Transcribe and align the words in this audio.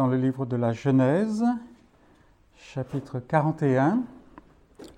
dans 0.00 0.06
le 0.06 0.16
livre 0.16 0.46
de 0.46 0.56
la 0.56 0.72
Genèse, 0.72 1.44
chapitre 2.56 3.20
41. 3.20 4.02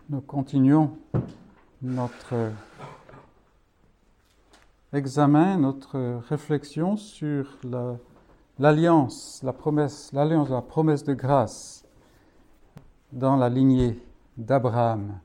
Nous 0.08 0.20
continuons 0.20 0.96
notre 1.82 2.52
examen, 4.92 5.56
notre 5.56 6.20
réflexion 6.28 6.96
sur 6.96 7.58
l'alliance, 8.60 9.40
la, 9.42 9.52
promesse, 9.52 10.12
l'alliance 10.12 10.48
la 10.48 10.62
promesse 10.62 11.02
de 11.02 11.14
grâce 11.14 11.82
dans 13.10 13.34
la 13.34 13.48
lignée 13.48 14.00
d'Abraham. 14.36 15.18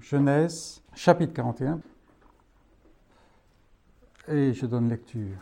Genèse, 0.00 0.82
chapitre 0.96 1.32
41. 1.32 1.78
Et 4.26 4.52
je 4.52 4.66
donne 4.66 4.88
lecture. 4.88 5.38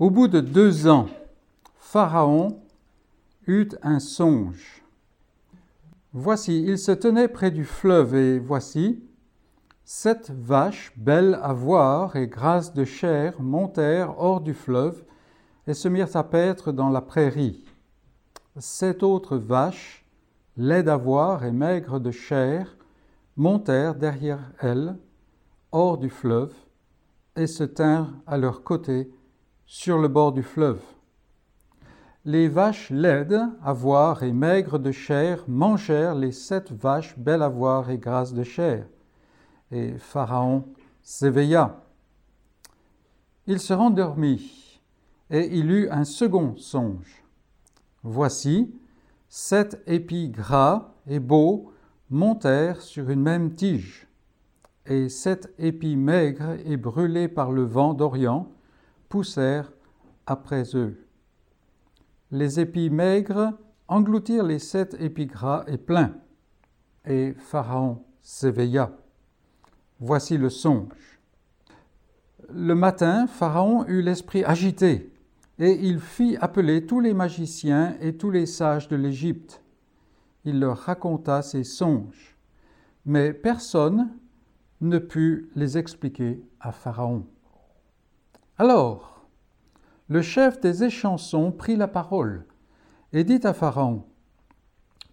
Au 0.00 0.10
bout 0.10 0.26
de 0.26 0.40
deux 0.40 0.88
ans, 0.88 1.06
Pharaon 1.92 2.62
eut 3.46 3.68
un 3.82 3.98
songe. 3.98 4.82
Voici, 6.14 6.62
il 6.62 6.78
se 6.78 6.92
tenait 6.92 7.28
près 7.28 7.50
du 7.50 7.66
fleuve, 7.66 8.14
et 8.14 8.38
voici, 8.38 9.04
sept 9.84 10.30
vaches, 10.30 10.94
belles 10.96 11.38
à 11.42 11.52
voir 11.52 12.16
et 12.16 12.28
grasses 12.28 12.72
de 12.72 12.86
chair, 12.86 13.42
montèrent 13.42 14.18
hors 14.18 14.40
du 14.40 14.54
fleuve 14.54 15.04
et 15.66 15.74
se 15.74 15.86
mirent 15.86 16.16
à 16.16 16.24
paître 16.24 16.72
dans 16.72 16.88
la 16.88 17.02
prairie. 17.02 17.62
Sept 18.56 19.02
autres 19.02 19.36
vaches, 19.36 20.06
laides 20.56 20.88
à 20.88 20.96
voir 20.96 21.44
et 21.44 21.52
maigres 21.52 22.00
de 22.00 22.10
chair, 22.10 22.74
montèrent 23.36 23.96
derrière 23.96 24.50
elles, 24.60 24.96
hors 25.72 25.98
du 25.98 26.08
fleuve, 26.08 26.54
et 27.36 27.46
se 27.46 27.64
tinrent 27.64 28.14
à 28.26 28.38
leur 28.38 28.64
côté 28.64 29.12
sur 29.66 29.98
le 29.98 30.08
bord 30.08 30.32
du 30.32 30.42
fleuve. 30.42 30.80
Les 32.24 32.46
vaches 32.46 32.90
laides 32.90 33.48
à 33.64 33.72
voir 33.72 34.22
et 34.22 34.32
maigres 34.32 34.78
de 34.78 34.92
chair 34.92 35.44
mangèrent 35.48 36.14
les 36.14 36.30
sept 36.30 36.70
vaches 36.70 37.18
belles 37.18 37.42
à 37.42 37.48
voir 37.48 37.90
et 37.90 37.98
grasses 37.98 38.32
de 38.32 38.44
chair. 38.44 38.86
Et 39.72 39.98
Pharaon 39.98 40.64
s'éveilla. 41.02 41.82
Il 43.48 43.58
se 43.58 43.72
rendormit, 43.72 44.80
et 45.30 45.58
il 45.58 45.72
eut 45.72 45.88
un 45.90 46.04
second 46.04 46.56
songe. 46.58 47.24
Voici, 48.04 48.72
sept 49.28 49.82
épis 49.88 50.28
gras 50.28 50.94
et 51.08 51.18
beaux 51.18 51.72
montèrent 52.08 52.82
sur 52.82 53.10
une 53.10 53.22
même 53.22 53.54
tige, 53.56 54.06
et 54.86 55.08
sept 55.08 55.52
épis 55.58 55.96
maigres 55.96 56.56
et 56.64 56.76
brûlés 56.76 57.26
par 57.26 57.50
le 57.50 57.64
vent 57.64 57.94
d'Orient 57.94 58.48
poussèrent 59.08 59.72
après 60.26 60.76
eux. 60.76 61.04
Les 62.32 62.60
épis 62.60 62.88
maigres 62.88 63.52
engloutirent 63.88 64.44
les 64.44 64.58
sept 64.58 64.96
épis 64.98 65.26
gras 65.26 65.64
et 65.66 65.76
pleins, 65.76 66.14
et 67.04 67.34
Pharaon 67.34 68.02
s'éveilla. 68.22 68.96
Voici 70.00 70.38
le 70.38 70.48
songe. 70.48 71.20
Le 72.48 72.74
matin, 72.74 73.26
Pharaon 73.26 73.84
eut 73.86 74.00
l'esprit 74.00 74.44
agité, 74.44 75.12
et 75.58 75.72
il 75.72 76.00
fit 76.00 76.38
appeler 76.40 76.86
tous 76.86 77.00
les 77.00 77.12
magiciens 77.12 77.96
et 78.00 78.16
tous 78.16 78.30
les 78.30 78.46
sages 78.46 78.88
de 78.88 78.96
l'Égypte. 78.96 79.62
Il 80.46 80.58
leur 80.58 80.78
raconta 80.78 81.42
ses 81.42 81.64
songes, 81.64 82.38
mais 83.04 83.34
personne 83.34 84.08
ne 84.80 84.98
put 84.98 85.50
les 85.54 85.76
expliquer 85.76 86.42
à 86.60 86.72
Pharaon. 86.72 87.26
Alors, 88.56 89.21
le 90.12 90.20
chef 90.20 90.60
des 90.60 90.84
échansons 90.84 91.52
prit 91.52 91.74
la 91.74 91.88
parole 91.88 92.44
et 93.14 93.24
dit 93.24 93.40
à 93.44 93.54
Pharaon, 93.54 94.04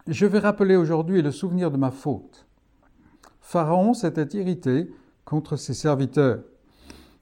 Je 0.07 0.25
vais 0.25 0.39
rappeler 0.39 0.75
aujourd'hui 0.75 1.21
le 1.21 1.31
souvenir 1.31 1.71
de 1.71 1.77
ma 1.77 1.89
faute. 1.89 2.45
Pharaon 3.39 3.93
s'était 3.93 4.37
irrité 4.37 4.91
contre 5.23 5.55
ses 5.55 5.73
serviteurs, 5.73 6.43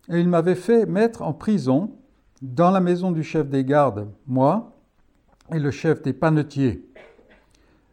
et 0.09 0.19
il 0.19 0.27
m'avait 0.27 0.55
fait 0.55 0.87
mettre 0.87 1.21
en 1.21 1.33
prison 1.33 1.91
dans 2.41 2.71
la 2.71 2.79
maison 2.79 3.11
du 3.11 3.21
chef 3.21 3.47
des 3.47 3.63
gardes, 3.63 4.09
moi 4.25 4.73
et 5.53 5.59
le 5.59 5.69
chef 5.69 6.01
des 6.01 6.13
panetiers. 6.13 6.83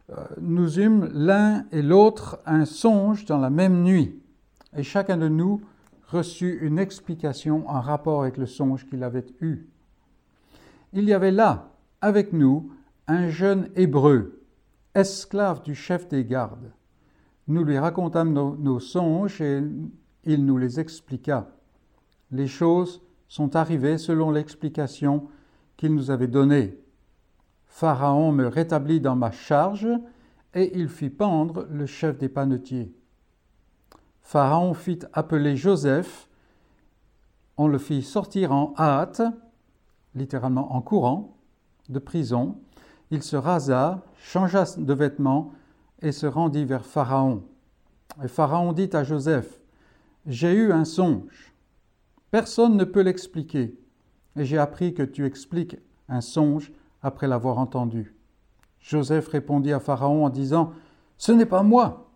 Euh, 0.09 0.15
nous 0.41 0.79
eûmes 0.79 1.11
l'un 1.13 1.65
et 1.71 1.83
l'autre 1.83 2.39
un 2.47 2.65
songe 2.65 3.25
dans 3.25 3.37
la 3.37 3.51
même 3.51 3.83
nuit, 3.83 4.19
et 4.75 4.81
chacun 4.81 5.17
de 5.17 5.27
nous 5.27 5.61
reçut 6.07 6.57
une 6.63 6.79
explication 6.79 7.69
en 7.69 7.81
rapport 7.81 8.23
avec 8.23 8.37
le 8.37 8.47
songe 8.47 8.87
qu'il 8.87 9.03
avait 9.03 9.27
eu. 9.41 9.67
Il 10.97 11.03
y 11.03 11.13
avait 11.13 11.31
là, 11.31 11.73
avec 11.99 12.31
nous, 12.31 12.71
un 13.07 13.27
jeune 13.27 13.69
hébreu, 13.75 14.41
esclave 14.93 15.61
du 15.61 15.75
chef 15.75 16.07
des 16.07 16.23
gardes. 16.23 16.71
Nous 17.49 17.65
lui 17.65 17.77
racontâmes 17.77 18.31
nos, 18.31 18.79
songes 18.79 19.41
et 19.41 19.61
il 20.23 20.45
nous 20.45 20.57
les 20.57 20.79
expliqua. 20.79 21.51
Les 22.31 22.47
choses 22.47 23.01
sont 23.27 23.57
arrivées 23.57 23.97
selon 23.97 24.31
l'explication 24.31 25.27
qu'il 25.75 25.93
nous 25.93 26.11
avait 26.11 26.29
donnée. 26.29 26.79
Pharaon 27.65 28.31
me 28.31 28.47
rétablit 28.47 29.01
dans 29.01 29.17
ma 29.17 29.31
charge 29.31 29.89
et 30.53 30.79
il 30.79 30.87
fit 30.87 31.09
pendre 31.09 31.67
le 31.69 31.87
chef 31.87 32.17
des 32.17 32.29
panetiers. 32.29 32.95
Pharaon 34.21 34.73
fit 34.73 34.99
appeler 35.11 35.57
Joseph, 35.57 36.29
on 37.57 37.67
le 37.67 37.79
fit 37.79 38.01
sortir 38.01 38.53
en 38.53 38.73
hâte, 38.79 39.21
littéralement 40.15 40.75
en 40.75 40.81
courant, 40.81 41.37
de 41.89 41.99
prison. 41.99 42.57
Il 43.11 43.21
se 43.21 43.35
rasa, 43.35 44.03
changea 44.17 44.63
de 44.77 44.93
vêtements 44.93 45.51
et 46.01 46.11
se 46.11 46.25
rendit 46.25 46.65
vers 46.65 46.85
Pharaon. 46.85 47.43
Et 48.23 48.27
Pharaon 48.27 48.73
dit 48.73 48.89
à 48.93 49.03
Joseph, 49.03 49.59
J'ai 50.25 50.53
eu 50.53 50.71
un 50.71 50.85
songe. 50.85 51.53
Personne 52.31 52.77
ne 52.77 52.83
peut 52.83 53.01
l'expliquer, 53.01 53.77
et 54.35 54.45
j'ai 54.45 54.57
appris 54.57 54.93
que 54.93 55.03
tu 55.03 55.25
expliques 55.25 55.77
un 56.09 56.21
songe 56.21 56.71
après 57.01 57.27
l'avoir 57.27 57.59
entendu. 57.59 58.15
Joseph 58.79 59.27
répondit 59.27 59.73
à 59.73 59.79
Pharaon 59.79 60.25
en 60.25 60.29
disant, 60.29 60.73
Ce 61.17 61.31
n'est 61.31 61.45
pas 61.45 61.63
moi, 61.63 62.09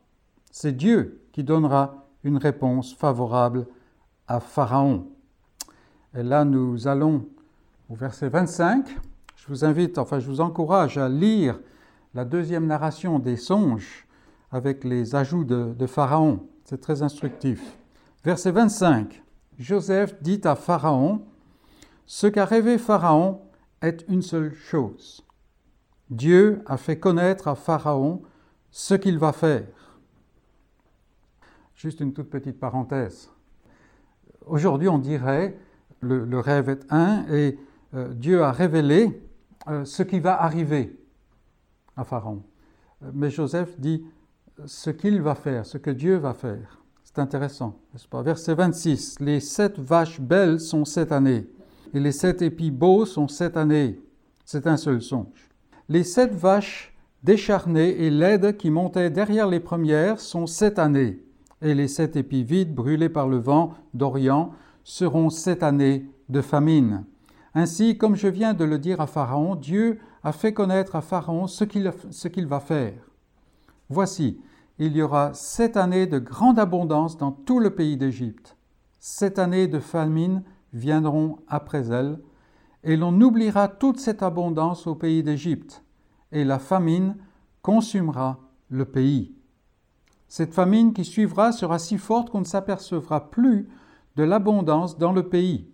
c'est 0.51 0.75
Dieu 0.75 1.27
qui 1.31 1.43
donnera 1.43 2.07
une 2.23 2.37
réponse 2.37 2.93
favorable 2.93 3.67
à 4.27 4.39
Pharaon. 4.39 5.07
Et 6.17 6.23
là, 6.23 6.43
nous 6.43 6.87
allons 6.87 7.25
au 7.89 7.95
verset 7.95 8.29
25. 8.29 8.87
Je 9.35 9.47
vous 9.47 9.65
invite, 9.65 9.97
enfin, 9.97 10.19
je 10.19 10.27
vous 10.27 10.41
encourage 10.41 10.97
à 10.97 11.09
lire 11.09 11.59
la 12.13 12.23
deuxième 12.23 12.67
narration 12.67 13.19
des 13.19 13.35
songes 13.35 14.07
avec 14.51 14.83
les 14.83 15.15
ajouts 15.15 15.43
de, 15.43 15.87
Pharaon. 15.87 16.47
C'est 16.63 16.81
très 16.81 17.01
instructif. 17.01 17.77
Verset 18.23 18.51
25. 18.51 19.23
Joseph 19.57 20.21
dit 20.21 20.41
à 20.43 20.55
Pharaon, 20.55 21.25
Ce 22.05 22.27
qu'a 22.27 22.45
rêvé 22.45 22.77
Pharaon 22.77 23.41
est 23.81 24.05
une 24.07 24.21
seule 24.21 24.53
chose. 24.53 25.25
Dieu 26.09 26.61
a 26.65 26.77
fait 26.77 26.99
connaître 26.99 27.47
à 27.47 27.55
Pharaon 27.55 28.21
ce 28.71 28.93
qu'il 28.93 29.17
va 29.17 29.31
faire. 29.31 29.67
Juste 31.75 32.01
une 32.01 32.13
toute 32.13 32.29
petite 32.29 32.59
parenthèse. 32.59 33.29
Aujourd'hui, 34.45 34.89
on 34.89 34.97
dirait 34.97 35.57
le, 36.01 36.39
rêve 36.39 36.69
est 36.69 36.85
un 36.89 37.25
et 37.29 37.57
Dieu 37.93 38.43
a 38.43 38.51
révélé 38.51 39.21
euh, 39.67 39.85
ce 39.85 40.03
qui 40.03 40.19
va 40.19 40.41
arriver 40.41 40.97
à 41.97 42.03
Pharaon. 42.03 42.43
Euh, 43.03 43.11
mais 43.13 43.29
Joseph 43.29 43.79
dit 43.79 44.03
ce 44.65 44.89
qu'il 44.89 45.21
va 45.21 45.35
faire, 45.35 45.65
ce 45.65 45.77
que 45.77 45.89
Dieu 45.89 46.17
va 46.17 46.33
faire. 46.33 46.81
C'est 47.03 47.19
intéressant, 47.19 47.79
n'est-ce 47.91 48.07
pas? 48.07 48.21
Verset 48.21 48.53
26. 48.53 49.19
Les 49.19 49.39
sept 49.39 49.77
vaches 49.77 50.21
belles 50.21 50.59
sont 50.59 50.85
sept 50.85 51.11
années, 51.11 51.47
et 51.93 51.99
les 51.99 52.11
sept 52.11 52.41
épis 52.41 52.71
beaux 52.71 53.05
sont 53.05 53.27
sept 53.27 53.57
années. 53.57 53.99
C'est 54.45 54.67
un 54.67 54.77
seul 54.77 55.01
songe. 55.01 55.49
Les 55.87 56.03
sept 56.03 56.33
vaches 56.33 56.95
décharnées 57.23 58.05
et 58.05 58.09
laides 58.09 58.57
qui 58.57 58.69
montaient 58.69 59.09
derrière 59.09 59.47
les 59.47 59.59
premières 59.59 60.19
sont 60.19 60.47
sept 60.47 60.79
années 60.79 61.19
et 61.61 61.73
les 61.73 61.87
sept 61.87 62.15
épis 62.15 62.43
vides 62.43 62.73
brûlés 62.73 63.09
par 63.09 63.27
le 63.27 63.37
vent 63.37 63.73
d'Orient 63.93 64.53
seront 64.83 65.29
sept 65.29 65.63
années 65.63 66.05
de 66.29 66.41
famine. 66.41 67.03
Ainsi, 67.55 67.97
comme 67.97 68.15
je 68.15 68.27
viens 68.27 68.53
de 68.53 68.63
le 68.63 68.77
dire 68.77 69.01
à 69.01 69.07
Pharaon, 69.07 69.55
Dieu 69.55 69.99
a 70.23 70.31
fait 70.31 70.53
connaître 70.53 70.95
à 70.95 71.01
Pharaon 71.01 71.47
ce 71.47 71.63
qu'il 71.63 72.47
va 72.47 72.59
faire. 72.59 73.09
Voici, 73.89 74.39
il 74.77 74.95
y 74.95 75.01
aura 75.01 75.33
sept 75.33 75.75
années 75.75 76.07
de 76.07 76.19
grande 76.19 76.59
abondance 76.59 77.17
dans 77.17 77.31
tout 77.31 77.59
le 77.59 77.71
pays 77.71 77.97
d'Égypte. 77.97 78.55
Sept 78.99 79.39
années 79.39 79.67
de 79.67 79.79
famine 79.79 80.43
viendront 80.73 81.39
après 81.47 81.87
elles, 81.91 82.19
et 82.83 82.95
l'on 82.95 83.19
oubliera 83.19 83.67
toute 83.67 83.99
cette 83.99 84.23
abondance 84.23 84.87
au 84.87 84.95
pays 84.95 85.23
d'Égypte, 85.23 85.83
et 86.31 86.43
la 86.43 86.59
famine 86.59 87.17
consumera 87.61 88.39
le 88.69 88.85
pays. 88.85 89.35
Cette 90.27 90.53
famine 90.53 90.93
qui 90.93 91.03
suivra 91.03 91.51
sera 91.51 91.79
si 91.79 91.97
forte 91.97 92.29
qu'on 92.29 92.41
ne 92.41 92.45
s'apercevra 92.45 93.31
plus 93.31 93.67
de 94.15 94.23
l'abondance 94.23 94.97
dans 94.97 95.11
le 95.11 95.27
pays. 95.27 95.67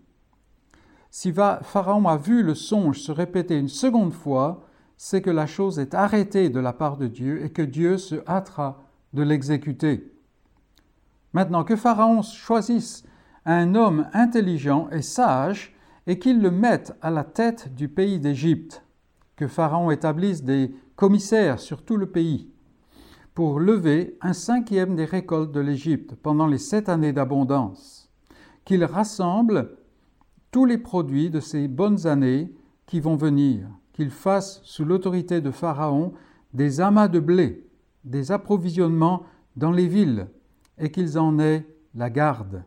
Si 1.18 1.32
Pharaon 1.32 2.10
a 2.10 2.18
vu 2.18 2.44
le 2.44 2.56
songe 2.56 3.00
se 3.00 3.10
répéter 3.10 3.58
une 3.58 3.70
seconde 3.70 4.12
fois, 4.12 4.68
c'est 4.98 5.22
que 5.22 5.30
la 5.30 5.48
chose 5.48 5.80
est 5.80 5.94
arrêtée 5.94 6.50
de 6.50 6.60
la 6.60 6.74
part 6.74 6.98
de 6.98 7.08
Dieu 7.08 7.42
et 7.46 7.52
que 7.52 7.62
Dieu 7.62 7.98
se 7.98 8.16
hâtera 8.28 8.84
de 9.14 9.24
l'exécuter. 9.24 10.12
Maintenant, 11.32 11.64
que 11.64 11.78
Pharaon 11.78 12.22
choisisse 12.22 13.06
un 13.46 13.76
homme 13.76 14.10
intelligent 14.12 14.90
et 14.92 15.02
sage 15.02 15.74
et 16.06 16.20
qu'il 16.20 16.42
le 16.42 16.52
mette 16.52 16.94
à 17.02 17.12
la 17.12 17.24
tête 17.24 17.74
du 17.74 17.88
pays 17.88 18.20
d'Égypte, 18.20 18.84
que 19.38 19.48
Pharaon 19.48 19.92
établisse 19.92 20.44
des 20.44 20.76
commissaires 20.98 21.62
sur 21.62 21.86
tout 21.86 21.96
le 21.96 22.12
pays 22.12 22.52
pour 23.34 23.62
lever 23.62 24.18
un 24.20 24.34
cinquième 24.34 24.98
des 24.98 25.06
récoltes 25.06 25.54
de 25.54 25.62
l'Égypte 25.62 26.14
pendant 26.16 26.48
les 26.48 26.58
sept 26.58 26.90
années 26.90 27.14
d'abondance, 27.14 28.12
qu'il 28.66 28.84
rassemble 28.84 29.78
tous 30.56 30.64
les 30.64 30.78
produits 30.78 31.30
de 31.30 31.42
ces 31.42 31.68
bonnes 31.68 32.08
années 32.08 32.50
qui 32.86 33.02
vont 33.02 33.18
venir, 33.18 33.68
qu'il 33.92 34.10
fasse 34.10 34.62
sous 34.64 34.86
l'autorité 34.86 35.42
de 35.42 35.52
Pharaon 35.52 36.14
des 36.54 36.80
amas 36.80 37.10
de 37.10 37.20
blé, 37.20 37.68
des 38.06 38.32
approvisionnements 38.32 39.24
dans 39.58 39.74
les 39.74 39.90
villes, 39.90 40.30
et 40.78 40.92
qu'ils 40.92 41.20
en 41.20 41.40
aient 41.40 41.68
la 41.94 42.10
garde. 42.10 42.64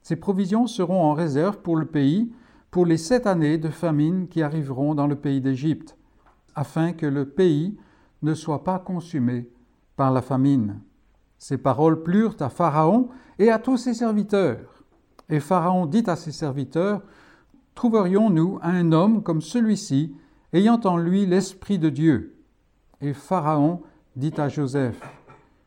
Ces 0.00 0.14
provisions 0.14 0.68
seront 0.68 1.02
en 1.02 1.12
réserve 1.12 1.58
pour 1.58 1.74
le 1.74 1.86
pays 1.86 2.32
pour 2.70 2.86
les 2.86 2.96
sept 2.96 3.26
années 3.26 3.58
de 3.58 3.68
famine 3.68 4.28
qui 4.28 4.40
arriveront 4.40 4.94
dans 4.94 5.08
le 5.08 5.16
pays 5.16 5.40
d'Égypte, 5.40 5.96
afin 6.54 6.92
que 6.92 7.06
le 7.06 7.28
pays 7.28 7.76
ne 8.22 8.34
soit 8.34 8.62
pas 8.62 8.78
consumé 8.78 9.50
par 9.96 10.12
la 10.12 10.22
famine. 10.22 10.80
Ces 11.36 11.58
paroles 11.58 12.04
plurent 12.04 12.36
à 12.38 12.48
Pharaon 12.48 13.08
et 13.40 13.50
à 13.50 13.58
tous 13.58 13.76
ses 13.76 13.94
serviteurs. 13.94 14.77
Et 15.28 15.40
Pharaon 15.40 15.86
dit 15.86 16.04
à 16.06 16.16
ses 16.16 16.32
serviteurs, 16.32 17.02
Trouverions-nous 17.74 18.58
un 18.62 18.92
homme 18.92 19.22
comme 19.22 19.40
celui-ci, 19.40 20.14
ayant 20.52 20.80
en 20.84 20.96
lui 20.96 21.26
l'Esprit 21.26 21.78
de 21.78 21.90
Dieu? 21.90 22.36
Et 23.00 23.12
Pharaon 23.12 23.82
dit 24.16 24.34
à 24.36 24.48
Joseph, 24.48 25.00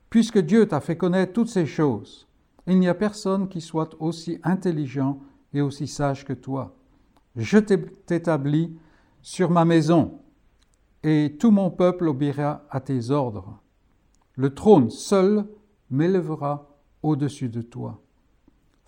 Puisque 0.09 0.39
Dieu 0.39 0.67
t'a 0.67 0.81
fait 0.81 0.97
connaître 0.97 1.31
toutes 1.31 1.47
ces 1.47 1.65
choses, 1.65 2.27
il 2.67 2.79
n'y 2.79 2.89
a 2.89 2.93
personne 2.93 3.47
qui 3.47 3.61
soit 3.61 3.95
aussi 3.99 4.39
intelligent 4.43 5.19
et 5.53 5.61
aussi 5.61 5.87
sage 5.87 6.25
que 6.25 6.33
toi. 6.33 6.75
Je 7.35 7.57
t'établis 7.59 8.75
sur 9.21 9.49
ma 9.49 9.63
maison, 9.63 10.19
et 11.03 11.37
tout 11.39 11.51
mon 11.51 11.71
peuple 11.71 12.07
obéira 12.07 12.65
à 12.69 12.79
tes 12.81 13.09
ordres. 13.09 13.59
Le 14.35 14.53
trône 14.53 14.89
seul 14.89 15.45
m'élèvera 15.89 16.69
au-dessus 17.03 17.49
de 17.49 17.61
toi. 17.61 18.01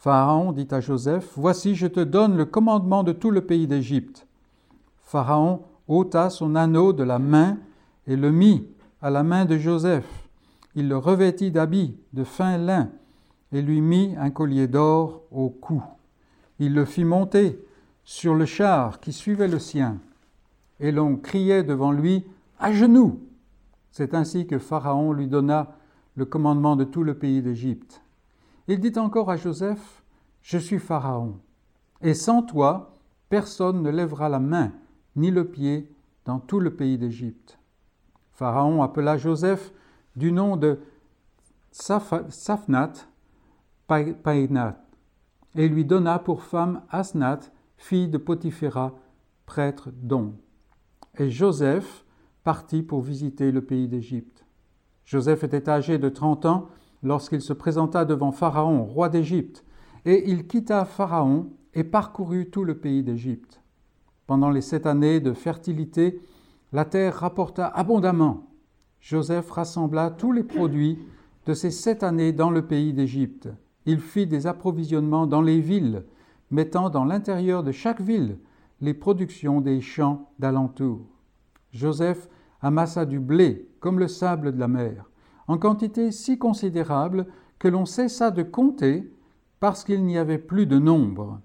Pharaon 0.04 0.52
dit 0.52 0.68
à 0.72 0.82
Joseph, 0.82 1.32
Voici, 1.38 1.76
je 1.76 1.88
te 1.88 2.02
donne 2.02 2.36
le 2.36 2.44
commandement 2.44 3.04
de 3.04 3.14
tout 3.14 3.32
le 3.32 3.40
pays 3.40 3.68
d'Égypte. 3.68 4.28
Pharaon 5.02 5.62
ôta 5.88 6.30
son 6.30 6.56
anneau 6.56 6.92
de 6.92 7.04
la 7.04 7.20
main 7.20 7.58
et 8.06 8.18
le 8.18 8.30
mit 8.30 8.68
à 9.02 9.10
la 9.10 9.24
main 9.24 9.46
de 9.46 9.58
Joseph. 9.58 10.28
Il 10.76 10.90
le 10.90 10.98
revêtit 10.98 11.52
d'habits 11.52 11.96
de 12.12 12.26
fin 12.26 12.58
lin 12.58 12.90
et 13.54 13.62
lui 13.62 13.80
mit 13.80 14.14
un 14.20 14.30
collier 14.30 14.68
d'or 14.68 15.22
au 15.32 15.48
cou. 15.48 15.82
Il 16.60 16.74
le 16.74 16.84
fit 16.84 17.06
monter 17.06 17.58
sur 18.04 18.36
le 18.36 18.44
char 18.44 19.00
qui 19.00 19.14
suivait 19.14 19.48
le 19.48 19.60
sien, 19.60 20.00
et 20.82 20.92
l'on 20.92 21.16
criait 21.16 21.64
devant 21.64 21.94
lui 21.94 22.26
À 22.60 22.74
genoux 22.74 23.22
C'est 23.94 24.14
ainsi 24.14 24.48
que 24.48 24.60
Pharaon 24.60 25.14
lui 25.14 25.28
donna 25.28 25.78
le 26.18 26.26
commandement 26.26 26.76
de 26.76 26.84
tout 26.84 27.04
le 27.04 27.14
pays 27.14 27.42
d'Égypte. 27.42 28.03
Il 28.68 28.80
dit 28.80 28.98
encore 28.98 29.30
à 29.30 29.36
Joseph, 29.36 30.04
Je 30.42 30.58
suis 30.58 30.80
Pharaon, 30.80 31.40
et 32.02 32.14
sans 32.14 32.42
toi, 32.44 32.96
personne 33.30 33.82
ne 33.82 33.90
lèvera 33.90 34.30
la 34.30 34.40
main 34.40 34.72
ni 35.16 35.32
le 35.32 35.48
pied 35.48 35.94
dans 36.26 36.40
tout 36.40 36.60
le 36.60 36.76
pays 36.76 36.98
d'Égypte. 36.98 37.60
Pharaon 38.32 38.82
appela 38.82 39.18
Joseph 39.18 39.74
du 40.16 40.32
nom 40.32 40.56
de 40.56 40.80
Safnat 41.72 42.94
Painat, 43.88 44.78
et 45.56 45.68
lui 45.68 45.86
donna 45.86 46.20
pour 46.20 46.44
femme 46.44 46.82
Asnat, 46.90 47.42
fille 47.78 48.08
de 48.08 48.18
Potiphéra, 48.18 48.94
prêtre 49.46 49.90
d'On. 49.92 50.36
Et 51.18 51.30
Joseph 51.30 52.06
partit 52.44 52.82
pour 52.82 53.02
visiter 53.02 53.52
le 53.52 53.64
pays 53.64 53.88
d'Égypte. 53.88 54.46
Joseph 55.06 55.44
était 55.44 55.70
âgé 55.70 55.98
de 55.98 56.10
trente 56.10 56.46
ans 56.46 56.70
lorsqu'il 57.04 57.42
se 57.42 57.54
présenta 57.54 58.06
devant 58.06 58.32
Pharaon, 58.32 58.84
roi 58.84 59.10
d'Égypte, 59.10 59.64
et 60.06 60.30
il 60.30 60.48
quitta 60.48 60.86
Pharaon 60.86 61.50
et 61.74 61.84
parcourut 61.84 62.50
tout 62.50 62.64
le 62.64 62.78
pays 62.78 63.04
d'Égypte. 63.04 63.62
Pendant 64.26 64.50
les 64.50 64.62
sept 64.62 64.86
années 64.86 65.20
de 65.20 65.34
fertilité, 65.34 66.22
la 66.72 66.86
terre 66.86 67.16
rapporta 67.16 67.68
abondamment. 67.68 68.48
Joseph 69.00 69.52
rassembla 69.52 70.12
tous 70.12 70.32
les 70.32 70.44
produits 70.44 70.98
de 71.46 71.54
ces 71.54 71.72
sept 71.72 72.04
années 72.04 72.32
dans 72.32 72.50
le 72.50 72.66
pays 72.66 72.94
d'Égypte. 72.94 73.50
Il 73.86 74.00
fit 74.00 74.28
des 74.28 74.48
approvisionnements 74.48 75.28
dans 75.28 75.42
les 75.42 75.60
villes, 75.60 76.06
mettant 76.52 76.90
dans 76.90 77.04
l'intérieur 77.04 77.64
de 77.64 77.72
chaque 77.72 78.02
ville 78.02 78.38
les 78.80 78.94
productions 78.94 79.60
des 79.60 79.82
champs 79.82 80.32
d'alentour. 80.40 81.02
Joseph 81.72 82.30
amassa 82.62 83.06
du 83.06 83.20
blé 83.20 83.70
comme 83.80 84.00
le 84.00 84.08
sable 84.08 84.54
de 84.54 84.60
la 84.60 84.68
mer 84.68 85.10
en 85.54 85.60
quantité 85.60 86.12
si 86.12 86.40
considérable 86.40 87.28
que 87.60 87.68
l'on 87.68 87.86
cessa 87.86 88.32
de 88.32 88.42
compter 88.42 89.14
parce 89.60 89.84
qu'il 89.84 90.04
n'y 90.04 90.18
avait 90.18 90.40
plus 90.40 90.66
de 90.66 90.80
nombre. 90.80 91.40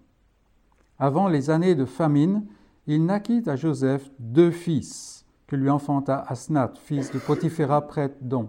Avant 0.98 1.28
les 1.28 1.50
années 1.50 1.74
de 1.74 1.84
famine, 1.84 2.46
il 2.86 3.04
naquit 3.04 3.42
à 3.46 3.54
Joseph 3.54 4.10
deux 4.18 4.50
fils, 4.50 5.26
que 5.46 5.56
lui 5.56 5.68
enfanta 5.68 6.24
Asnat, 6.26 6.72
fils 6.74 7.12
de 7.12 7.18
Potiphéra 7.18 7.86
prêtre 7.86 8.16
d'On. 8.22 8.48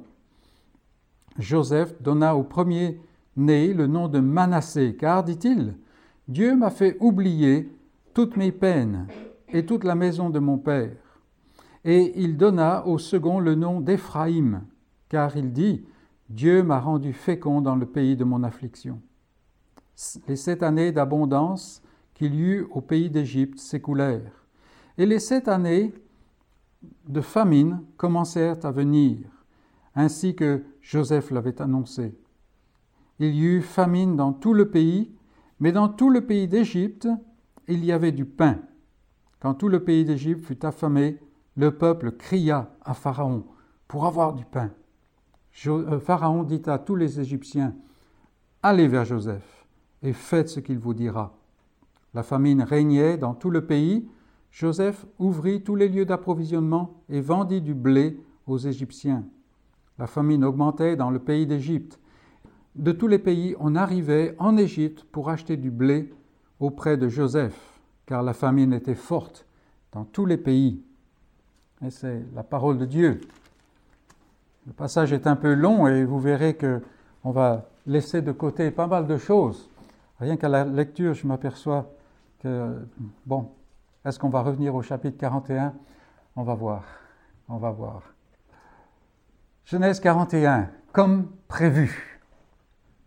Joseph 1.38 2.02
donna 2.02 2.38
au 2.38 2.44
premier 2.44 3.02
né 3.36 3.74
le 3.74 3.88
nom 3.88 4.08
de 4.08 4.20
Manassé, 4.20 4.96
car, 4.98 5.26
dit-il, 5.26 5.76
Dieu 6.30 6.56
m'a 6.56 6.70
fait 6.70 6.96
oublier 7.02 7.70
toutes 8.14 8.38
mes 8.38 8.54
peines 8.54 9.08
et 9.50 9.66
toute 9.66 9.84
la 9.84 9.96
maison 9.96 10.30
de 10.30 10.40
mon 10.40 10.58
père. 10.58 10.96
Et 11.84 12.14
il 12.16 12.38
donna 12.38 12.86
au 12.88 12.98
second 12.98 13.40
le 13.40 13.56
nom 13.56 13.82
d'Éphraïm, 13.82 14.62
car 15.10 15.36
il 15.36 15.52
dit, 15.52 15.86
Dieu 16.30 16.64
m'a 16.64 16.80
rendu 16.80 17.12
fécond 17.14 17.62
dans 17.62 17.76
le 17.76 17.88
pays 17.88 18.16
de 18.16 18.24
mon 18.24 18.44
affliction. 18.44 19.02
Les 20.28 20.36
sept 20.36 20.64
années 20.64 20.92
d'abondance 20.92 21.82
qu'il 22.14 22.36
y 22.36 22.42
eut 22.42 22.68
au 22.72 22.82
pays 22.82 23.10
d'Égypte 23.10 23.60
s'écoulèrent, 23.60 24.46
et 24.98 25.06
les 25.06 25.20
sept 25.20 25.48
années 25.48 25.94
de 27.08 27.22
famine 27.22 27.82
commencèrent 27.98 28.64
à 28.66 28.72
venir, 28.72 29.18
ainsi 29.96 30.36
que 30.36 30.64
Joseph 30.82 31.32
l'avait 31.32 31.62
annoncé. 31.62 32.18
Il 33.20 33.36
y 33.36 33.44
eut 33.44 33.62
famine 33.62 34.16
dans 34.16 34.32
tout 34.32 34.54
le 34.54 34.70
pays, 34.70 35.12
mais 35.60 35.72
dans 35.72 35.90
tout 35.90 36.10
le 36.10 36.26
pays 36.26 36.48
d'Égypte, 36.48 37.08
il 37.68 37.84
y 37.84 37.92
avait 37.92 38.14
du 38.14 38.26
pain. 38.26 38.60
Quand 39.40 39.54
tout 39.54 39.68
le 39.68 39.84
pays 39.84 40.06
d'Égypte 40.06 40.46
fut 40.46 40.66
affamé, 40.66 41.18
le 41.56 41.78
peuple 41.78 42.12
cria 42.12 42.72
à 42.84 42.94
Pharaon 42.94 43.46
pour 43.88 44.06
avoir 44.06 44.34
du 44.34 44.46
pain. 44.46 44.72
Euh, 45.68 46.00
Pharaon 46.00 46.44
dit 46.44 46.62
à 46.66 46.78
tous 46.78 46.96
les 46.96 47.20
Égyptiens, 47.20 47.76
Allez 48.62 48.88
vers 48.88 49.06
Joseph 49.06 49.66
et 50.04 50.14
faites 50.14 50.50
ce 50.50 50.60
qu'il 50.60 50.80
vous 50.80 50.94
dira. 50.94 51.38
La 52.14 52.24
famine 52.24 52.62
régnait 52.62 53.18
dans 53.18 53.34
tout 53.34 53.50
le 53.50 53.66
pays. 53.66 54.10
Joseph 54.52 55.06
ouvrit 55.20 55.64
tous 55.64 55.76
les 55.76 55.88
lieux 55.88 56.06
d'approvisionnement 56.06 57.02
et 57.10 57.22
vendit 57.22 57.62
du 57.62 57.74
blé 57.74 58.20
aux 58.48 58.58
Égyptiens. 58.58 59.24
La 59.98 60.08
famine 60.08 60.44
augmentait 60.44 60.96
dans 60.96 61.12
le 61.12 61.20
pays 61.20 61.46
d'Égypte. 61.46 62.00
De 62.76 62.92
tous 62.92 63.08
les 63.08 63.20
pays, 63.20 63.56
on 63.60 63.76
arrivait 63.76 64.36
en 64.40 64.58
Égypte 64.58 65.04
pour 65.12 65.30
acheter 65.30 65.58
du 65.58 65.72
blé 65.72 66.12
auprès 66.60 66.98
de 66.98 67.08
Joseph, 67.08 67.80
car 68.06 68.24
la 68.24 68.34
famine 68.34 68.74
était 68.74 68.96
forte 68.96 69.46
dans 69.92 70.06
tous 70.06 70.26
les 70.26 70.38
pays. 70.38 70.82
Et 71.86 71.90
c'est 71.90 72.26
la 72.34 72.44
parole 72.44 72.78
de 72.78 72.86
Dieu. 72.86 73.22
Le 74.70 74.74
passage 74.76 75.14
est 75.14 75.26
un 75.26 75.36
peu 75.36 75.56
long 75.56 75.88
et 75.88 76.06
vous 76.06 76.20
verrez 76.20 76.54
que 76.54 76.80
on 77.24 77.32
va 77.32 77.66
laisser 77.88 78.22
de 78.22 78.32
côté 78.32 78.70
pas 78.70 78.86
mal 78.86 79.08
de 79.08 79.18
choses. 79.18 79.68
Rien 80.20 80.38
qu'à 80.38 80.48
la 80.48 80.64
lecture, 80.64 81.16
je 81.16 81.26
m'aperçois 81.26 81.90
que, 82.38 82.76
bon, 83.26 83.50
est-ce 84.06 84.20
qu'on 84.20 84.30
va 84.30 84.44
revenir 84.44 84.76
au 84.76 84.84
chapitre 84.84 85.18
41 85.18 85.74
On 86.36 86.44
va 86.44 86.54
voir. 86.54 86.84
On 87.48 87.58
va 87.58 87.72
voir. 87.72 88.04
Genèse 89.66 90.00
41, 90.00 90.70
comme 90.92 91.32
prévu. 91.48 92.22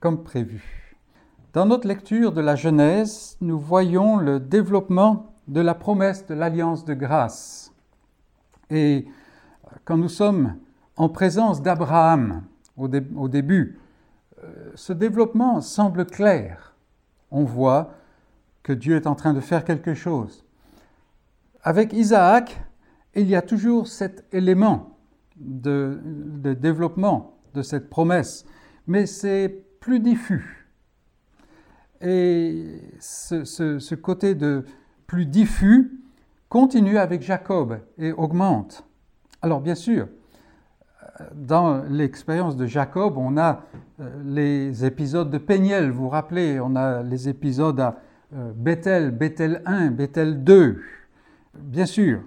Comme 0.00 0.25
prévu. 0.25 0.97
Dans 1.52 1.66
notre 1.66 1.87
lecture 1.87 2.33
de 2.33 2.40
la 2.40 2.57
Genèse, 2.57 3.37
nous 3.40 3.61
voyons 3.61 4.16
le 4.16 4.40
développement 4.40 5.33
de 5.47 5.61
la 5.61 5.76
promesse 5.76 6.26
de 6.26 6.35
l'alliance 6.35 6.85
de 6.85 6.95
grâce. 6.95 7.73
Et 8.69 9.07
quand 9.85 9.97
nous 9.97 10.09
sommes 10.09 10.57
en 10.96 11.08
présence 11.08 11.62
d'Abraham 11.62 12.42
au, 12.76 12.88
début, 13.28 13.78
euh, 14.42 14.72
ce 14.75 14.92
développement 14.92 15.61
semble 15.61 16.06
clair. 16.06 16.75
On 17.30 17.44
voit 17.44 17.94
que 18.62 18.72
Dieu 18.72 18.96
est 18.96 19.06
en 19.06 19.14
train 19.14 19.34
de 19.34 19.40
faire 19.40 19.64
quelque 19.64 19.94
chose. 19.94 20.44
Avec 21.62 21.92
Isaac, 21.92 22.61
il 23.14 23.28
y 23.28 23.37
a 23.37 23.42
toujours 23.42 23.88
cet 23.88 24.25
élément 24.32 24.96
de, 25.37 26.00
développement 26.58 27.37
de 27.54 27.62
cette 27.62 27.88
promesse, 27.90 28.44
mais 28.87 29.06
c'est 29.06 29.64
plus 29.80 30.00
diffus. 30.00 30.68
Et 32.00 32.80
ce, 33.00 33.44
ce 33.44 33.94
côté 33.94 34.34
de 34.34 34.64
plus 35.06 35.26
diffus 35.26 36.02
continue 36.49 36.99
avec 36.99 37.22
Jacob 37.22 37.80
et 37.99 38.12
augmente. 38.12 38.84
Alors 39.40 39.61
bien 39.61 39.75
sûr, 39.75 40.08
dans 41.34 41.82
l'expérience 41.88 42.56
de 42.56 42.66
Jacob, 42.66 43.16
on 43.16 43.36
a 43.36 43.62
euh, 44.00 44.22
les 44.24 44.84
épisodes 44.84 45.30
de 45.30 45.38
Péniel, 45.38 45.90
vous 45.90 46.04
vous 46.04 46.08
rappelez, 46.08 46.60
on 46.60 46.76
a 46.76 47.02
les 47.02 47.28
épisodes 47.28 47.78
à 47.80 47.98
euh, 48.34 48.52
Bethel, 48.54 49.10
Bethel 49.10 49.62
1, 49.66 49.90
Bethel 49.90 50.44
2, 50.44 50.80
bien 51.54 51.86
sûr. 51.86 52.20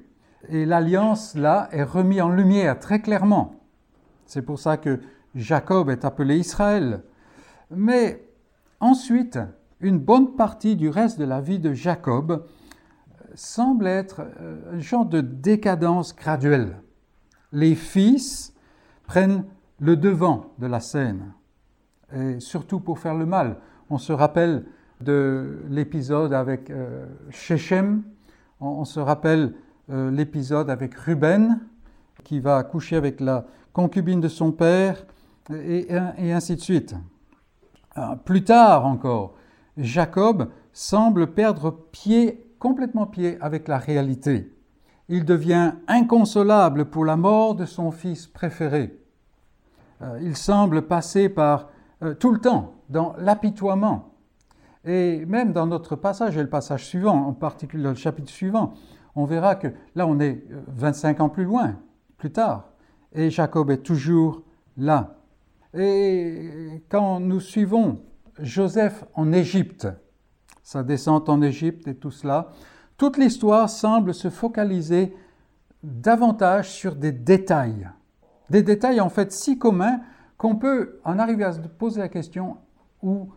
Et 0.50 0.66
l'alliance, 0.66 1.36
là, 1.36 1.70
est 1.72 1.84
remise 1.84 2.22
en 2.22 2.30
lumière 2.30 2.80
très 2.80 3.00
clairement. 3.02 3.56
C'est 4.26 4.44
pour 4.44 4.60
ça 4.60 4.78
que 4.78 5.00
Jacob 5.34 5.90
est 5.90 6.06
appelé 6.06 6.38
Israël. 6.38 7.02
Mais 7.72 8.28
ensuite, 8.80 9.40
une 9.80 10.00
bonne 10.00 10.36
partie 10.36 10.76
du 10.76 10.90
reste 10.90 11.20
de 11.20 11.26
la 11.26 11.42
vie 11.42 11.60
de 11.60 11.74
Jacob 11.74 12.32
euh, 12.32 13.24
semble 13.34 13.88
être 13.88 14.22
un 14.72 14.80
genre 14.80 15.06
de 15.06 15.22
décadence 15.22 16.16
graduelle. 16.16 16.78
Les 17.52 17.76
fils 17.76 18.55
prennent 19.08 19.46
le 19.80 19.96
devant 19.96 20.54
de 20.60 20.68
la 20.68 20.80
scène, 20.80 21.34
et 22.16 22.40
surtout 22.40 22.80
pour 22.80 23.00
faire 23.00 23.16
le 23.16 23.26
mal. 23.26 23.58
On 23.90 23.98
se 23.98 24.14
rappelle 24.14 24.66
de 25.02 25.60
l'épisode 25.70 26.34
avec 26.34 26.70
euh, 26.70 27.06
Shechem, 27.30 28.04
on, 28.62 28.86
se 28.86 29.00
rappelle 29.00 29.54
euh, 29.90 30.10
l'épisode 30.10 30.70
avec 30.70 30.96
Ruben, 30.96 31.60
qui 32.24 32.40
va 32.40 32.64
coucher 32.64 32.96
avec 32.96 33.20
la 33.20 33.46
concubine 33.74 34.22
de 34.22 34.30
son 34.30 34.52
père, 34.52 35.06
et, 35.52 35.88
ainsi 36.32 36.56
de 36.56 36.62
suite. 36.62 36.96
Euh, 37.98 38.16
plus 38.16 38.44
tard 38.44 38.86
encore, 38.86 39.36
Jacob 39.78 40.50
semble 40.74 41.28
perdre 41.34 41.72
pied, 41.92 42.50
complètement 42.58 43.06
pied 43.06 43.38
avec 43.42 43.68
la 43.68 43.78
réalité 43.78 44.55
il 45.10 45.26
devient 45.26 45.74
inconsolable 45.88 46.86
pour 46.86 47.06
la 47.06 47.16
mort 47.16 47.56
de 47.56 47.66
son 47.66 47.92
fils 47.92 48.28
préféré. 48.28 49.00
Euh, 50.02 50.20
il 50.22 50.36
semble 50.36 50.84
passer 50.84 51.30
par 51.30 51.70
euh, 52.04 52.14
tout 52.14 52.32
le 52.32 52.40
temps 52.40 52.74
dans 52.90 53.16
l'apitoiement. 53.18 54.14
Et 54.84 55.26
même 55.26 55.52
dans 55.52 55.66
notre 55.66 55.96
passage, 55.96 56.38
et 56.38 56.42
le 56.42 56.50
passage 56.50 56.86
suivant, 56.86 57.28
en 57.28 57.34
particulier 57.34 57.84
le 57.84 57.96
chapitre 57.96 58.32
suivant, 58.32 58.74
on 59.16 59.26
verra 59.26 59.56
que 59.56 59.68
là 59.96 60.06
on 60.06 60.20
est 60.20 60.44
25 60.68 61.20
euh, 61.20 61.24
ans 61.24 61.30
plus 61.30 61.46
loin, 61.46 61.76
plus 62.18 62.32
tard, 62.32 62.70
et 63.14 63.30
Jacob 63.30 63.72
est 63.72 63.84
toujours 63.84 64.44
là. 64.78 65.18
Et 65.74 66.84
quand 66.90 67.20
nous 67.20 67.40
suivons 67.40 68.02
Joseph 68.40 69.06
en 69.14 69.32
Égypte, 69.32 69.88
sa 70.64 70.84
descente 70.84 71.30
en 71.30 71.42
Égypte 71.42 71.88
et 71.88 71.96
tout 71.96 72.12
cela, 72.12 72.50
toute 72.98 73.18
l'histoire 73.18 73.70
semble 73.70 74.14
se 74.14 74.30
focaliser 74.30 75.16
davantage 75.84 76.72
sur 76.72 76.96
des 76.96 77.12
détails. 77.12 77.90
Des 78.50 78.64
détails 78.64 79.02
en 79.02 79.10
fait 79.10 79.32
si 79.32 79.58
communs 79.58 80.02
qu'on 80.38 80.56
peut 80.56 81.00
en 81.04 81.20
arriver 81.20 81.44
à 81.44 81.54
se 81.54 81.60
poser 81.60 82.00
la 82.00 82.10
question 82.10 82.58
où 83.02 83.30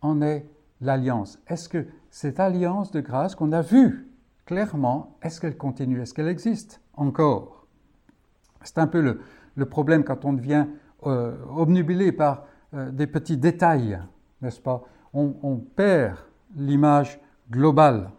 en 0.00 0.22
est 0.22 0.46
l'alliance 0.80 1.38
Est-ce 1.46 1.68
que 1.68 1.86
cette 2.10 2.40
alliance 2.40 2.90
de 2.90 3.00
grâce 3.00 3.34
qu'on 3.34 3.52
a 3.52 3.62
vue 3.62 4.08
clairement, 4.46 5.18
est-ce 5.22 5.40
qu'elle 5.40 5.56
continue? 5.56 6.00
Est-ce 6.00 6.14
qu'elle 6.14 6.28
existe 6.28 6.80
encore? 6.94 7.66
C'est 8.62 8.78
un 8.78 8.86
peu 8.86 9.00
le, 9.56 9.66
problème 9.66 10.04
quand 10.04 10.24
on 10.24 10.32
devient 10.32 10.66
euh, 11.06 11.36
obnubilé 11.54 12.12
par 12.12 12.44
euh, 12.74 12.90
des 12.90 13.06
petits 13.06 13.36
détails, 13.36 14.00
n'est-ce 14.40 14.60
pas? 14.60 14.82
On 15.14 15.56
perd 15.56 16.16
l'image 16.54 17.18
globale. 17.50 18.10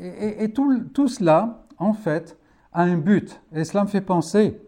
Et, 0.00 0.52
tout, 0.52 1.08
cela, 1.08 1.64
en 1.78 1.92
fait, 1.92 2.38
a 2.72 2.82
un 2.82 2.98
but. 2.98 3.40
Et 3.52 3.64
cela 3.64 3.84
me 3.84 3.88
fait 3.88 4.00
penser 4.00 4.60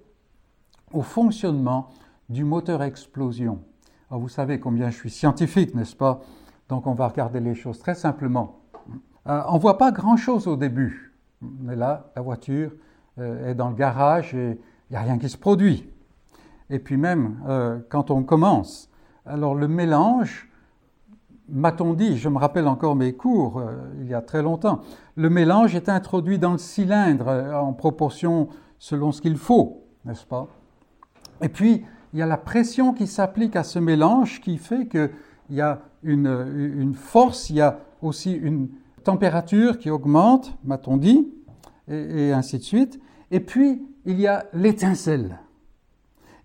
au 0.93 1.03
fonctionnement 1.03 1.91
du 2.29 2.45
moteur 2.45 2.83
explosion. 2.83 3.61
vous 4.11 4.29
savez 4.29 4.61
combien 4.61 4.91
je 4.91 4.97
suis 4.97 5.11
scientifique, 5.11 5.75
n'est-ce 5.75 5.97
pas? 5.97 6.21
Donc 6.69 6.87
on 6.87 6.95
va 6.95 7.09
regarder 7.09 7.41
les 7.41 7.55
choses 7.55 7.79
très 7.79 7.95
simplement. 7.95 8.61
Euh, 9.27 9.43
on 9.49 9.55
ne 9.55 9.61
voit 9.61 9.79
pas 9.79 9.91
grand-chose 9.91 10.47
au 10.47 10.57
début. 10.57 11.13
Mais 11.41 11.77
là, 11.77 12.11
la 12.17 12.23
voiture 12.23 12.73
euh, 13.19 13.51
est 13.51 13.55
dans 13.55 13.69
le 13.69 13.75
garage 13.75 14.35
et 14.35 14.59
il 14.89 14.93
n'y 14.93 14.97
a 14.97 15.03
rien 15.03 15.19
qui 15.19 15.29
se 15.29 15.37
produit. 15.37 15.89
Et 16.71 16.79
puis 16.79 16.97
même 16.97 17.41
euh, 17.49 17.81
quand 17.89 18.11
on 18.11 18.23
commence, 18.23 18.91
alors 19.27 19.55
le 19.55 19.69
mélange 19.69 20.50
m'a-t-on 21.51 21.95
dit, 21.95 22.17
je 22.17 22.29
me 22.29 22.39
rappelle 22.39 22.67
encore 22.67 22.97
mes 22.97 23.13
cours 23.13 23.59
euh, 23.59 23.73
il 24.01 24.09
y 24.09 24.15
a 24.15 24.21
très 24.21 24.43
longtemps, 24.43 24.81
le 25.17 25.31
mélange 25.31 25.75
est 25.75 25.89
introduit 25.89 26.39
dans 26.39 26.53
le 26.53 26.59
cylindre 26.59 27.29
euh, 27.29 27.55
en 27.55 27.73
proportion 27.73 28.49
selon 28.79 29.13
ce 29.13 29.21
qu'il 29.21 29.37
faut, 29.37 29.85
n'est-ce 30.05 30.25
pas? 30.25 30.49
Et 31.43 31.49
puis, 31.49 31.85
il 32.13 32.19
y 32.19 32.23
a 32.23 32.27
la 32.27 32.37
pression 32.37 32.93
qui 32.93 33.07
s'applique 33.07 33.57
à 33.57 33.63
ce 33.63 33.79
mélange 33.79 34.41
qui 34.41 34.59
fait 34.59 34.89
qu'il 34.89 35.11
y 35.51 35.61
a 35.61 35.81
une, 36.03 36.95
force, 36.95 37.51
il 37.51 37.57
y 37.57 37.61
a 37.61 37.81
aussi 38.03 38.33
une 38.33 38.69
température 39.05 39.79
qui 39.79 39.91
augmente, 39.91 40.57
m'a-t-on 40.65 40.97
dit, 40.97 41.29
et 41.89 42.33
ainsi 42.33 42.59
de 42.59 42.63
suite. 42.63 43.01
Et 43.31 43.41
puis, 43.41 43.83
il 44.07 44.21
y 44.21 44.27
a 44.27 44.47
l'étincelle. 44.53 45.39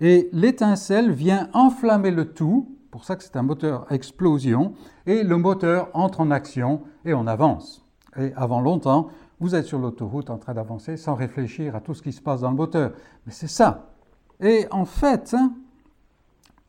Et 0.01 0.29
l'étincelle 0.33 1.11
vient 1.11 1.49
enflammer 1.53 2.11
le 2.11 2.33
tout 2.33 2.74
pour 2.95 3.03
ça 3.03 3.17
que 3.17 3.25
c'est 3.25 3.35
un 3.35 3.43
moteur 3.43 3.91
explosion, 3.91 4.73
et 5.05 5.23
le 5.23 5.35
moteur 5.35 5.89
entre 5.91 6.21
en 6.21 6.31
action 6.31 6.81
et 7.03 7.13
on 7.13 7.27
avance. 7.27 7.85
Et 8.17 8.31
avant 8.37 8.61
longtemps, 8.61 9.09
vous 9.41 9.53
êtes 9.53 9.65
sur 9.65 9.79
l'autoroute 9.79 10.29
en 10.29 10.37
train 10.37 10.53
d'avancer 10.53 10.95
sans 10.95 11.13
réfléchir 11.13 11.75
à 11.75 11.81
tout 11.81 11.93
ce 11.93 12.01
qui 12.01 12.13
se 12.13 12.21
passe 12.21 12.39
dans 12.39 12.51
le 12.51 12.55
moteur. 12.55 12.93
Mais 13.25 13.33
c'est 13.33 13.49
ça. 13.49 13.89
Et 14.39 14.65
en 14.71 14.85
fait, 14.85 15.35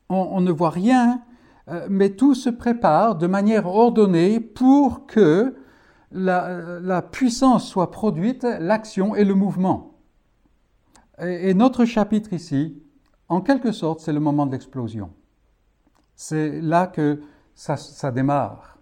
on, 0.09 0.41
ne 0.41 0.51
voit 0.51 0.69
rien, 0.69 1.21
euh, 1.69 1.87
mais 1.89 2.09
tout 2.09 2.35
se 2.35 2.49
prépare 2.49 3.15
de 3.15 3.27
manière 3.27 3.65
ordonnée 3.65 4.41
pour 4.41 5.05
que 5.05 5.55
la, 6.11 7.01
puissance 7.09 7.65
soit 7.65 7.89
produite, 7.89 8.45
l'action 8.59 9.15
et 9.15 9.23
le 9.23 9.33
mouvement. 9.33 9.93
et 11.21 11.53
notre 11.53 11.85
chapitre 11.85 12.33
ici, 12.33 12.83
en 13.29 13.39
quelque 13.39 13.71
sorte, 13.71 14.01
c'est 14.01 14.11
le 14.11 14.19
moment 14.19 14.45
de 14.45 14.51
l'explosion. 14.51 15.09
C'est 16.19 16.61
là 16.61 16.87
que 16.87 17.21
ça, 17.53 18.11
démarre. 18.11 18.79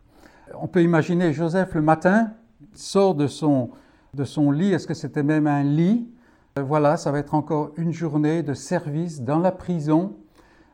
On 0.54 0.68
peut 0.68 0.82
imaginer 0.82 1.34
Joseph 1.34 1.74
le 1.76 1.82
matin, 1.82 2.32
sort 2.74 3.14
de 3.14 3.28
son, 3.28 3.72
de 4.14 4.24
son 4.24 4.52
lit, 4.52 4.72
est-ce 4.72 4.88
que 4.88 4.94
c'était 4.94 5.22
même 5.22 5.46
un 5.46 5.62
lit? 5.62 6.10
Euh, 6.58 6.64
Voilà, 6.64 6.96
ça 6.96 7.12
va 7.12 7.20
être 7.20 7.34
encore 7.34 7.72
une 7.76 7.92
journée 7.92 8.42
de 8.42 8.54
service 8.54 9.22
dans 9.22 9.40
la 9.40 9.52
prison. 9.52 10.16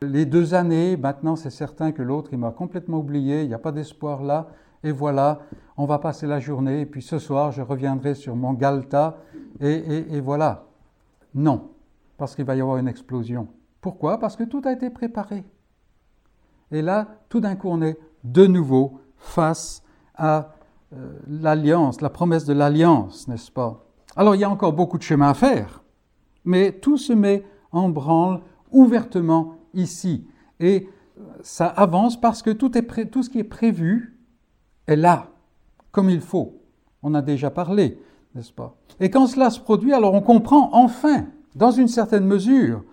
Les 0.02 0.24
deux 0.24 0.54
années, 0.54 0.96
maintenant 0.96 1.34
c'est 1.34 1.50
certain 1.50 1.90
que 1.90 2.00
l'autre, 2.00 2.30
il 2.32 2.38
m'a 2.38 2.52
complètement 2.52 2.98
oublié, 2.98 3.42
il 3.42 3.48
n'y 3.48 3.54
a 3.54 3.58
pas 3.58 3.72
d'espoir 3.72 4.22
là. 4.22 4.46
Et 4.84 4.92
voilà, 4.92 5.40
on 5.76 5.84
va 5.84 5.98
passer 5.98 6.28
la 6.28 6.38
journée, 6.38 6.82
et 6.82 6.86
puis 6.86 7.02
ce 7.02 7.18
soir, 7.18 7.50
je 7.50 7.62
reviendrai 7.62 8.14
sur 8.14 8.36
mon 8.36 8.52
Galta, 8.52 9.18
et, 9.60 10.14
et 10.16 10.20
voilà. 10.20 10.66
Non, 11.34 11.70
parce 12.18 12.36
qu'il 12.36 12.44
va 12.44 12.54
y 12.54 12.60
avoir 12.60 12.76
une 12.76 12.88
explosion. 12.88 13.48
Pourquoi? 13.80 14.20
Parce 14.20 14.36
que 14.36 14.44
tout 14.44 14.62
a 14.64 14.72
été 14.72 14.90
préparé. 14.90 15.44
Et 16.72 16.82
là, 16.82 17.08
tout 17.28 17.40
d'un 17.40 17.54
coup, 17.54 17.68
on 17.68 17.82
est 17.82 17.98
de 18.24 18.46
nouveau 18.46 19.00
face 19.16 19.82
à 20.14 20.54
euh, 20.94 21.18
l'alliance, 21.28 22.00
la 22.00 22.10
promesse 22.10 22.44
de 22.44 22.52
l'alliance, 22.52 23.28
n'est-ce 23.28 23.50
pas? 23.50 23.84
Alors, 24.16 24.34
il 24.34 24.40
y 24.40 24.44
a 24.44 24.50
encore 24.50 24.72
beaucoup 24.72 24.98
de 24.98 25.02
chemin 25.02 25.30
à 25.30 25.34
faire, 25.34 25.82
mais 26.44 26.72
tout 26.72 26.96
se 26.96 27.12
met 27.12 27.44
en 27.70 27.88
branle 27.88 28.40
ouvertement 28.70 29.56
ici. 29.74 30.26
Et 30.60 30.88
ça 31.42 31.66
avance 31.66 32.20
parce 32.20 32.42
que 32.42 32.50
tout, 32.50 32.70
tout 33.10 33.22
ce 33.22 33.30
qui 33.30 33.38
est 33.38 33.44
prévu 33.44 34.18
est 34.86 34.96
là, 34.96 35.28
comme 35.90 36.10
il 36.10 36.20
faut. 36.20 36.60
On 37.02 37.14
a 37.14 37.22
déjà 37.22 37.50
parlé, 37.50 37.98
n'est-ce 38.34 38.52
pas? 38.52 38.76
Et 39.00 39.10
quand 39.10 39.26
cela 39.26 39.50
se 39.50 39.60
produit, 39.60 39.92
alors 39.92 40.14
on 40.14 40.22
comprend 40.22 40.70
enfin, 40.72 41.26
dans 41.54 41.70
une 41.70 41.88
certaine 41.88 42.26
mesure, 42.26 42.84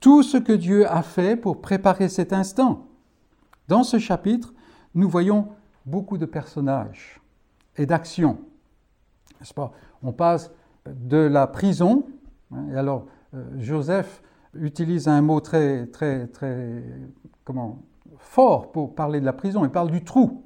tout 0.00 0.22
ce 0.22 0.36
que 0.36 0.52
Dieu 0.52 0.90
a 0.90 1.02
fait 1.02 1.36
pour 1.36 1.60
préparer 1.60 2.08
cet 2.08 2.32
instant. 2.32 2.87
Dans 3.68 3.82
ce 3.82 3.98
chapitre, 3.98 4.54
nous 4.94 5.08
voyons 5.08 5.48
beaucoup 5.84 6.18
de 6.18 6.26
personnages 6.26 7.20
et 7.76 7.86
d'actions. 7.86 8.38
On 10.02 10.12
passe 10.12 10.50
de 10.86 11.18
la 11.18 11.46
prison, 11.46 12.06
hein, 12.50 12.66
et 12.72 12.76
alors 12.76 13.06
euh, 13.34 13.44
Joseph 13.58 14.22
utilise 14.54 15.06
un 15.06 15.20
mot 15.20 15.40
très, 15.40 15.86
très, 15.86 16.26
très 16.28 16.82
comment, 17.44 17.82
fort 18.16 18.72
pour 18.72 18.94
parler 18.94 19.20
de 19.20 19.26
la 19.26 19.34
prison, 19.34 19.64
il 19.64 19.70
parle 19.70 19.90
du 19.90 20.02
trou. 20.02 20.44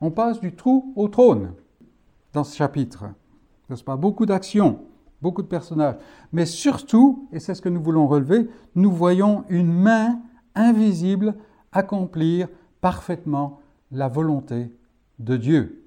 On 0.00 0.10
passe 0.10 0.40
du 0.40 0.54
trou 0.54 0.92
au 0.96 1.08
trône. 1.08 1.52
dans 2.32 2.44
ce 2.44 2.56
chapitre. 2.56 3.04
N'est-ce 3.70 3.84
pas? 3.84 3.96
Beaucoup 3.96 4.26
d'actions, 4.26 4.80
beaucoup 5.22 5.42
de 5.42 5.46
personnages. 5.46 5.96
Mais 6.32 6.44
surtout, 6.44 7.28
et 7.32 7.38
c'est 7.38 7.54
ce 7.54 7.62
que 7.62 7.68
nous 7.68 7.80
voulons 7.80 8.08
relever, 8.08 8.50
nous 8.74 8.90
voyons 8.90 9.44
une 9.48 9.72
main 9.72 10.20
invisible 10.56 11.36
accomplir 11.72 12.48
parfaitement 12.84 13.62
la 13.92 14.08
volonté 14.08 14.70
de 15.18 15.38
Dieu. 15.38 15.86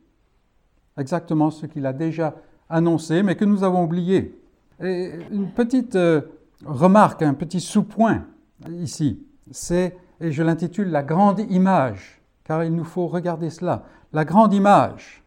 Exactement 0.98 1.52
ce 1.52 1.68
qu'il 1.68 1.86
a 1.86 1.94
déjà 1.94 2.34
annoncé, 2.72 3.22
mais 3.22 3.36
que 3.36 3.46
nous 3.46 3.64
avons 3.64 3.84
oublié. 3.84 4.36
Une 4.80 5.52
petite 5.56 5.96
euh, 5.96 6.22
remarque, 6.66 7.22
un 7.22 7.36
petit 7.36 7.62
sous-point 7.62 8.26
ici, 8.72 9.24
c'est, 9.52 9.96
et 10.20 10.32
je 10.32 10.42
l'intitule 10.42 10.90
La 10.90 11.04
grande 11.04 11.42
image, 11.52 12.20
car 12.44 12.64
il 12.64 12.74
nous 12.74 12.84
faut 12.84 13.06
regarder 13.06 13.52
cela, 13.52 13.84
la 14.12 14.26
grande 14.26 14.56
image. 14.56 15.24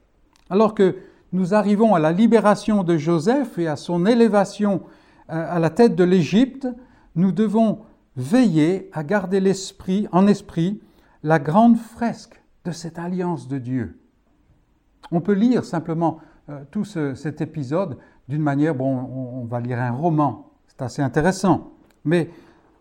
Alors 0.48 0.74
que 0.74 0.96
nous 1.30 1.54
arrivons 1.54 1.94
à 1.94 2.00
la 2.00 2.10
libération 2.10 2.82
de 2.82 2.96
Joseph 2.96 3.58
et 3.58 3.68
à 3.68 3.76
son 3.76 4.06
élévation 4.06 4.82
euh, 5.30 5.54
à 5.54 5.60
la 5.60 5.70
tête 5.70 5.94
de 5.94 6.02
l'Égypte, 6.02 6.66
nous 7.14 7.30
devons 7.30 7.78
veiller 8.16 8.90
à 8.92 9.04
garder 9.04 9.38
l'esprit, 9.38 10.08
en 10.10 10.26
esprit 10.26 10.80
la 11.22 11.38
grande 11.38 11.76
fresque 11.76 12.42
de 12.64 12.72
cette 12.72 12.98
alliance 12.98 13.48
de 13.48 13.58
Dieu. 13.58 14.00
On 15.10 15.20
peut 15.20 15.34
lire 15.34 15.64
simplement 15.64 16.18
euh, 16.48 16.64
tout 16.70 16.84
cet 16.84 17.40
épisode 17.40 17.98
d'une 18.28 18.42
manière, 18.42 18.74
bon, 18.74 18.96
on, 18.96 19.44
va 19.44 19.60
lire 19.60 19.80
un 19.80 19.90
roman, 19.90 20.52
c'est 20.68 20.82
assez 20.82 21.02
intéressant, 21.02 21.72
mais 22.04 22.30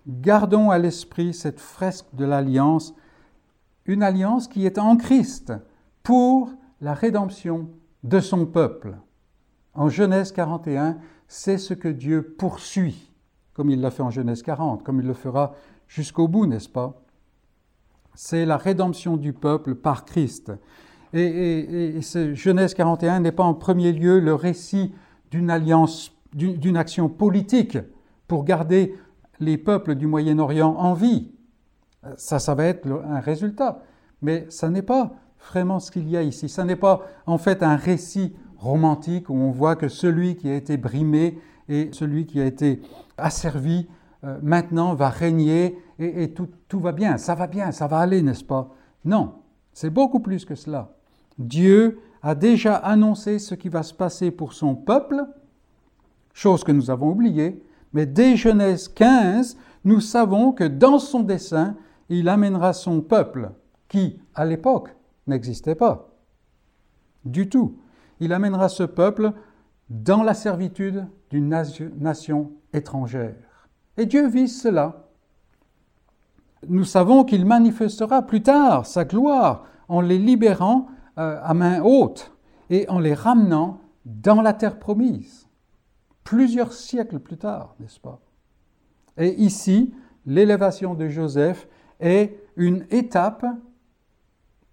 gardons 0.07 0.69
à 0.69 0.77
l'esprit 0.77 1.33
cette 1.33 1.59
fresque 1.59 2.05
de 2.13 2.23
l'alliance, 2.23 2.93
une 3.85 4.03
alliance 4.03 4.47
qui 4.47 4.65
est 4.65 4.77
en 4.77 4.95
Christ 4.95 5.53
pour 6.03 6.51
la 6.81 6.93
rédemption 6.93 7.69
de 8.03 8.19
son 8.19 8.45
peuple. 8.45 8.95
En 9.73 9.89
Genèse 9.89 10.31
41, 10.31 10.97
c'est 11.27 11.57
ce 11.57 11.73
que 11.73 11.87
Dieu 11.87 12.35
poursuit, 12.37 13.11
comme 13.53 13.69
il 13.69 13.81
l'a 13.81 13.91
fait 13.91 14.03
en 14.03 14.11
Genèse 14.11 14.43
40, 14.43 14.83
comme 14.83 14.99
il 14.99 15.07
le 15.07 15.13
fera 15.13 15.53
jusqu'au 15.87 16.27
bout, 16.27 16.45
n'est-ce 16.45 16.69
pas? 16.69 17.01
C'est 18.21 18.45
la 18.45 18.57
rédemption 18.57 19.15
du 19.15 19.31
peuple 19.31 19.75
par 19.75 20.03
Christ. 20.03 20.51
Et, 21.13 22.01
Genèse 22.33 22.73
41 22.73 23.21
n'est 23.21 23.31
pas 23.31 23.45
en 23.45 23.53
premier 23.53 23.93
lieu 23.93 24.19
le 24.19 24.35
récit 24.35 24.93
d'une 25.31 25.49
alliance, 25.49 26.11
d'une 26.33 26.75
action 26.75 27.07
politique 27.07 27.77
pour 28.27 28.43
garder 28.43 28.93
les 29.39 29.57
peuples 29.57 29.95
du 29.95 30.05
Moyen-Orient 30.05 30.75
en 30.75 30.93
vie. 30.95 31.31
Ça, 32.17 32.39
ça 32.39 32.55
va 32.55 32.65
être 32.65 32.85
un 33.09 33.21
résultat. 33.21 33.83
Mais 34.21 34.45
ça 34.49 34.69
n'est 34.69 34.81
pas 34.81 35.13
vraiment 35.49 35.79
ce 35.79 35.89
qu'il 35.89 36.09
y 36.09 36.17
a 36.17 36.21
ici. 36.21 36.49
Ça 36.49 36.65
n'est 36.65 36.75
pas 36.75 37.07
en 37.25 37.37
fait 37.37 37.63
un 37.63 37.77
récit 37.77 38.35
romantique 38.57 39.29
où 39.29 39.33
on 39.33 39.51
voit 39.51 39.77
que 39.77 39.87
celui 39.87 40.35
qui 40.35 40.49
a 40.49 40.55
été 40.55 40.75
brimé 40.75 41.39
et 41.69 41.89
celui 41.93 42.25
qui 42.25 42.41
a 42.41 42.45
été 42.45 42.81
asservi 43.17 43.87
maintenant 44.41 44.93
va 44.95 45.09
régner 45.09 45.77
et, 45.97 46.23
et 46.23 46.33
tout, 46.33 46.49
tout 46.67 46.79
va 46.79 46.91
bien, 46.91 47.17
ça 47.17 47.35
va 47.35 47.47
bien, 47.47 47.71
ça 47.71 47.87
va 47.87 47.99
aller, 47.99 48.21
n'est-ce 48.21 48.43
pas? 48.43 48.69
Non, 49.05 49.35
c'est 49.73 49.89
beaucoup 49.89 50.19
plus 50.19 50.45
que 50.45 50.55
cela. 50.55 50.95
Dieu 51.37 51.99
a 52.21 52.35
déjà 52.35 52.75
annoncé 52.75 53.39
ce 53.39 53.55
qui 53.55 53.69
va 53.69 53.83
se 53.83 53.93
passer 53.93 54.31
pour 54.31 54.53
son 54.53 54.75
peuple, 54.75 55.25
chose 56.33 56.63
que 56.63 56.71
nous 56.71 56.89
avons 56.89 57.11
oubliée, 57.11 57.63
mais 57.93 58.05
dès 58.05 58.35
Genèse 58.35 58.87
15, 58.89 59.57
nous 59.85 60.01
savons 60.01 60.51
que 60.51 60.65
dans 60.65 60.99
son 60.99 61.21
dessein, 61.21 61.75
il 62.09 62.27
amènera 62.27 62.73
son 62.73 63.01
peuple, 63.01 63.51
qui, 63.87 64.19
à 64.35 64.45
l'époque, 64.45 64.95
n'existait 65.27 65.75
pas. 65.75 66.09
Du 67.25 67.49
tout. 67.49 67.79
Il 68.19 68.33
amènera 68.33 68.69
ce 68.69 68.83
peuple 68.83 69.31
dans 69.89 70.23
la 70.23 70.33
servitude 70.33 71.07
d'une 71.29 71.49
nation 71.49 72.51
étrangère. 72.73 73.48
Et 73.99 74.05
Dieu 74.05 74.29
vise 74.29 74.61
cela. 74.61 75.09
Nous 76.69 76.85
savons 76.85 77.25
qu'il 77.25 77.45
manifestera 77.45 78.21
plus 78.21 78.41
tard 78.41 78.85
sa 78.85 79.03
gloire 79.03 79.65
en 79.89 79.99
les 79.99 80.17
libérant 80.17 80.87
euh, 81.17 81.37
à 81.43 81.53
main 81.53 81.81
haute 81.81 82.31
et 82.69 82.87
en 82.87 82.99
les 82.99 83.13
ramenant 83.13 83.81
dans 84.05 84.41
la 84.41 84.53
terre 84.53 84.79
promise, 84.79 85.49
plusieurs 86.23 86.71
siècles 86.71 87.19
plus 87.19 87.37
tard, 87.37 87.75
n'est-ce 87.81 87.99
pas? 87.99 88.21
Et 89.17 89.35
ici, 89.41 89.93
l'élévation 90.25 90.93
de 90.93 91.09
Joseph 91.09 91.67
est 91.99 92.39
une 92.55 92.85
étape 92.91 93.45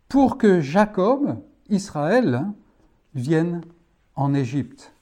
pour 0.08 0.38
que 0.38 0.60
Jacob, 0.60 1.42
Israël, 1.68 2.46
vienne 3.16 3.62
en 4.14 4.34
Égypte. 4.34 4.92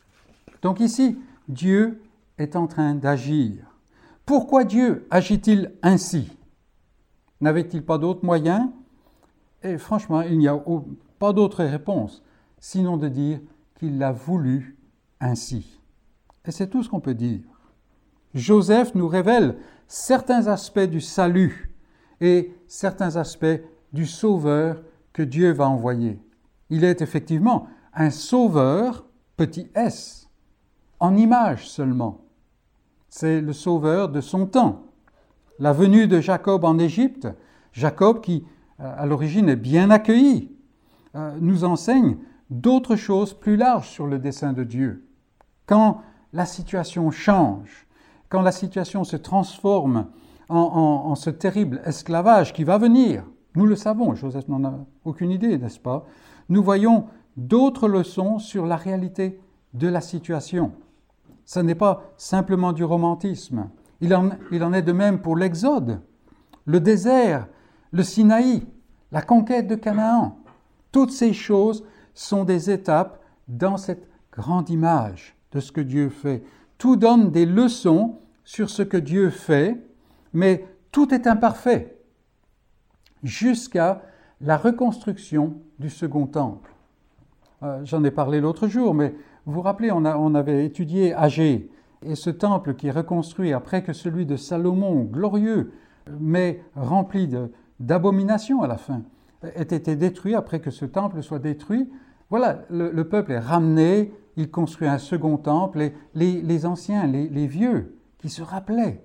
Donc 0.62 0.80
ici, 0.80 1.18
Dieu 1.46 2.02
est 2.38 2.56
en 2.56 2.66
train 2.66 2.94
d'agir. 2.94 3.63
Pourquoi 4.26 4.64
Dieu 4.64 5.06
agit-il 5.10 5.74
ainsi? 5.82 6.30
N'avait-il 7.40 7.84
pas 7.84 7.98
d'autres 7.98 8.24
moyens? 8.24 8.70
Et 9.62 9.76
franchement, 9.76 10.22
il 10.22 10.38
n'y 10.38 10.48
a 10.48 10.62
pas 11.18 11.32
d'autre 11.32 11.62
réponse, 11.64 12.22
sinon 12.58 12.96
de 12.96 13.08
dire 13.08 13.40
qu'il 13.78 13.98
l'a 13.98 14.12
voulu 14.12 14.78
ainsi. 15.20 15.78
Et 16.46 16.50
c'est 16.50 16.68
tout 16.68 16.82
ce 16.82 16.88
qu'on 16.88 17.00
peut 17.00 17.14
dire. 17.14 17.40
Joseph 18.34 18.94
nous 18.94 19.08
révèle 19.08 19.56
certains 19.88 20.46
aspects 20.46 20.80
du 20.80 21.00
salut 21.00 21.74
et 22.20 22.54
certains 22.66 23.16
aspects 23.16 23.60
du 23.92 24.06
sauveur 24.06 24.82
que 25.12 25.22
Dieu 25.22 25.52
va 25.52 25.68
envoyer. 25.68 26.18
Il 26.70 26.82
est 26.82 27.02
effectivement 27.02 27.68
un 27.92 28.10
sauveur, 28.10 29.06
petit 29.36 29.68
s, 29.74 30.28
en 30.98 31.16
image 31.16 31.68
seulement. 31.68 32.23
C'est 33.16 33.40
le 33.40 33.52
sauveur 33.52 34.08
de 34.08 34.20
son 34.20 34.44
temps. 34.44 34.86
La 35.60 35.72
venue 35.72 36.08
de 36.08 36.18
Jacob 36.18 36.64
en 36.64 36.80
Égypte, 36.80 37.28
Jacob 37.72 38.20
qui 38.20 38.44
euh, 38.80 38.92
à 38.98 39.06
l'origine 39.06 39.48
est 39.48 39.54
bien 39.54 39.90
accueilli, 39.90 40.50
euh, 41.14 41.32
nous 41.40 41.62
enseigne 41.62 42.16
d'autres 42.50 42.96
choses 42.96 43.32
plus 43.32 43.56
larges 43.56 43.88
sur 43.88 44.08
le 44.08 44.18
dessein 44.18 44.52
de 44.52 44.64
Dieu. 44.64 45.06
Quand 45.66 46.00
la 46.32 46.44
situation 46.44 47.12
change, 47.12 47.86
quand 48.30 48.42
la 48.42 48.50
situation 48.50 49.04
se 49.04 49.14
transforme 49.16 50.08
en, 50.48 51.14
ce 51.14 51.30
terrible 51.30 51.82
esclavage 51.84 52.52
qui 52.52 52.64
va 52.64 52.78
venir, 52.78 53.22
nous 53.54 53.66
le 53.66 53.76
savons, 53.76 54.16
Joseph 54.16 54.48
n'en 54.48 54.64
a 54.64 54.74
aucune 55.04 55.30
idée, 55.30 55.56
n'est-ce 55.56 55.78
pas? 55.78 56.04
Nous 56.48 56.64
voyons 56.64 57.06
d'autres 57.36 57.86
leçons 57.86 58.40
sur 58.40 58.66
la 58.66 58.76
réalité 58.76 59.38
de 59.72 59.86
la 59.86 60.00
situation. 60.00 60.72
Ce 61.44 61.60
n'est 61.60 61.74
pas 61.74 62.12
simplement 62.16 62.72
du 62.72 62.84
romantisme. 62.84 63.68
Il 64.00 64.14
en, 64.14 64.72
est 64.72 64.82
de 64.82 64.92
même 64.92 65.20
pour 65.20 65.36
l'Exode, 65.36 66.00
le 66.66 66.80
désert, 66.80 67.46
le 67.92 68.02
Sinaï, 68.02 68.66
la 69.12 69.22
conquête 69.22 69.66
de 69.66 69.74
Canaan. 69.74 70.38
Toutes 70.92 71.12
ces 71.12 71.32
choses 71.32 71.84
sont 72.14 72.44
des 72.44 72.70
étapes 72.70 73.20
dans 73.48 73.76
cette 73.76 74.08
grande 74.32 74.70
image 74.70 75.36
de 75.52 75.60
ce 75.60 75.72
que 75.72 75.80
Dieu 75.80 76.08
fait. 76.08 76.42
Tout 76.78 76.96
donne 76.96 77.30
des 77.30 77.46
leçons 77.46 78.18
sur 78.44 78.70
ce 78.70 78.82
que 78.82 78.96
Dieu 78.96 79.30
fait, 79.30 79.80
mais 80.32 80.66
tout 80.90 81.14
est 81.14 81.26
imparfait 81.26 81.96
jusqu'à 83.22 84.02
la 84.40 84.56
reconstruction 84.56 85.54
du 85.78 85.90
second 85.90 86.26
temple. 86.26 86.70
Euh, 87.62 87.80
j'en 87.84 88.04
ai 88.04 88.10
parlé 88.10 88.40
l'autre 88.40 88.68
jour, 88.68 88.94
mais 88.94 89.14
vous 89.46 89.52
vous 89.52 89.62
rappelez, 89.62 89.90
on, 89.92 90.34
avait 90.34 90.64
étudié 90.64 91.14
Agé, 91.14 91.70
et 92.02 92.14
ce 92.14 92.30
temple 92.30 92.74
qui 92.74 92.88
est 92.88 92.92
reconstruit 92.92 93.52
après 93.52 93.82
que 93.82 93.92
celui 93.92 94.26
de 94.26 94.36
Salomon, 94.36 95.04
glorieux, 95.04 95.72
mais 96.18 96.62
rempli 96.74 97.30
d'abominations 97.78 98.62
à 98.62 98.66
la 98.66 98.76
fin, 98.76 99.02
ait 99.42 99.62
été 99.62 99.96
détruit, 99.96 100.34
après 100.34 100.60
que 100.60 100.70
ce 100.70 100.86
temple 100.86 101.22
soit 101.22 101.38
détruit, 101.38 101.90
voilà, 102.30 102.62
le, 102.70 103.02
peuple 103.02 103.32
est 103.32 103.38
ramené, 103.38 104.12
il 104.36 104.50
construit 104.50 104.88
un 104.88 104.98
second 104.98 105.36
temple, 105.36 105.82
et 105.82 105.94
les, 106.14 106.66
anciens, 106.66 107.06
les, 107.06 107.46
vieux, 107.46 107.98
qui 108.18 108.30
se 108.30 108.42
rappelaient, 108.42 109.02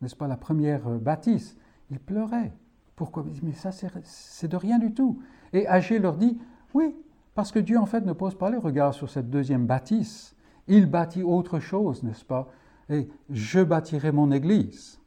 n'est-ce 0.00 0.16
pas, 0.16 0.28
la 0.28 0.36
première 0.36 0.88
bâtisse, 0.88 1.56
ils 1.90 1.98
pleuraient. 1.98 2.52
Pourquoi? 2.94 3.24
Mais 3.42 3.52
ça, 3.52 3.70
c'est 3.72 4.48
de 4.48 4.56
rien 4.56 4.78
du 4.78 4.94
tout. 4.94 5.18
Et 5.52 5.66
Agé 5.66 5.98
leur 5.98 6.16
dit, 6.16 6.38
oui, 6.72 6.94
parce 7.36 7.52
que 7.52 7.58
Dieu, 7.58 7.78
en 7.78 7.84
fait, 7.84 8.00
ne 8.00 8.14
pose 8.14 8.34
pas 8.34 8.50
les 8.50 8.56
regards 8.56 8.94
sur 8.94 9.10
cette 9.10 9.28
deuxième 9.28 9.66
bâtisse. 9.66 10.34
Il 10.68 10.86
bâtit 10.86 11.22
autre 11.22 11.60
chose, 11.60 12.02
n'est-ce 12.02 12.24
pas? 12.24 12.48
Et 12.88 13.08
je 13.28 13.60
bâtirai 13.60 14.10
mon 14.10 14.32
Église. 14.32 14.98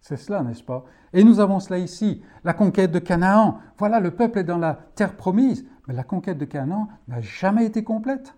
C'est 0.00 0.16
cela, 0.16 0.42
n'est-ce 0.42 0.64
pas? 0.64 0.84
Et 1.12 1.22
nous 1.22 1.38
avons 1.38 1.60
cela 1.60 1.78
ici, 1.78 2.22
la 2.42 2.54
conquête 2.54 2.90
de 2.90 2.98
Canaan. 2.98 3.58
Voilà, 3.78 4.00
le 4.00 4.10
peuple 4.10 4.40
est 4.40 4.44
dans 4.44 4.58
la 4.58 4.74
terre 4.96 5.16
promise, 5.16 5.64
mais 5.86 5.94
la 5.94 6.02
conquête 6.02 6.38
de 6.38 6.44
Canaan 6.44 6.88
n'a 7.06 7.20
jamais 7.20 7.66
été 7.66 7.84
complète. 7.84 8.34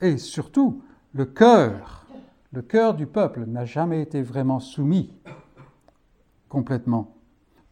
Et 0.00 0.16
surtout, 0.16 0.82
le 1.12 1.26
cœur, 1.26 2.06
le 2.50 2.62
cœur 2.62 2.94
du 2.94 3.06
peuple 3.06 3.44
n'a 3.44 3.66
jamais 3.66 4.00
été 4.00 4.22
vraiment 4.22 4.58
soumis 4.58 5.12
complètement. 6.48 7.14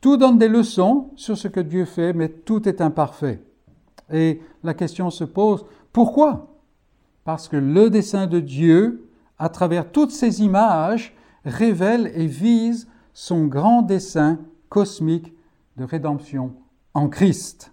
Tout 0.03 0.19
donne 0.19 0.37
des 0.37 0.49
leçons 0.49 1.13
sur 1.17 1.39
ce 1.39 1.49
que 1.49 1.61
Dieu 1.61 1.87
fait, 1.87 2.13
mais 2.13 2.29
tout 2.29 2.69
est 2.69 2.83
imparfait. 2.83 3.43
Et 4.13 4.41
la 4.63 4.75
question 4.75 5.11
se 5.11 5.25
pose, 5.25 5.65
pourquoi? 5.93 6.49
Parce 7.25 7.49
que 7.49 7.57
le 7.57 7.91
dessein 7.91 8.27
de 8.27 8.41
Dieu, 8.41 9.09
à 9.39 9.49
travers 9.49 9.91
toutes 9.91 10.11
ces 10.11 10.43
images, 10.43 11.15
révèle 11.45 12.13
et 12.15 12.27
vise 12.27 12.89
son 13.15 13.47
grand 13.47 13.83
dessein 13.83 14.39
cosmique 14.69 15.33
de 15.77 15.85
rédemption 15.85 16.55
en 16.95 17.09
Christ. 17.09 17.73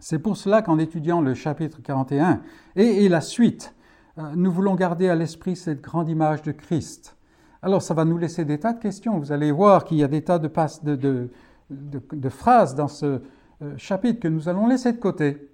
C'est 0.00 0.18
pour 0.18 0.36
cela 0.36 0.62
qu'en 0.62 0.78
étudiant 0.78 1.20
le 1.20 1.34
chapitre 1.34 1.80
41 1.82 2.40
et, 2.76 3.08
la 3.08 3.20
suite, 3.20 3.74
euh, 4.18 4.22
nous 4.36 4.52
voulons 4.52 4.74
garder 4.74 5.08
à 5.08 5.14
l'esprit 5.14 5.56
cette 5.56 5.80
grande 5.80 6.08
image 6.08 6.42
de 6.42 6.52
Christ. 6.52 7.16
Alors 7.62 7.82
ça 7.82 7.94
va 7.94 8.04
nous 8.04 8.18
laisser 8.18 8.44
des 8.44 8.60
tas 8.60 8.72
de 8.72 8.80
questions. 8.80 9.18
Vous 9.18 9.32
allez 9.32 9.50
voir 9.50 9.84
qu'il 9.84 9.96
y 9.96 10.04
a 10.04 10.08
des 10.08 10.22
tas 10.22 10.38
de, 10.38 11.30
phrases 12.28 12.74
dans 12.76 12.86
ce 12.86 13.20
chapitre 13.76 14.20
que 14.20 14.28
nous 14.28 14.48
allons 14.48 14.66
laisser 14.66 14.92
de 14.92 14.98
côté. 14.98 15.50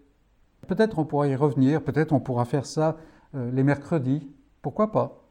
Peut-être 0.66 0.98
on 0.98 1.04
pourra 1.04 1.28
y 1.28 1.36
revenir, 1.36 1.82
peut-être 1.82 2.12
on 2.12 2.20
pourra 2.20 2.44
faire 2.44 2.66
ça 2.66 2.96
euh, 3.34 3.50
les 3.50 3.62
mercredis, 3.62 4.28
pourquoi 4.62 4.92
pas? 4.92 5.26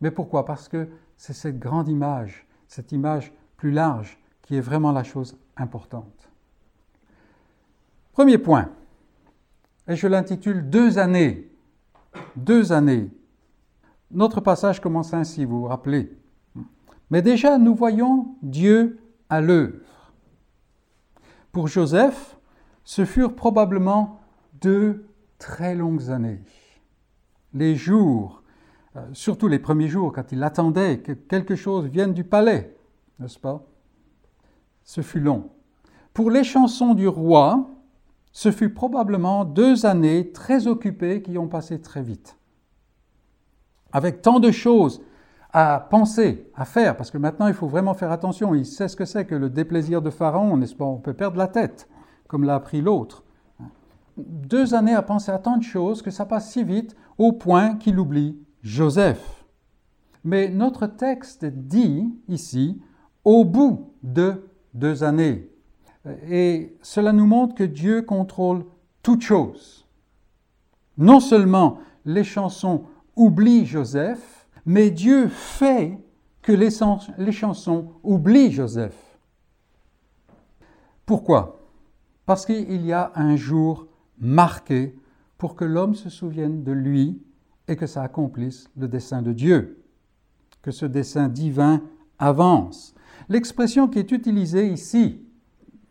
Mais 0.00 0.10
pourquoi? 0.10 0.44
Parce 0.44 0.68
que 0.68 0.88
c'est 1.16 1.32
cette 1.32 1.58
grande 1.58 1.88
image, 1.88 2.46
cette 2.68 2.92
image 2.92 3.32
plus 3.56 3.70
large, 3.70 4.18
qui 4.42 4.56
est 4.56 4.60
vraiment 4.60 4.92
la 4.92 5.04
chose 5.04 5.36
importante. 5.56 6.30
Premier 8.12 8.38
point, 8.38 8.70
et 9.88 9.96
je 9.96 10.06
l'intitule 10.06 10.68
Deux 10.68 10.98
années. 10.98 11.50
Deux 12.36 12.72
années. 12.72 13.10
Notre 14.10 14.40
passage 14.40 14.80
commence 14.80 15.12
ainsi, 15.14 15.44
vous 15.44 15.60
vous 15.60 15.66
rappelez. 15.66 16.16
Mais 17.10 17.22
déjà, 17.22 17.58
nous 17.58 17.74
voyons 17.74 18.36
Dieu 18.42 18.98
à 19.28 19.40
l'œuvre. 19.40 19.74
Pour 21.52 21.68
Joseph, 21.68 22.36
ce 22.84 23.04
furent 23.04 23.34
probablement 23.34 24.20
deux 24.60 25.06
très 25.38 25.74
longues 25.74 26.10
années. 26.10 26.40
Les 27.54 27.76
jours, 27.76 28.42
euh, 28.96 29.00
surtout 29.12 29.48
les 29.48 29.58
premiers 29.58 29.88
jours, 29.88 30.12
quand 30.12 30.32
il 30.32 30.42
attendait 30.42 31.00
que 31.00 31.12
quelque 31.12 31.56
chose 31.56 31.86
vienne 31.86 32.12
du 32.12 32.24
palais, 32.24 32.76
n'est-ce 33.18 33.38
pas 33.38 33.64
Ce 34.84 35.00
fut 35.00 35.20
long. 35.20 35.50
Pour 36.12 36.30
les 36.30 36.44
chansons 36.44 36.94
du 36.94 37.08
roi, 37.08 37.70
ce 38.32 38.50
fut 38.50 38.70
probablement 38.70 39.44
deux 39.44 39.86
années 39.86 40.32
très 40.32 40.66
occupées 40.66 41.22
qui 41.22 41.38
ont 41.38 41.48
passé 41.48 41.80
très 41.80 42.02
vite. 42.02 42.36
Avec 43.92 44.20
tant 44.20 44.38
de 44.38 44.50
choses 44.50 45.00
à 45.52 45.86
penser, 45.90 46.50
à 46.54 46.64
faire, 46.64 46.96
parce 46.96 47.10
que 47.10 47.18
maintenant 47.18 47.46
il 47.46 47.54
faut 47.54 47.68
vraiment 47.68 47.94
faire 47.94 48.12
attention. 48.12 48.54
Il 48.54 48.66
sait 48.66 48.88
ce 48.88 48.96
que 48.96 49.04
c'est 49.04 49.24
que 49.24 49.34
le 49.34 49.50
déplaisir 49.50 50.02
de 50.02 50.10
Pharaon, 50.10 50.56
n'est-ce 50.56 50.74
pas? 50.74 50.84
On 50.84 50.98
peut 50.98 51.14
perdre 51.14 51.38
la 51.38 51.48
tête, 51.48 51.88
comme 52.26 52.44
l'a 52.44 52.56
appris 52.56 52.80
l'autre. 52.82 53.24
Deux 54.16 54.74
années 54.74 54.94
à 54.94 55.02
penser 55.02 55.30
à 55.30 55.38
tant 55.38 55.56
de 55.56 55.62
choses 55.62 56.02
que 56.02 56.10
ça 56.10 56.26
passe 56.26 56.50
si 56.50 56.64
vite 56.64 56.96
au 57.16 57.32
point 57.32 57.76
qu'il 57.76 57.98
oublie 57.98 58.38
Joseph. 58.62 59.44
Mais 60.24 60.48
notre 60.48 60.86
texte 60.86 61.44
dit 61.44 62.12
ici 62.28 62.82
au 63.24 63.44
bout 63.44 63.94
de 64.02 64.50
deux 64.74 65.04
années. 65.04 65.50
Et 66.28 66.76
cela 66.82 67.12
nous 67.12 67.26
montre 67.26 67.54
que 67.54 67.64
Dieu 67.64 68.02
contrôle 68.02 68.64
toutes 69.02 69.22
choses. 69.22 69.86
Non 70.96 71.20
seulement 71.20 71.78
les 72.04 72.24
chansons 72.24 72.84
oublient 73.16 73.66
Joseph, 73.66 74.37
mais 74.68 74.90
Dieu 74.90 75.28
fait 75.28 75.98
que 76.42 76.52
les, 76.52 77.32
chansons 77.32 77.88
oublient 78.02 78.52
Joseph. 78.52 79.18
Pourquoi? 81.06 81.70
Parce 82.26 82.44
qu'il 82.44 82.84
y 82.84 82.92
a 82.92 83.10
un 83.14 83.34
jour 83.34 83.86
marqué 84.18 84.94
pour 85.38 85.56
que 85.56 85.64
l'homme 85.64 85.94
se 85.94 86.10
souvienne 86.10 86.64
de 86.64 86.72
lui 86.72 87.18
et 87.66 87.76
que 87.76 87.86
ça 87.86 88.02
accomplisse 88.02 88.68
le 88.76 88.88
dessein 88.88 89.22
de 89.22 89.32
Dieu, 89.32 89.82
que 90.60 90.70
ce 90.70 90.84
dessein 90.84 91.28
divin 91.28 91.80
avance. 92.18 92.94
L'expression 93.30 93.88
qui 93.88 93.98
est 93.98 94.12
utilisée 94.12 94.68
ici, 94.68 95.22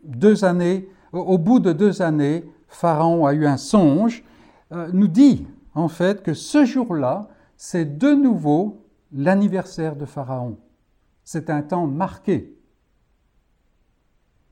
deux 0.04 0.44
années, 0.44 0.88
au 1.10 1.36
bout 1.36 1.58
de 1.58 1.72
deux 1.72 2.00
années, 2.00 2.44
Pharaon 2.68 3.26
a 3.26 3.34
eu 3.34 3.44
un 3.44 3.56
songe, 3.56 4.22
euh, 4.70 4.88
nous 4.92 5.08
dit 5.08 5.48
en 5.74 5.88
fait 5.88 6.22
que 6.22 6.32
ce 6.32 6.64
jour-là, 6.64 7.28
c'est 7.58 7.98
de 7.98 8.14
nouveau 8.14 8.86
l'anniversaire 9.12 9.96
de 9.96 10.06
Pharaon. 10.06 10.56
C'est 11.24 11.50
un 11.50 11.60
temps 11.60 11.86
marqué. 11.86 12.56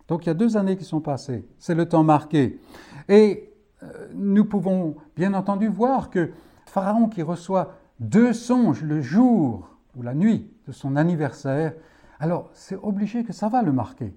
Donc 0.09 0.27
il 0.27 0.29
y 0.29 0.31
a 0.31 0.35
deux 0.35 0.57
années 0.57 0.77
qui 0.77 0.85
sont 0.85 1.01
passées. 1.01 1.49
C'est 1.59 1.75
le 1.75 1.89
temps 1.89 2.03
marqué. 2.03 2.61
Et 3.09 3.55
euh, 3.83 4.09
nous 4.13 4.45
pouvons 4.45 4.97
bien 5.15 5.35
entendu 5.35 5.69
voir 5.69 6.11
que 6.11 6.33
Pharaon 6.67 7.09
qui 7.09 7.23
reçoit 7.23 7.75
deux 8.01 8.33
songes 8.33 8.83
le 8.83 9.01
jour 9.01 9.71
ou 9.95 10.03
la 10.03 10.13
nuit 10.13 10.51
de 10.67 10.73
son 10.73 10.97
anniversaire, 10.97 11.75
alors 12.19 12.51
c'est 12.53 12.77
obligé 12.77 13.23
que 13.23 13.33
ça 13.33 13.49
va 13.49 13.63
le 13.63 13.73
marquer. 13.73 14.13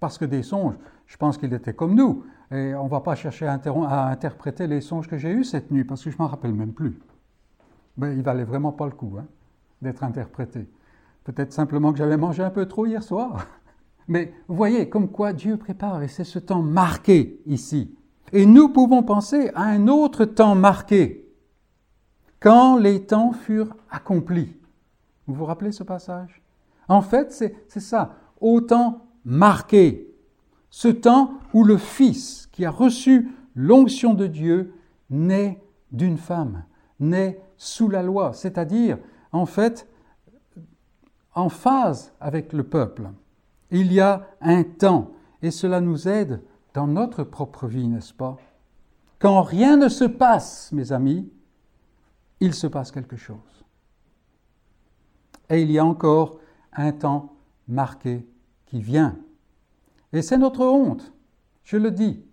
Parce 0.00 0.18
que 0.18 0.26
des 0.26 0.42
songes, 0.42 0.74
je 1.06 1.16
pense 1.16 1.38
qu'il 1.38 1.52
était 1.54 1.74
comme 1.74 1.94
nous. 1.94 2.24
Et 2.50 2.74
on 2.74 2.84
ne 2.84 2.90
va 2.90 3.00
pas 3.00 3.14
chercher 3.14 3.46
à, 3.46 3.54
interpréter 4.08 4.66
les 4.66 4.82
songes 4.82 5.08
que 5.08 5.16
j'ai 5.16 5.30
eus 5.30 5.44
cette 5.44 5.70
nuit, 5.70 5.84
parce 5.84 6.04
que 6.04 6.10
je 6.10 6.16
ne 6.16 6.22
m'en 6.22 6.28
rappelle 6.28 6.52
même 6.52 6.74
plus. 6.74 6.98
Mais 7.96 8.14
il 8.14 8.22
valait 8.22 8.44
vraiment 8.44 8.72
pas 8.72 8.86
le 8.86 8.92
coup 8.92 9.16
hein, 9.18 9.26
d'être 9.80 10.04
interprété. 10.04 10.68
Peut-être 11.24 11.52
simplement 11.52 11.92
que 11.92 11.98
j'avais 11.98 12.16
mangé 12.16 12.42
un 12.42 12.50
peu 12.50 12.66
trop 12.66 12.86
hier 12.86 13.02
soir. 13.02 13.46
Mais 14.08 14.34
vous 14.48 14.56
voyez, 14.56 14.88
comme 14.88 15.08
quoi 15.08 15.32
Dieu 15.32 15.56
prépare, 15.56 16.02
et 16.02 16.08
c'est 16.08 16.24
ce 16.24 16.38
temps 16.38 16.62
marqué 16.62 17.40
ici. 17.46 17.96
Et 18.32 18.46
nous 18.46 18.68
pouvons 18.68 19.02
penser 19.02 19.50
à 19.54 19.62
un 19.62 19.88
autre 19.88 20.24
temps 20.24 20.54
marqué, 20.54 21.30
quand 22.40 22.76
les 22.76 23.04
temps 23.04 23.32
furent 23.32 23.76
accomplis. 23.90 24.56
Vous 25.26 25.34
vous 25.34 25.44
rappelez 25.44 25.70
ce 25.70 25.84
passage? 25.84 26.42
En 26.88 27.02
fait, 27.02 27.32
c'est 27.32 27.80
ça, 27.80 28.16
au 28.40 28.60
temps 28.60 29.06
marqué, 29.24 30.12
ce 30.70 30.88
temps 30.88 31.34
où 31.52 31.62
le 31.62 31.76
Fils 31.76 32.48
qui 32.50 32.64
a 32.64 32.70
reçu 32.70 33.30
l'onction 33.54 34.14
de 34.14 34.26
Dieu 34.26 34.74
naît 35.10 35.62
d'une 35.92 36.16
femme, 36.16 36.64
naît 36.98 37.40
sous 37.62 37.88
la 37.88 38.02
loi, 38.02 38.32
c'est-à-dire, 38.32 38.98
en 39.30 39.46
fait, 39.46 39.88
en 41.32 41.48
phase 41.48 42.12
avec 42.18 42.52
le 42.52 42.64
peuple. 42.64 43.08
Il 43.70 43.92
y 43.92 44.00
a 44.00 44.26
un 44.40 44.64
temps, 44.64 45.12
et 45.42 45.52
cela 45.52 45.80
nous 45.80 46.08
aide 46.08 46.42
dans 46.74 46.88
notre 46.88 47.22
propre 47.22 47.68
vie, 47.68 47.86
n'est-ce 47.86 48.12
pas? 48.12 48.36
Quand 49.20 49.42
rien 49.42 49.76
ne 49.76 49.88
se 49.88 50.04
passe, 50.04 50.72
mes 50.72 50.90
amis, 50.90 51.32
il 52.40 52.52
se 52.52 52.66
passe 52.66 52.90
quelque 52.90 53.16
chose. 53.16 53.64
Et 55.48 55.62
il 55.62 55.70
y 55.70 55.78
a 55.78 55.84
encore 55.84 56.40
un 56.72 56.90
temps 56.90 57.36
marqué 57.68 58.26
qui 58.66 58.80
vient. 58.80 59.16
Et 60.12 60.20
c'est 60.20 60.38
notre 60.38 60.66
honte, 60.66 61.12
je 61.62 61.76
le 61.76 61.92
dis. 61.92 62.24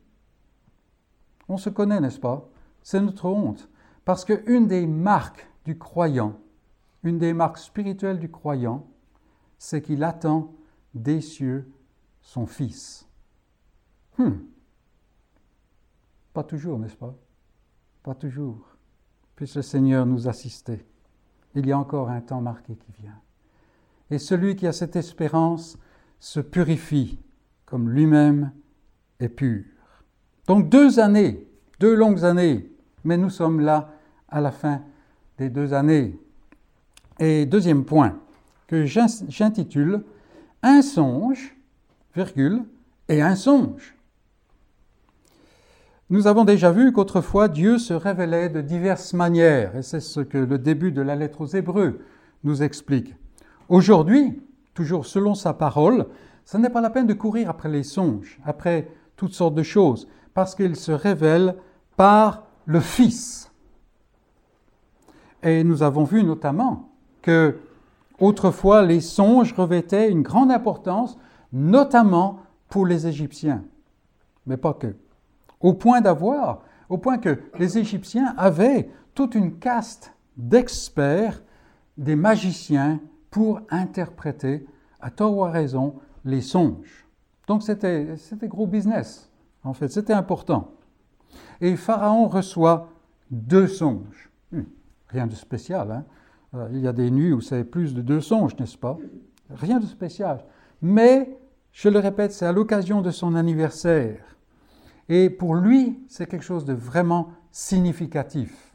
On 1.47 1.57
se 1.57 1.69
connaît, 1.69 2.01
n'est-ce 2.01 2.19
pas? 2.19 2.49
C'est 2.81 2.99
notre 2.99 3.25
honte. 3.25 3.69
Parce 4.09 4.25
qu'une 4.25 4.65
des 4.65 4.87
marques 4.87 5.47
du 5.65 5.77
croyant, 5.77 6.39
une 7.03 7.19
des 7.19 7.31
marques 7.31 7.59
spirituelles 7.59 8.17
du 8.17 8.31
croyant, 8.31 8.87
c'est 9.59 9.83
qu'il 9.83 10.03
attend 10.03 10.51
des 10.95 11.21
cieux 11.21 11.71
son 12.19 12.47
Fils. 12.47 13.07
Hmm. 14.17 14.31
Pas 16.33 16.43
toujours, 16.43 16.79
n'est-ce 16.79 16.95
pas? 16.95 17.13
Pas 18.01 18.15
toujours. 18.15 18.75
Puisse 19.35 19.55
le 19.57 19.61
Seigneur 19.61 20.07
nous 20.07 20.27
assister. 20.27 20.83
Il 21.53 21.67
y 21.67 21.71
a 21.71 21.77
encore 21.77 22.09
un 22.09 22.21
temps 22.21 22.41
marqué 22.41 22.77
qui 22.77 22.91
vient. 23.03 23.21
Et 24.09 24.17
celui 24.17 24.55
qui 24.55 24.65
a 24.65 24.73
cette 24.73 24.95
espérance 24.95 25.77
se 26.19 26.39
purifie 26.39 27.19
comme 27.67 27.91
lui-même 27.91 28.53
est 29.19 29.29
pur. 29.29 29.65
Donc 30.47 30.67
deux 30.67 30.99
années, 30.99 31.47
deux 31.79 31.93
longues 31.93 32.25
années, 32.25 32.71
mais 33.03 33.15
nous 33.15 33.29
sommes 33.29 33.59
là 33.59 33.93
à 34.31 34.41
la 34.41 34.51
fin 34.51 34.81
des 35.37 35.49
deux 35.49 35.73
années. 35.73 36.19
Et 37.19 37.45
deuxième 37.45 37.85
point 37.85 38.19
que 38.67 38.85
j'intitule 38.85 40.03
un 40.61 40.81
songe, 40.81 41.55
virgule, 42.15 42.63
et 43.07 43.21
un 43.21 43.35
songe. 43.35 43.95
Nous 46.11 46.27
avons 46.27 46.43
déjà 46.43 46.71
vu 46.71 46.91
qu'autrefois 46.91 47.47
Dieu 47.47 47.77
se 47.77 47.93
révélait 47.93 48.49
de 48.49 48.61
diverses 48.61 49.13
manières, 49.13 49.75
et 49.75 49.83
c'est 49.83 49.99
ce 49.99 50.21
que 50.21 50.37
le 50.37 50.57
début 50.57 50.91
de 50.91 51.01
la 51.01 51.15
lettre 51.15 51.41
aux 51.41 51.47
Hébreux 51.47 51.99
nous 52.43 52.63
explique. 52.63 53.15
Aujourd'hui, 53.67 54.41
toujours 54.73 55.05
selon 55.05 55.35
sa 55.35 55.53
parole, 55.53 56.07
ce 56.45 56.57
n'est 56.57 56.69
pas 56.69 56.81
la 56.81 56.89
peine 56.89 57.05
de 57.05 57.13
courir 57.13 57.49
après 57.49 57.69
les 57.69 57.83
songes, 57.83 58.39
après 58.43 58.89
toutes 59.17 59.33
sortes 59.33 59.55
de 59.55 59.63
choses, 59.63 60.07
parce 60.33 60.55
qu'il 60.55 60.75
se 60.75 60.91
révèle 60.91 61.55
par 61.95 62.47
le 62.65 62.79
Fils. 62.79 63.48
Et 65.43 65.63
nous 65.63 65.83
avons 65.83 66.03
vu 66.03 66.23
notamment 66.23 66.89
que 67.21 67.57
Autrefois, 68.19 68.83
les 68.83 68.99
songes 68.99 69.53
revêtaient 69.53 70.11
une 70.11 70.23
grande 70.23 70.51
importance, 70.51 71.17
notamment 71.53 72.39
pour 72.67 72.85
les 72.85 73.07
Égyptiens, 73.07 73.63
mais 74.45 74.57
pas 74.57 74.73
que. 74.73 74.95
au 75.61 75.73
point 75.73 76.01
d'avoir, 76.01 76.61
au 76.89 76.97
point 76.97 77.17
que 77.17 77.39
les 77.57 77.77
Égyptiens 77.77 78.33
avaient 78.37 78.89
toute 79.13 79.35
une 79.35 79.57
caste 79.57 80.13
d'experts, 80.37 81.41
des 81.97 82.15
magiciens, 82.15 82.99
pour 83.31 83.61
interpréter, 83.69 84.65
à 85.01 85.11
tort 85.11 85.37
ou 85.37 85.43
à 85.43 85.51
raison, 85.51 85.95
les 86.25 86.41
songes. 86.41 87.05
Donc 87.47 87.63
c'était 87.63 88.15
gros 88.43 88.67
business, 88.67 89.31
en 89.63 89.73
fait, 89.73 89.89
c'était 89.89 90.13
important. 90.13 90.71
Et 91.61 91.75
Pharaon 91.75 92.27
reçoit 92.27 92.89
deux 93.31 93.67
songes. 93.67 94.29
Hmm, 94.51 94.63
rien 95.09 95.27
de 95.27 95.35
spécial, 95.35 95.91
hein? 95.91 96.05
Euh, 96.55 96.67
il 96.71 96.79
y 96.79 96.87
a 96.87 96.93
des 96.93 97.11
nuits 97.11 97.33
où 97.33 97.41
c'est 97.41 97.63
plus 97.63 97.93
de 97.93 98.01
deux 98.01 98.21
songes, 98.21 98.57
n'est-ce 98.57 98.77
pas? 98.77 98.97
Rien 99.49 99.79
de 99.79 99.85
spécial. 99.85 100.43
Mais, 100.81 101.37
je 101.71 101.89
le 101.89 101.99
répète, 101.99 102.31
c'est 102.31 102.45
à 102.45 102.51
l'occasion 102.51 103.01
de 103.01 103.11
son 103.11 103.35
anniversaire. 103.35 104.23
Et 105.09 105.29
pour 105.29 105.55
lui, 105.55 105.99
c'est 106.07 106.27
quelque 106.27 106.43
chose 106.43 106.65
de 106.65 106.73
vraiment 106.73 107.29
significatif. 107.51 108.73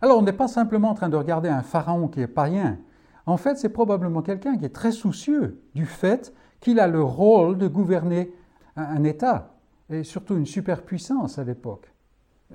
Alors, 0.00 0.18
on 0.18 0.22
n'est 0.22 0.32
pas 0.32 0.48
simplement 0.48 0.90
en 0.90 0.94
train 0.94 1.08
de 1.08 1.16
regarder 1.16 1.48
un 1.48 1.62
pharaon 1.62 2.08
qui 2.08 2.20
est 2.20 2.26
païen. 2.26 2.78
En 3.26 3.36
fait, 3.36 3.56
c'est 3.56 3.70
probablement 3.70 4.22
quelqu'un 4.22 4.56
qui 4.58 4.64
est 4.66 4.74
très 4.74 4.92
soucieux 4.92 5.62
du 5.74 5.86
fait 5.86 6.34
qu'il 6.60 6.80
a 6.80 6.86
le 6.86 7.02
rôle 7.02 7.56
de 7.58 7.68
gouverner 7.68 8.32
un 8.76 9.04
État, 9.04 9.54
et 9.90 10.02
surtout 10.02 10.36
une 10.36 10.46
superpuissance 10.46 11.38
à 11.38 11.44
l'époque. 11.44 11.92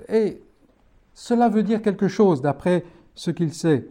Et 0.08 0.42
cela 1.14 1.50
veut 1.50 1.64
dire 1.64 1.82
quelque 1.82 2.08
chose 2.08 2.42
d'après 2.42 2.84
ce 3.20 3.32
qu'il 3.32 3.54
sait. 3.54 3.86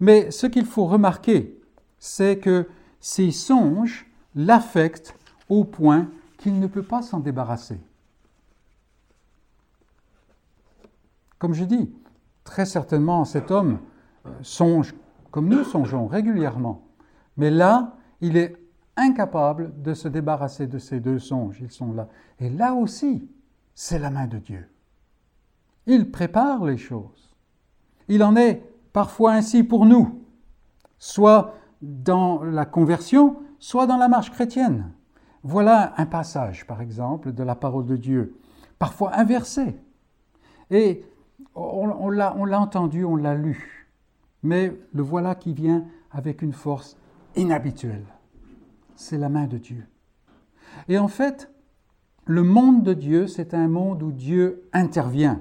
Mais 0.00 0.30
ce 0.30 0.46
qu'il 0.46 0.64
faut 0.64 0.86
remarquer, 0.86 1.60
c'est 1.98 2.38
que 2.38 2.66
ces 2.98 3.30
songes 3.30 4.06
l'affectent 4.34 5.14
au 5.50 5.64
point 5.64 6.08
qu'il 6.38 6.58
ne 6.58 6.66
peut 6.66 6.82
pas 6.82 7.02
s'en 7.02 7.20
débarrasser. 7.20 7.78
Comme 11.38 11.52
je 11.52 11.64
dis, 11.64 11.92
très 12.42 12.64
certainement 12.64 13.26
cet 13.26 13.50
homme 13.50 13.80
euh, 14.24 14.30
songe 14.40 14.94
comme 15.30 15.48
nous 15.48 15.62
songeons 15.62 16.06
régulièrement. 16.06 16.88
Mais 17.36 17.50
là, 17.50 17.98
il 18.22 18.38
est 18.38 18.56
incapable 18.96 19.82
de 19.82 19.92
se 19.92 20.08
débarrasser 20.08 20.66
de 20.66 20.78
ces 20.78 21.00
deux 21.00 21.18
songes. 21.18 21.60
Ils 21.60 21.70
sont 21.70 21.92
là. 21.92 22.08
Et 22.38 22.48
là 22.48 22.72
aussi, 22.72 23.28
c'est 23.74 23.98
la 23.98 24.08
main 24.10 24.26
de 24.26 24.38
Dieu. 24.38 24.66
Il 25.86 26.10
prépare 26.10 26.64
les 26.64 26.78
choses. 26.78 27.36
Il 28.08 28.24
en 28.24 28.34
est 28.36 28.69
parfois 28.92 29.32
ainsi 29.32 29.62
pour 29.62 29.86
nous, 29.86 30.24
soit 30.98 31.54
dans 31.82 32.42
la 32.42 32.66
conversion, 32.66 33.36
soit 33.58 33.86
dans 33.86 33.96
la 33.96 34.08
marche 34.08 34.30
chrétienne. 34.30 34.92
Voilà 35.42 35.94
un 35.96 36.06
passage, 36.06 36.66
par 36.66 36.80
exemple, 36.80 37.32
de 37.32 37.42
la 37.42 37.54
parole 37.54 37.86
de 37.86 37.96
Dieu, 37.96 38.36
parfois 38.78 39.16
inversé. 39.16 39.76
Et 40.70 41.04
on, 41.54 42.10
l'a 42.10 42.60
entendu, 42.60 43.04
on 43.04 43.16
l'a 43.16 43.34
lu, 43.34 43.88
mais 44.42 44.76
le 44.92 45.02
voilà 45.02 45.34
qui 45.34 45.52
vient 45.52 45.86
avec 46.10 46.42
une 46.42 46.52
force 46.52 46.96
inhabituelle. 47.36 48.04
C'est 48.94 49.18
la 49.18 49.28
main 49.28 49.46
de 49.46 49.56
Dieu. 49.56 49.86
Et 50.88 50.98
en 50.98 51.08
fait, 51.08 51.50
le 52.26 52.42
monde 52.42 52.82
de 52.82 52.92
Dieu, 52.92 53.26
c'est 53.26 53.54
un 53.54 53.68
monde 53.68 54.02
où 54.02 54.12
Dieu 54.12 54.68
intervient. 54.72 55.40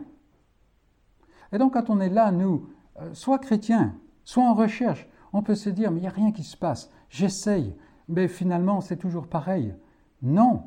Et 1.51 1.57
donc 1.57 1.73
quand 1.73 1.89
on 1.89 1.99
est 1.99 2.09
là, 2.09 2.31
nous, 2.31 2.69
soit 3.13 3.39
chrétiens, 3.39 3.95
soit 4.23 4.43
en 4.43 4.53
recherche, 4.53 5.07
on 5.33 5.43
peut 5.43 5.55
se 5.55 5.69
dire, 5.69 5.91
mais 5.91 5.99
il 5.99 6.01
n'y 6.01 6.07
a 6.07 6.11
rien 6.11 6.31
qui 6.31 6.43
se 6.43 6.57
passe, 6.57 6.89
j'essaye, 7.09 7.75
mais 8.07 8.27
finalement 8.27 8.81
c'est 8.81 8.97
toujours 8.97 9.27
pareil. 9.27 9.73
Non, 10.21 10.63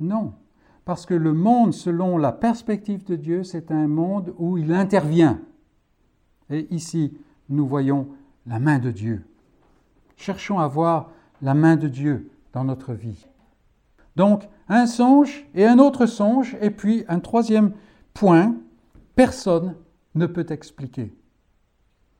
non, 0.00 0.34
parce 0.84 1.06
que 1.06 1.14
le 1.14 1.32
monde, 1.32 1.72
selon 1.72 2.18
la 2.18 2.32
perspective 2.32 3.04
de 3.04 3.16
Dieu, 3.16 3.44
c'est 3.44 3.70
un 3.70 3.86
monde 3.86 4.34
où 4.38 4.58
il 4.58 4.72
intervient. 4.72 5.40
Et 6.50 6.72
ici, 6.74 7.16
nous 7.48 7.66
voyons 7.66 8.08
la 8.46 8.58
main 8.58 8.78
de 8.78 8.90
Dieu. 8.90 9.24
Cherchons 10.16 10.58
à 10.58 10.66
voir 10.66 11.10
la 11.40 11.54
main 11.54 11.76
de 11.76 11.88
Dieu 11.88 12.30
dans 12.52 12.64
notre 12.64 12.94
vie. 12.94 13.26
Donc, 14.16 14.48
un 14.68 14.86
songe 14.86 15.46
et 15.54 15.66
un 15.66 15.78
autre 15.78 16.06
songe, 16.06 16.56
et 16.60 16.70
puis 16.70 17.04
un 17.08 17.20
troisième 17.20 17.72
point, 18.12 18.54
personne 19.14 19.74
ne 20.14 20.26
peut 20.26 20.46
expliquer. 20.50 21.14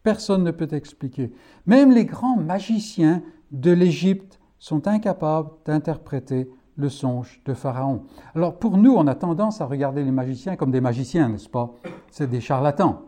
Personne 0.02 0.42
ne 0.42 0.50
peut 0.50 0.68
expliquer. 0.72 1.32
Même 1.66 1.92
les 1.92 2.04
grands 2.04 2.36
magiciens 2.36 3.22
de 3.52 3.70
l'Égypte 3.70 4.40
sont 4.58 4.88
incapables 4.88 5.50
d'interpréter 5.64 6.50
le 6.76 6.88
songe 6.88 7.40
de 7.44 7.54
Pharaon. 7.54 8.04
Alors 8.34 8.58
pour 8.58 8.78
nous, 8.78 8.92
on 8.92 9.06
a 9.06 9.14
tendance 9.14 9.60
à 9.60 9.66
regarder 9.66 10.02
les 10.04 10.10
magiciens 10.10 10.56
comme 10.56 10.70
des 10.70 10.80
magiciens, 10.80 11.28
n'est-ce 11.28 11.48
pas? 11.48 11.74
C'est 12.10 12.28
des 12.28 12.40
charlatans. 12.40 13.02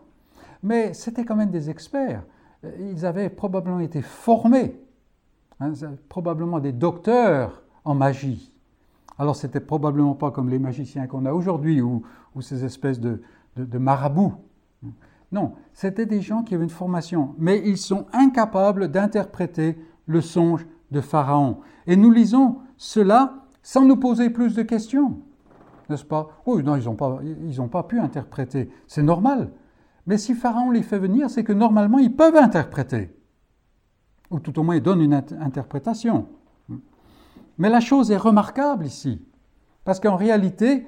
Mais 0.63 0.95
c'était 0.95 1.25
quand 1.25 1.37
même 1.37 1.51
des 1.51 1.71
experts. 1.71 2.25
Ils 2.81 3.05
avaient 3.05 3.31
probablement 3.31 3.81
été 3.81 4.01
formés, 4.01 4.81
hein, 5.61 5.73
probablement 6.09 6.61
des 6.61 6.73
docteurs 6.73 7.63
en 7.85 7.95
magie. 7.95 8.53
Alors 9.19 9.37
c'était 9.37 9.61
probablement 9.61 10.15
pas 10.15 10.31
comme 10.31 10.49
les 10.49 10.59
magiciens 10.59 11.07
qu'on 11.07 11.27
a 11.27 11.33
aujourd'hui 11.33 11.81
ou, 11.81 12.03
ces 12.41 12.65
espèces 12.65 13.01
de 13.01 13.21
marabouts. 13.79 14.35
Non, 15.35 15.55
c'était 15.73 16.07
des 16.07 16.20
gens 16.20 16.44
qui 16.44 16.55
avaient 16.55 16.62
une 16.62 16.70
formation, 16.70 17.35
mais 17.38 17.61
ils 17.66 17.77
sont 17.77 18.07
incapables 18.12 18.87
d'interpréter 18.87 19.77
le 20.07 20.20
songe 20.20 20.64
de 20.92 21.01
Pharaon. 21.01 21.59
Et 21.88 21.97
nous 21.97 22.12
lisons 22.12 22.59
cela 22.77 23.44
sans 23.61 23.85
nous 23.85 23.97
poser 23.97 24.31
plus 24.31 24.55
de 24.55 24.62
questions, 24.62 25.18
n'est-ce 25.90 26.05
pas? 26.05 26.29
Oui, 26.47 26.62
non, 26.62 26.77
ils 26.77 26.85
n'ont 26.85 26.94
pas, 26.94 27.18
pas 27.73 27.83
pu 27.83 27.99
interpréter. 27.99 28.70
C'est 28.87 29.03
normal. 29.03 29.51
Mais 30.07 30.18
si 30.18 30.35
Pharaon 30.35 30.70
les 30.70 30.83
fait 30.83 31.01
venir, 31.01 31.29
c'est 31.29 31.42
que 31.42 31.53
normalement, 31.53 31.99
ils 31.99 32.14
peuvent 32.14 32.37
interpréter. 32.37 33.12
Ou 34.31 34.38
tout 34.38 34.57
au 34.61 34.62
moins, 34.62 34.77
ils 34.77 34.83
donnent 34.83 35.01
une 35.01 35.14
interprétation. 35.14 36.29
Mais 37.59 37.70
la 37.70 37.81
chose 37.81 38.12
est 38.12 38.16
remarquable 38.16 38.87
ici. 38.87 39.20
Parce 39.83 39.99
qu'en 39.99 40.16
réalité, 40.16 40.87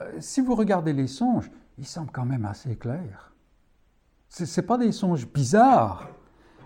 euh, 0.00 0.10
si 0.18 0.40
vous 0.40 0.56
regardez 0.56 0.92
les 0.92 1.06
songes, 1.06 1.48
ils 1.78 1.86
semblent 1.86 2.10
quand 2.12 2.26
même 2.26 2.44
assez 2.44 2.74
clairs. 2.74 3.33
Ce 4.36 4.60
pas 4.60 4.78
des 4.78 4.90
songes 4.90 5.28
bizarres. 5.28 6.08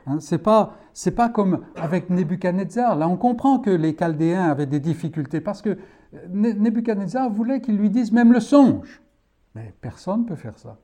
Hein, 0.07 0.19
pas 0.43 0.77
c'est 0.95 1.11
pas 1.11 1.29
comme 1.29 1.67
avec 1.77 2.09
Nebuchadnezzar. 2.09 2.97
Là, 2.97 3.07
on 3.09 3.19
comprend 3.19 3.59
que 3.59 3.69
les 3.69 3.95
Chaldéens 3.95 4.45
avaient 4.45 4.67
des 4.67 4.81
difficultés 4.81 5.43
parce 5.43 5.61
que 5.61 5.77
euh, 6.15 6.27
Nebuchadnezzar 6.31 7.31
voulait 7.31 7.61
qu'ils 7.61 7.77
lui 7.77 7.91
disent 7.91 8.11
même 8.11 8.33
le 8.33 8.41
songe. 8.41 9.03
Mais 9.55 9.75
personne 9.83 10.23
ne 10.23 10.25
peut 10.27 10.35
faire 10.35 10.59
ça. 10.59 10.79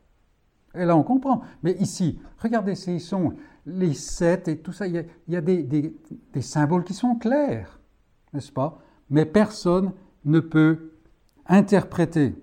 Et 0.75 0.85
là, 0.85 0.95
on 0.95 1.03
comprend. 1.03 1.41
Mais 1.63 1.73
ici, 1.81 2.21
regardez 2.39 2.75
ces 2.75 2.99
songes, 2.99 3.33
les 3.65 3.95
sept 3.95 4.49
et 4.49 4.59
tout 4.59 4.73
ça, 4.73 4.87
il 4.87 5.07
y 5.29 5.37
a, 5.37 5.41
des, 5.41 5.63
des 5.63 6.43
symboles 6.43 6.85
qui 6.85 6.93
sont 6.93 7.15
clairs, 7.15 7.81
n'est-ce 8.35 8.53
pas? 8.53 8.79
Mais 9.09 9.25
personne 9.25 9.93
ne 10.27 10.41
peut 10.41 10.93
interpréter. 11.47 12.35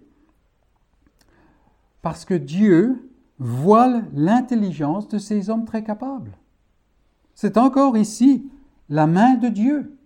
Parce 2.01 2.25
que 2.25 2.33
Dieu 2.33 3.10
voile 3.41 4.05
l'intelligence 4.13 5.07
de 5.07 5.17
ces 5.17 5.49
hommes 5.49 5.65
très 5.65 5.83
capables. 5.83 6.37
C'est 7.33 7.57
encore 7.57 7.97
ici 7.97 8.47
la 8.87 9.07
main 9.07 9.33
de 9.33 9.47
Dieu. 9.47 9.97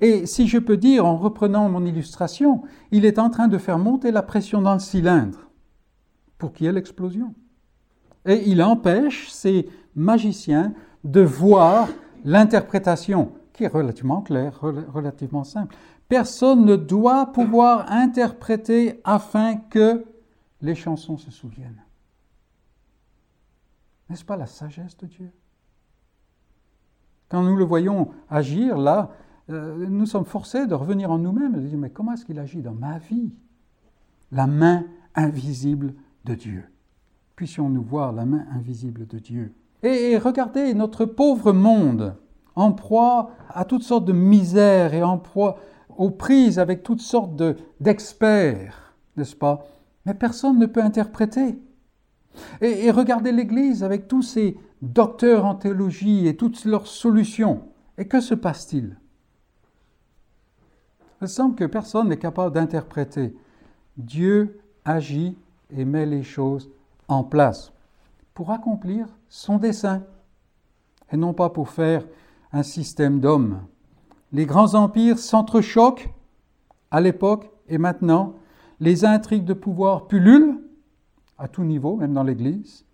Et 0.00 0.24
si 0.24 0.46
je 0.46 0.58
peux 0.58 0.76
dire, 0.76 1.04
en 1.04 1.16
reprenant 1.16 1.68
mon 1.68 1.84
illustration, 1.84 2.62
il 2.92 3.04
est 3.04 3.18
en 3.18 3.28
train 3.28 3.48
de 3.48 3.58
faire 3.58 3.78
monter 3.78 4.12
la 4.12 4.22
pression 4.22 4.62
dans 4.62 4.74
le 4.74 4.78
cylindre 4.78 5.50
pour 6.38 6.52
qu'il 6.52 6.66
y 6.66 6.68
ait 6.68 6.72
l'explosion. 6.72 7.34
Et 8.24 8.48
il 8.48 8.62
empêche 8.62 9.30
ces 9.30 9.68
magiciens 9.96 10.74
de 11.02 11.22
voir 11.22 11.88
l'interprétation, 12.24 13.32
qui 13.52 13.64
est 13.64 13.68
relativement 13.68 14.22
claire, 14.22 14.60
relativement 14.60 15.44
simple. 15.44 15.74
Personne 16.08 16.64
ne 16.64 16.76
doit 16.76 17.32
pouvoir 17.32 17.90
interpréter 17.90 19.00
afin 19.02 19.56
que 19.56 20.04
les 20.62 20.76
chansons 20.76 21.18
se 21.18 21.32
souviennent. 21.32 21.83
N'est-ce 24.08 24.24
pas 24.24 24.36
la 24.36 24.46
sagesse 24.46 24.96
de 24.98 25.06
Dieu? 25.06 25.30
Quand 27.28 27.42
nous 27.42 27.56
le 27.56 27.64
voyons 27.64 28.10
agir 28.28 28.76
là, 28.76 29.10
euh, 29.50 29.86
nous 29.88 30.06
sommes 30.06 30.24
forcés 30.24 30.66
de 30.66 30.74
revenir 30.74 31.10
en 31.10 31.18
nous-mêmes 31.18 31.54
et 31.54 31.60
de 31.60 31.66
dire 31.66 31.78
mais 31.78 31.90
comment 31.90 32.12
est-ce 32.12 32.24
qu'il 32.24 32.38
agit 32.38 32.62
dans 32.62 32.74
ma 32.74 32.98
vie? 32.98 33.32
La 34.32 34.46
main 34.46 34.84
invisible 35.14 35.94
de 36.24 36.34
Dieu. 36.34 36.64
Puissions-nous 37.36 37.82
voir 37.82 38.12
la 38.12 38.24
main 38.24 38.46
invisible 38.52 39.06
de 39.06 39.18
Dieu. 39.18 39.54
Et, 39.82 40.16
regardez 40.16 40.72
notre 40.72 41.04
pauvre 41.04 41.52
monde, 41.52 42.16
en 42.56 42.72
proie 42.72 43.30
à 43.50 43.64
toutes 43.64 43.82
sortes 43.82 44.06
de 44.06 44.12
misères 44.12 44.94
et 44.94 45.02
en 45.02 45.18
proie 45.18 45.58
aux 45.96 46.10
prises 46.10 46.58
avec 46.58 46.82
toutes 46.82 47.00
sortes 47.00 47.40
d'experts, 47.80 48.94
n'est-ce 49.16 49.36
pas? 49.36 49.66
Mais 50.06 50.14
personne 50.14 50.58
ne 50.58 50.66
peut 50.66 50.82
interpréter. 50.82 51.58
Et, 52.60 52.90
regardez 52.90 53.32
l'Église 53.32 53.82
avec 53.82 54.08
tous 54.08 54.22
ces 54.22 54.56
docteurs 54.82 55.44
en 55.44 55.54
théologie 55.54 56.26
et 56.26 56.36
toutes 56.36 56.64
leurs 56.64 56.86
solutions. 56.86 57.62
Et 57.98 58.06
que 58.06 58.20
se 58.20 58.34
passe-t-il? 58.34 58.96
Il 61.22 61.28
semble 61.28 61.54
que 61.54 61.64
personne 61.64 62.08
n'est 62.08 62.18
capable 62.18 62.54
d'interpréter. 62.54 63.34
Dieu 63.96 64.60
agit 64.84 65.36
et 65.70 65.84
met 65.84 66.06
les 66.06 66.22
choses 66.22 66.70
en 67.08 67.24
place 67.24 67.72
pour 68.34 68.50
accomplir 68.50 69.06
son 69.28 69.58
dessein 69.58 70.02
et 71.12 71.16
non 71.16 71.32
pas 71.32 71.50
pour 71.50 71.70
faire 71.70 72.04
un 72.52 72.62
système 72.62 73.20
d'hommes. 73.20 73.60
Les 74.32 74.46
grands 74.46 74.74
empires 74.74 75.18
s'entrechoquent 75.18 76.12
à 76.90 77.00
l'époque 77.00 77.50
et 77.68 77.78
maintenant. 77.78 78.34
Les 78.80 79.04
intrigues 79.04 79.44
de 79.44 79.54
pouvoir 79.54 80.08
pullulent 80.08 80.53
à 81.38 81.48
tout 81.48 81.64
niveau, 81.64 81.96
même 81.96 82.14
dans 82.14 82.22
l'Église. 82.22 82.84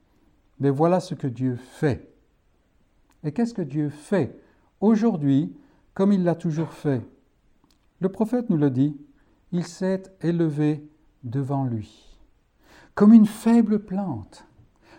Mais 0.58 0.70
voilà 0.70 1.00
ce 1.00 1.14
que 1.14 1.26
Dieu 1.26 1.56
fait. 1.56 2.12
Et 3.24 3.32
qu'est-ce 3.32 3.54
que 3.54 3.62
Dieu 3.62 3.88
fait 3.90 4.38
aujourd'hui 4.80 5.54
comme 5.94 6.12
il 6.12 6.24
l'a 6.24 6.34
toujours 6.34 6.72
fait? 6.72 7.02
Le 8.00 8.08
prophète 8.08 8.48
nous 8.50 8.56
le 8.56 8.70
dit, 8.70 8.96
il 9.52 9.64
s'est 9.64 10.02
élevé 10.22 10.88
devant 11.22 11.64
lui, 11.64 12.18
comme 12.94 13.12
une 13.12 13.26
faible 13.26 13.80
plante, 13.80 14.46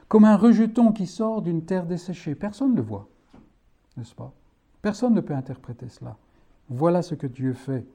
comme 0.08 0.26
un 0.26 0.36
rejeton 0.36 0.92
qui 0.92 1.08
sort 1.08 1.42
d'une 1.42 1.64
terre 1.64 1.86
desséchée. 1.86 2.36
Personne 2.36 2.72
ne 2.72 2.78
le 2.78 2.82
voit, 2.84 3.08
n'est-ce 3.98 4.14
pas? 4.14 4.34
Personne 4.82 5.14
ne 5.14 5.22
peut 5.22 5.34
interpréter 5.34 5.90
cela. 5.90 6.18
Voilà 6.70 7.02
ce 7.02 7.16
que 7.16 7.28
Dieu 7.28 7.54
fait. 7.54 7.86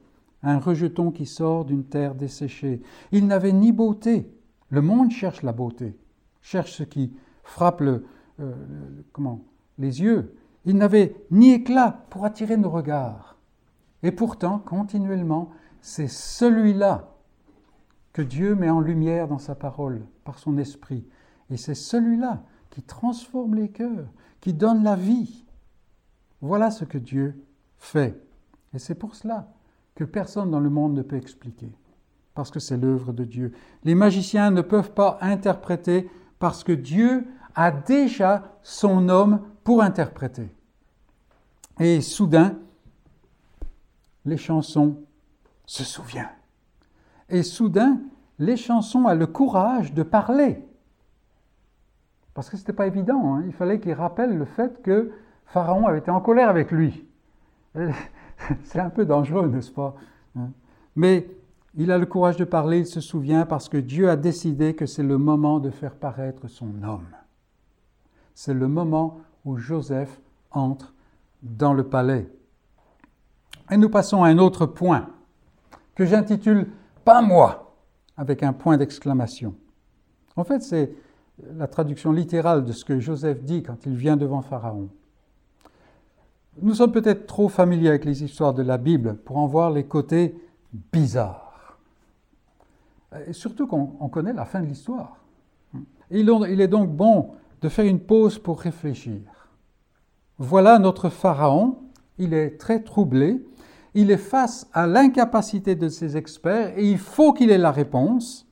Un 0.42 0.59
rejeton 0.59 1.11
qui 1.11 1.26
sort 1.26 1.64
d'une 1.64 1.85
terre 1.85 2.14
desséchée. 2.14 2.80
Il 3.12 3.26
n'avait 3.26 3.52
ni 3.52 3.72
beauté. 3.72 4.30
Le 4.70 4.83
monde 4.83 5.11
cherche 5.11 5.42
la 5.42 5.52
beauté, 5.52 5.96
cherche 6.40 6.72
ce 6.72 6.83
qui 6.83 7.12
frappe 7.44 7.83
euh, 7.83 8.00
les 9.79 10.02
yeux. 10.02 10.35
Il 10.64 10.76
n'avait 10.76 11.14
ni 11.31 11.52
éclat 11.52 12.05
pour 12.11 12.24
attirer 12.24 12.57
nos 12.57 12.70
regards. 12.70 13.37
Et 14.02 14.12
pourtant, 14.12 14.59
continuellement, 14.59 15.50
c'est 15.81 16.09
celui-là 16.09 17.12
que 18.12 18.22
Dieu 18.22 18.55
met 18.55 18.70
en 18.70 18.81
lumière 18.81 19.29
dans 19.29 19.38
sa 19.38 19.55
parole, 19.55 20.02
par 20.24 20.38
son 20.38 20.59
esprit. 20.59 21.07
Et 21.50 21.57
c'est 21.57 21.74
celui-là 21.74 22.42
qui 22.70 22.83
transforme 22.83 23.55
les 23.55 23.68
cœurs, 23.68 24.09
qui 24.40 24.52
donne 24.52 24.83
la 24.83 24.96
vie. 24.96 25.44
Voilà 26.40 26.70
ce 26.70 26.85
que 26.85 26.98
Dieu 26.98 27.44
fait. 27.79 28.20
Et 28.74 28.79
c'est 28.79 28.94
pour 28.94 29.14
cela 29.14 29.52
que 29.94 30.05
personne 30.05 30.50
dans 30.50 30.61
le 30.61 30.70
monde 30.70 30.94
ne 30.94 31.02
peut 31.02 31.16
expliquer, 31.16 31.72
parce 32.37 32.51
que 32.51 32.61
c'est 32.61 32.77
l'œuvre 32.77 33.12
de 33.12 33.25
Dieu. 33.25 33.53
Les 33.83 33.96
magiciens 33.96 34.51
ne 34.51 34.61
peuvent 34.61 34.92
pas 34.92 35.18
interpréter 35.22 36.09
parce 36.38 36.62
que 36.62 36.72
Dieu 36.72 37.27
a 37.55 37.72
déjà 37.72 38.59
son 38.62 39.09
homme 39.09 39.40
pour 39.64 39.83
interpréter. 39.83 40.53
Et 41.81 42.03
soudain, 42.03 42.57
les 44.27 44.37
chansons 44.37 44.99
se 45.64 45.83
souviennent. 45.83 46.29
Et 47.31 47.42
soudain, 47.42 48.01
les 48.38 48.59
chansons 48.59 49.07
ont 49.07 49.14
le 49.14 49.27
courage 49.27 49.94
de 49.94 50.03
parler. 50.03 50.62
Parce 52.35 52.51
que 52.51 52.59
ce 52.59 52.62
n'était 52.62 52.75
pas 52.75 52.87
évident. 52.87 53.35
Hein. 53.35 53.44
Il 53.46 53.53
fallait 53.55 53.81
qu'il 53.81 53.94
rappelle 53.94 54.37
le 54.37 54.44
fait 54.44 54.83
que 54.83 55.11
Pharaon 55.46 55.87
avait 55.87 55.99
été 56.01 56.11
en 56.11 56.20
colère 56.20 56.51
avec 56.51 56.70
lui. 56.70 57.07
C'est 58.64 58.79
un 58.79 58.90
peu 58.90 59.07
dangereux, 59.07 59.49
n'est-ce 59.49 59.70
pas 59.70 59.96
hein? 60.37 60.51
Mais 60.94 61.27
il 61.76 61.90
a 61.90 61.98
le 61.98 62.06
courage 62.06 62.36
de 62.36 62.44
parler, 62.44 62.80
il 62.80 62.86
se 62.86 63.00
souvient 63.00 63.44
parce 63.44 63.68
que 63.68 63.76
Dieu 63.76 64.08
a 64.08 64.16
décidé 64.16 64.74
que 64.74 64.86
c'est 64.86 65.02
le 65.02 65.18
moment 65.18 65.60
de 65.60 65.70
faire 65.70 65.94
paraître 65.94 66.48
son 66.48 66.82
homme. 66.82 67.08
C'est 68.34 68.54
le 68.54 68.66
moment 68.66 69.20
où 69.44 69.58
Joseph 69.58 70.20
entre 70.50 70.94
dans 71.42 71.74
le 71.74 71.84
palais. 71.84 72.28
Et 73.70 73.76
nous 73.76 73.90
passons 73.90 74.22
à 74.22 74.28
un 74.28 74.38
autre 74.38 74.64
point 74.64 75.10
que 75.94 76.06
j'intitule 76.06 76.68
Pas 77.04 77.20
moi 77.20 77.76
avec 78.16 78.42
un 78.42 78.52
point 78.52 78.78
d'exclamation. 78.78 79.54
En 80.34 80.44
fait, 80.44 80.62
c'est 80.62 80.92
la 81.56 81.66
traduction 81.66 82.12
littérale 82.12 82.64
de 82.64 82.72
ce 82.72 82.84
que 82.84 83.00
Joseph 83.00 83.42
dit 83.42 83.62
quand 83.62 83.84
il 83.84 83.94
vient 83.94 84.16
devant 84.16 84.40
Pharaon. 84.40 84.88
Nous 86.62 86.74
sommes 86.74 86.92
peut-être 86.92 87.26
trop 87.26 87.50
familiers 87.50 87.90
avec 87.90 88.06
les 88.06 88.24
histoires 88.24 88.54
de 88.54 88.62
la 88.62 88.78
Bible 88.78 89.16
pour 89.16 89.36
en 89.36 89.46
voir 89.46 89.70
les 89.70 89.84
côtés 89.84 90.34
bizarres. 90.92 91.45
Et 93.26 93.32
surtout 93.32 93.66
qu'on 93.66 94.08
connaît 94.08 94.32
la 94.32 94.44
fin 94.44 94.60
de 94.60 94.66
l'histoire. 94.66 95.16
Il 96.10 96.28
est 96.60 96.68
donc 96.68 96.90
bon 96.90 97.30
de 97.62 97.68
faire 97.68 97.84
une 97.84 98.00
pause 98.00 98.38
pour 98.38 98.60
réfléchir. 98.60 99.20
Voilà 100.38 100.78
notre 100.78 101.08
Pharaon, 101.08 101.78
il 102.18 102.34
est 102.34 102.58
très 102.58 102.82
troublé, 102.82 103.42
il 103.94 104.10
est 104.10 104.18
face 104.18 104.68
à 104.74 104.86
l'incapacité 104.86 105.74
de 105.74 105.88
ses 105.88 106.16
experts 106.16 106.76
et 106.76 106.90
il 106.90 106.98
faut 106.98 107.32
qu'il 107.32 107.50
ait 107.50 107.58
la 107.58 107.72
réponse. 107.72 108.46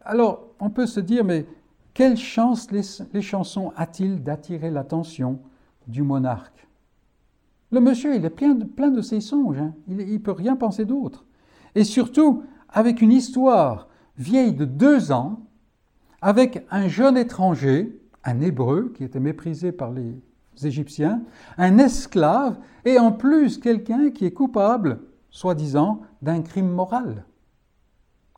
Alors, 0.00 0.48
on 0.58 0.70
peut 0.70 0.86
se 0.86 1.00
dire, 1.00 1.24
mais 1.24 1.46
quelle 1.92 2.16
chance 2.16 2.68
les, 2.70 3.20
chansons 3.20 3.72
a-t-il 3.76 4.22
d'attirer 4.22 4.70
l'attention 4.70 5.38
du 5.86 6.02
monarque? 6.02 6.66
Le 7.70 7.80
monsieur, 7.80 8.14
il 8.14 8.24
est 8.24 8.30
plein 8.30 8.54
de, 8.54 8.64
plein 8.64 8.90
de 8.90 9.02
ses 9.02 9.20
songes. 9.20 9.58
Hein. 9.58 9.74
Il 9.86 9.96
ne 9.96 10.18
peut 10.18 10.32
rien 10.32 10.56
penser 10.56 10.86
d'autre. 10.86 11.24
Et 11.74 11.84
surtout, 11.84 12.42
avec 12.72 13.02
une 13.02 13.12
histoire 13.12 13.88
vieille 14.16 14.52
de 14.52 14.64
deux 14.64 15.12
ans, 15.12 15.40
avec 16.22 16.66
un 16.70 16.88
jeune 16.88 17.16
étranger, 17.16 17.98
un 18.24 18.40
hébreu 18.40 18.92
qui 18.94 19.04
était 19.04 19.20
méprisé 19.20 19.72
par 19.72 19.90
les 19.90 20.14
Égyptiens, 20.62 21.22
un 21.56 21.78
esclave, 21.78 22.58
et 22.84 22.98
en 22.98 23.12
plus 23.12 23.58
quelqu'un 23.58 24.10
qui 24.10 24.26
est 24.26 24.32
coupable, 24.32 25.00
soi-disant, 25.30 26.02
d'un 26.20 26.42
crime 26.42 26.68
moral. 26.68 27.24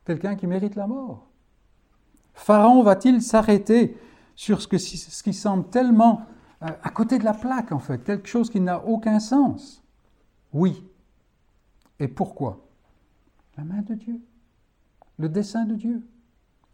Quelqu'un 0.05 0.37
qui 0.37 0.47
mérite 0.47 0.77
la 0.77 0.87
mort. 0.87 1.29
Pharaon 2.35 2.83
va-t-il 2.83 3.23
s'arrêter 3.23 3.97
sur 4.37 4.62
ce, 4.62 4.68
qui 5.23 5.33
semble 5.33 5.68
tellement 5.68 6.23
à 6.61 6.90
côté 6.90 7.18
de 7.18 7.25
la 7.25 7.35
plaque, 7.35 7.73
en 7.73 7.79
fait, 7.79 8.05
quelque 8.05 8.29
chose 8.29 8.51
qui 8.51 8.61
n'a 8.61 8.85
aucun 8.85 9.18
sens? 9.18 9.83
Oui. 10.53 10.85
Et 11.99 12.09
pourquoi? 12.09 12.64
La 13.56 13.64
main 13.64 13.82
de 13.82 13.94
Dieu, 13.94 14.20
le 15.18 15.28
dessein 15.28 15.66
de 15.66 15.74
Dieu, 15.74 16.06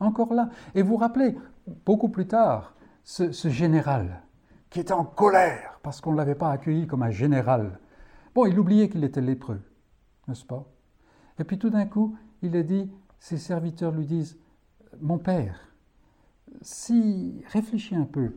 encore 0.00 0.32
là. 0.32 0.50
Et 0.74 0.82
vous 0.82 0.96
rappelez, 0.96 1.36
beaucoup 1.84 2.08
plus 2.08 2.26
tard, 2.26 2.74
ce, 3.04 3.30
général 3.48 4.22
qui 4.70 4.80
était 4.80 4.92
en 4.92 5.04
colère 5.04 5.80
parce 5.82 6.00
qu'on 6.00 6.12
ne 6.12 6.16
l'avait 6.16 6.34
pas 6.34 6.50
accueilli 6.50 6.86
comme 6.86 7.02
un 7.02 7.10
général. 7.10 7.78
Bon, 8.34 8.46
il 8.46 8.58
oubliait 8.58 8.88
qu'il 8.88 9.02
était 9.02 9.20
lépreux, 9.20 9.60
n'est-ce 10.28 10.44
pas? 10.44 10.64
Et 11.38 11.44
puis 11.44 11.58
tout 11.58 11.70
d'un 11.70 11.86
coup, 11.86 12.16
il 12.42 12.54
a 12.56 12.62
dit, 12.62 12.90
ses 13.18 13.38
serviteurs 13.38 13.92
lui 13.92 14.06
disent, 14.06 14.38
mon 15.00 15.18
père, 15.18 15.74
si 16.60 17.42
réfléchis 17.52 17.96
un 17.96 18.04
peu, 18.04 18.32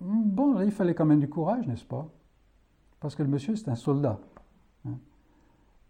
Bon, 0.00 0.60
il 0.60 0.70
fallait 0.70 0.94
quand 0.94 1.06
même 1.06 1.20
du 1.20 1.28
courage, 1.28 1.66
n'est-ce 1.66 1.84
pas? 1.84 2.08
Parce 3.00 3.14
que 3.14 3.22
le 3.22 3.28
monsieur, 3.28 3.56
c'est 3.56 3.70
un 3.70 3.76
soldat. 3.76 4.20
Hein. 4.86 4.98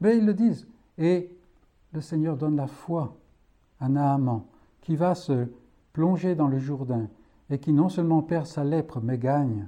Mais 0.00 0.16
ils 0.16 0.24
le 0.24 0.34
disent. 0.34 0.68
Et 0.98 1.36
le 1.96 2.02
Seigneur 2.02 2.37
donne 2.37 2.56
la 2.56 2.66
foi 2.66 3.16
à 3.80 3.88
Naaman, 3.88 4.44
qui 4.82 4.96
va 4.96 5.14
se 5.14 5.48
plonger 5.94 6.35
dans 6.35 6.46
le 6.46 6.59
Jourdain 6.59 7.09
et 7.48 7.59
qui 7.59 7.72
non 7.72 7.88
seulement 7.88 8.20
perd 8.20 8.44
sa 8.44 8.64
lèpre, 8.64 9.00
mais 9.02 9.16
gagne 9.16 9.66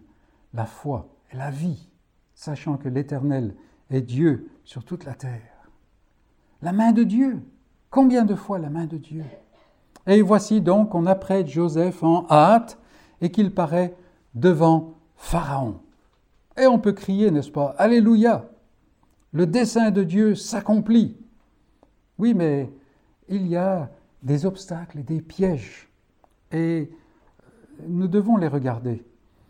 la 0.53 0.67
foi 0.67 1.09
et 1.33 1.37
la 1.39 1.51
vie, 1.51 1.89
sachant 2.35 2.77
que 2.77 2.91
l'Éternel 2.91 3.55
est 3.89 4.03
Dieu 4.03 4.51
sur 4.65 4.85
toute 4.85 5.07
la 5.07 5.15
terre. 5.15 5.71
La 6.61 6.73
main 6.73 6.93
de 6.93 7.03
Dieu. 7.03 7.43
Combien 7.89 8.27
de 8.27 8.35
fois 8.35 8.59
la 8.59 8.69
main 8.69 8.85
de 8.85 8.99
Dieu? 8.99 9.25
Et 10.07 10.21
voici 10.21 10.61
donc 10.61 10.91
qu'on 10.91 11.07
apprête 11.07 11.47
Joseph 11.47 12.03
en 12.03 12.27
hâte 12.29 12.79
et 13.23 13.31
qu'il 13.31 13.55
paraît 13.55 13.97
devant 14.35 14.93
Pharaon. 15.17 15.81
Et 16.59 16.67
on 16.67 16.79
peut 16.79 16.93
crier, 16.93 17.31
n'est-ce 17.31 17.51
pas? 17.51 17.75
Alléluia 17.79 18.51
Le 19.33 19.47
dessein 19.47 19.91
de 19.91 20.03
Dieu 20.03 20.35
s'accomplit. 20.35 21.17
Oui, 22.19 22.35
mais 22.35 22.71
il 23.29 23.47
y 23.47 23.57
a 23.57 23.91
des 24.23 24.47
obstacles 24.47 24.99
et 24.99 25.03
des 25.03 25.21
pièges. 25.21 25.89
Et 26.53 26.91
nous 27.87 28.09
devons 28.09 28.37
les 28.37 28.49
regarder. 28.49 29.05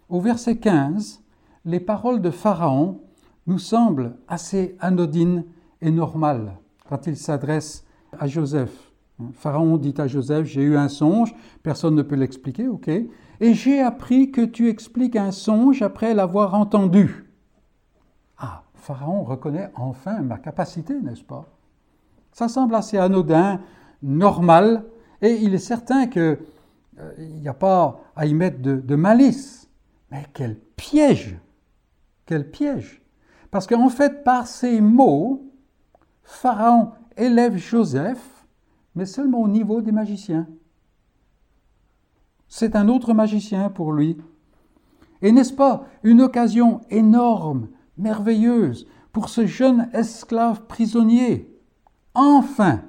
Au 0.08 0.20
verset 0.20 0.58
15, 0.58 1.22
les 1.64 1.80
paroles 1.80 2.20
de 2.20 2.30
Pharaon 2.30 3.00
nous 3.46 3.58
semblent 3.58 4.16
assez 4.26 4.76
anodines 4.80 5.44
et 5.80 5.90
normales 5.90 6.56
quand 6.88 7.06
il 7.06 7.16
s'adresse 7.16 7.84
à 8.18 8.26
Joseph. 8.26 8.92
Pharaon 9.32 9.78
dit 9.78 9.94
à 9.98 10.06
Joseph, 10.06 10.46
j'ai 10.46 10.62
eu 10.62 10.76
un 10.76 10.88
songe, 10.88 11.34
personne 11.62 11.94
ne 11.94 12.02
peut 12.02 12.14
l'expliquer, 12.14 12.68
ok, 12.68 12.88
et 12.88 13.54
j'ai 13.54 13.80
appris 13.80 14.30
que 14.30 14.42
tu 14.42 14.68
expliques 14.68 15.16
un 15.16 15.32
songe 15.32 15.82
après 15.82 16.14
l'avoir 16.14 16.54
entendu. 16.54 17.26
Ah, 18.38 18.62
Pharaon 18.74 19.24
reconnaît 19.24 19.70
enfin 19.74 20.20
ma 20.20 20.38
capacité, 20.38 21.00
n'est-ce 21.00 21.24
pas? 21.24 21.46
Ça 22.32 22.48
semble 22.48 22.74
assez 22.74 22.98
anodin, 22.98 23.60
normal, 24.02 24.84
et 25.22 25.34
il 25.34 25.54
est 25.54 25.58
certain 25.58 26.06
qu'il 26.06 26.38
euh, 27.00 27.12
n'y 27.18 27.48
a 27.48 27.54
pas 27.54 28.00
à 28.14 28.26
y 28.26 28.34
mettre 28.34 28.60
de, 28.60 28.76
de 28.76 28.94
malice. 28.94 29.68
Mais 30.10 30.26
quel 30.32 30.56
piège 30.76 31.38
Quel 32.26 32.50
piège 32.50 33.02
Parce 33.50 33.66
qu'en 33.66 33.88
fait, 33.88 34.24
par 34.24 34.46
ces 34.46 34.80
mots, 34.80 35.52
Pharaon 36.22 36.92
élève 37.16 37.56
Joseph, 37.56 38.46
mais 38.94 39.06
seulement 39.06 39.40
au 39.40 39.48
niveau 39.48 39.80
des 39.80 39.92
magiciens. 39.92 40.46
C'est 42.48 42.76
un 42.76 42.88
autre 42.88 43.12
magicien 43.12 43.68
pour 43.68 43.92
lui. 43.92 44.16
Et 45.20 45.32
n'est-ce 45.32 45.52
pas 45.52 45.86
une 46.02 46.20
occasion 46.20 46.80
énorme, 46.90 47.68
merveilleuse, 47.96 48.86
pour 49.12 49.28
ce 49.28 49.46
jeune 49.46 49.88
esclave 49.92 50.66
prisonnier 50.66 51.57
Enfin, 52.20 52.82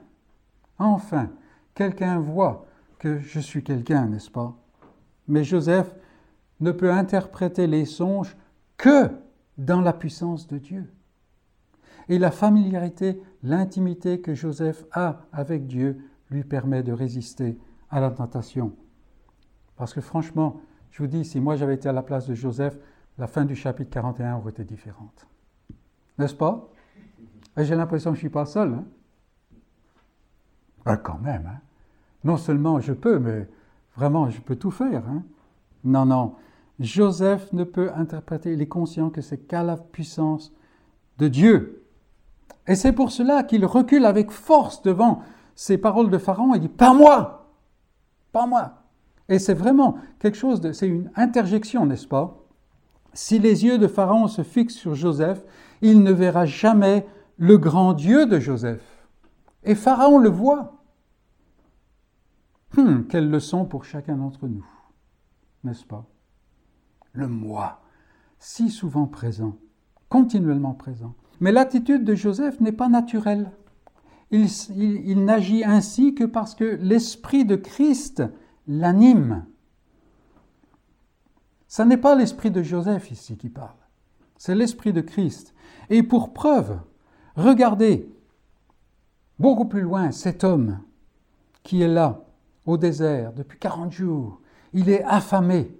enfin, 0.80 1.30
quelqu'un 1.76 2.18
voit 2.18 2.66
que 2.98 3.20
je 3.20 3.40
suis 3.40 3.64
quelqu'un, 3.64 4.08
n'est-ce 4.08 4.32
pas? 4.32 4.58
Mais 5.28 5.44
Joseph 5.44 5.94
ne 6.62 6.72
peut 6.72 6.92
interpréter 6.92 7.68
les 7.68 7.86
songes 7.86 8.36
que 8.76 9.12
dans 9.60 9.82
la 9.82 9.94
puissance 9.94 10.48
de 10.48 10.58
Dieu. 10.58 10.92
Et 12.08 12.18
la 12.18 12.32
familiarité, 12.32 13.22
l'intimité 13.44 14.20
que 14.20 14.34
Joseph 14.34 14.84
a 14.94 15.22
avec 15.32 15.68
Dieu 15.68 16.00
lui 16.32 16.44
permet 16.44 16.82
de 16.82 16.92
résister 16.92 17.60
à 17.92 18.00
la 18.00 18.10
tentation. 18.10 18.74
Parce 19.76 19.94
que 19.94 20.02
franchement, 20.02 20.60
je 20.90 21.04
vous 21.04 21.08
dis, 21.08 21.24
si 21.24 21.40
moi 21.40 21.56
j'avais 21.56 21.76
été 21.76 21.88
à 21.88 21.94
la 21.94 22.02
place 22.02 22.26
de 22.26 22.34
Joseph, 22.34 22.80
la 23.20 23.28
fin 23.28 23.46
du 23.46 23.56
chapitre 23.56 23.92
41 23.92 24.38
aurait 24.38 24.50
été 24.50 24.64
différente. 24.64 25.28
N'est-ce 26.18 26.34
pas? 26.34 26.68
J'ai 27.58 27.76
l'impression 27.76 28.10
que 28.10 28.16
je 28.16 28.22
ne 28.22 28.28
suis 28.28 28.34
pas 28.34 28.48
seul. 28.48 28.74
Hein? 28.74 28.86
Ben, 30.90 30.98
quand 30.98 31.20
même. 31.20 31.48
Hein? 31.48 31.60
Non 32.24 32.38
seulement 32.38 32.80
je 32.80 32.94
peux, 32.94 33.20
mais 33.20 33.48
vraiment 33.96 34.32
je 34.32 34.42
peux 34.42 34.56
tout 34.56 34.72
faire. 34.72 35.04
Hein? 35.08 35.22
Non, 35.84 36.08
non. 36.08 36.34
Joseph 36.80 37.54
ne 37.54 37.64
peut 37.64 37.92
interpréter, 37.96 38.54
il 38.54 38.62
est 38.64 38.68
conscient 38.68 39.12
que 39.12 39.22
c'est 39.22 39.38
qu'à 39.38 39.62
la 39.62 39.78
puissance 39.78 40.52
de 41.20 41.28
Dieu. 41.28 41.86
Et 42.68 42.74
c'est 42.74 42.92
pour 42.92 43.12
cela 43.12 43.44
qu'il 43.44 43.68
recule 43.68 44.04
avec 44.04 44.32
force 44.32 44.82
devant 44.82 45.22
ces 45.54 45.78
paroles 45.78 46.10
de 46.10 46.18
Pharaon 46.18 46.56
et 46.56 46.60
dit 46.60 46.70
Pas 46.70 46.96
moi 46.96 47.52
Pas 48.32 48.48
moi 48.48 48.82
Et 49.28 49.38
c'est 49.38 49.54
vraiment 49.54 49.98
quelque 50.18 50.38
chose 50.38 50.60
de. 50.60 50.72
C'est 50.72 50.88
une 50.88 51.12
interjection, 51.16 51.86
n'est-ce 51.86 52.08
pas? 52.08 52.36
Si 53.14 53.38
les 53.38 53.64
yeux 53.64 53.78
de 53.78 53.88
Pharaon 53.88 54.28
se 54.28 54.42
fixent 54.42 54.74
sur 54.74 54.96
Joseph, 54.96 55.44
il 55.84 56.02
ne 56.02 56.12
verra 56.12 56.48
jamais 56.48 57.06
le 57.38 57.60
grand 57.60 57.94
Dieu 57.94 58.26
de 58.26 58.40
Joseph. 58.40 58.82
Et 59.64 59.76
Pharaon 59.76 60.18
le 60.18 60.30
voit. 60.30 60.79
Hum, 62.78 63.08
quelle 63.08 63.30
leçon 63.30 63.66
pour 63.66 63.86
chacun 63.86 64.18
d'entre 64.18 64.48
nous, 64.48 64.66
n'est-ce 65.64 65.86
pas? 65.86 66.06
Le 67.14 67.28
moi, 67.28 67.82
si 68.38 68.70
souvent 68.70 69.08
présent, 69.08 69.58
continuellement 70.08 70.74
présent. 70.74 71.16
Mais 71.40 71.52
l'attitude 71.52 72.04
de 72.04 72.16
Joseph 72.16 72.60
n'est 72.60 72.72
pas 72.72 72.90
naturelle. 72.90 73.52
Il, 74.32 74.48
il 74.76 75.26
n'agit 75.26 75.64
ainsi 75.64 76.14
que 76.14 76.24
parce 76.24 76.54
que 76.54 76.78
l'Esprit 76.82 77.46
de 77.46 77.56
Christ 77.56 78.24
l'anime. 78.68 79.46
Ce 81.68 81.82
n'est 81.82 81.98
pas 81.98 82.16
l'Esprit 82.16 82.52
de 82.52 82.62
Joseph 82.62 83.12
ici 83.12 83.38
qui 83.38 83.50
parle, 83.50 83.78
c'est 84.38 84.56
l'Esprit 84.56 84.94
de 84.94 85.02
Christ. 85.02 85.54
Et 85.90 86.04
pour 86.04 86.34
preuve, 86.34 86.80
regardez 87.36 88.12
beaucoup 89.40 89.66
plus 89.66 89.82
loin 89.82 90.12
cet 90.12 90.44
homme 90.44 90.80
qui 91.64 91.82
est 91.82 91.88
là, 91.88 92.26
au 92.66 92.78
désert, 92.78 93.34
depuis 93.34 93.60
40 93.60 93.92
jours. 93.92 94.42
Il 94.74 94.90
est 94.90 95.04
affamé. 95.04 95.78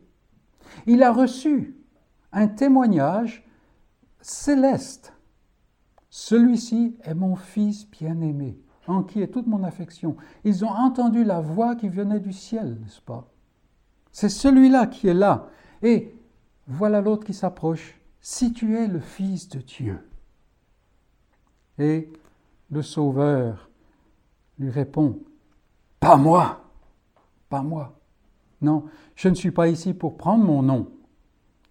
Il 0.86 1.04
a 1.04 1.12
reçu 1.12 1.76
un 2.32 2.48
témoignage 2.48 3.46
céleste. 4.22 5.14
Celui-ci 6.10 6.98
est 7.04 7.14
mon 7.14 7.36
fils 7.36 7.90
bien-aimé, 7.90 8.60
en 8.88 9.04
qui 9.04 9.22
est 9.22 9.28
toute 9.28 9.48
mon 9.48 9.64
affection. 9.64 10.16
Ils 10.44 10.66
ont 10.66 10.72
entendu 10.72 11.24
la 11.24 11.42
voix 11.42 11.76
qui 11.76 11.90
venait 11.90 12.20
du 12.20 12.34
ciel, 12.34 12.80
n'est-ce 12.82 13.02
pas? 13.02 13.32
C'est 14.12 14.30
celui-là 14.30 14.88
qui 14.88 15.08
est 15.08 15.14
là. 15.14 15.50
Et 15.82 16.16
voilà 16.68 17.02
l'autre 17.02 17.26
qui 17.26 17.34
s'approche. 17.34 18.00
Si 18.22 18.52
tu 18.54 18.78
es 18.78 18.88
le 18.88 19.00
fils 19.00 19.50
de 19.50 19.60
Dieu. 19.60 20.00
Et 21.78 22.12
le 22.70 22.82
Sauveur 22.82 23.70
lui 24.58 24.70
répond, 24.70 25.20
Pas 26.00 26.18
moi, 26.18 26.69
pas 27.50 27.62
moi. 27.62 28.00
Non, 28.62 28.86
je 29.16 29.30
ne 29.30 29.36
suis 29.36 29.52
pas 29.52 29.68
ici 29.68 29.94
pour 29.94 30.18
prendre 30.18 30.44
mon 30.44 30.62
nom. 30.62 30.88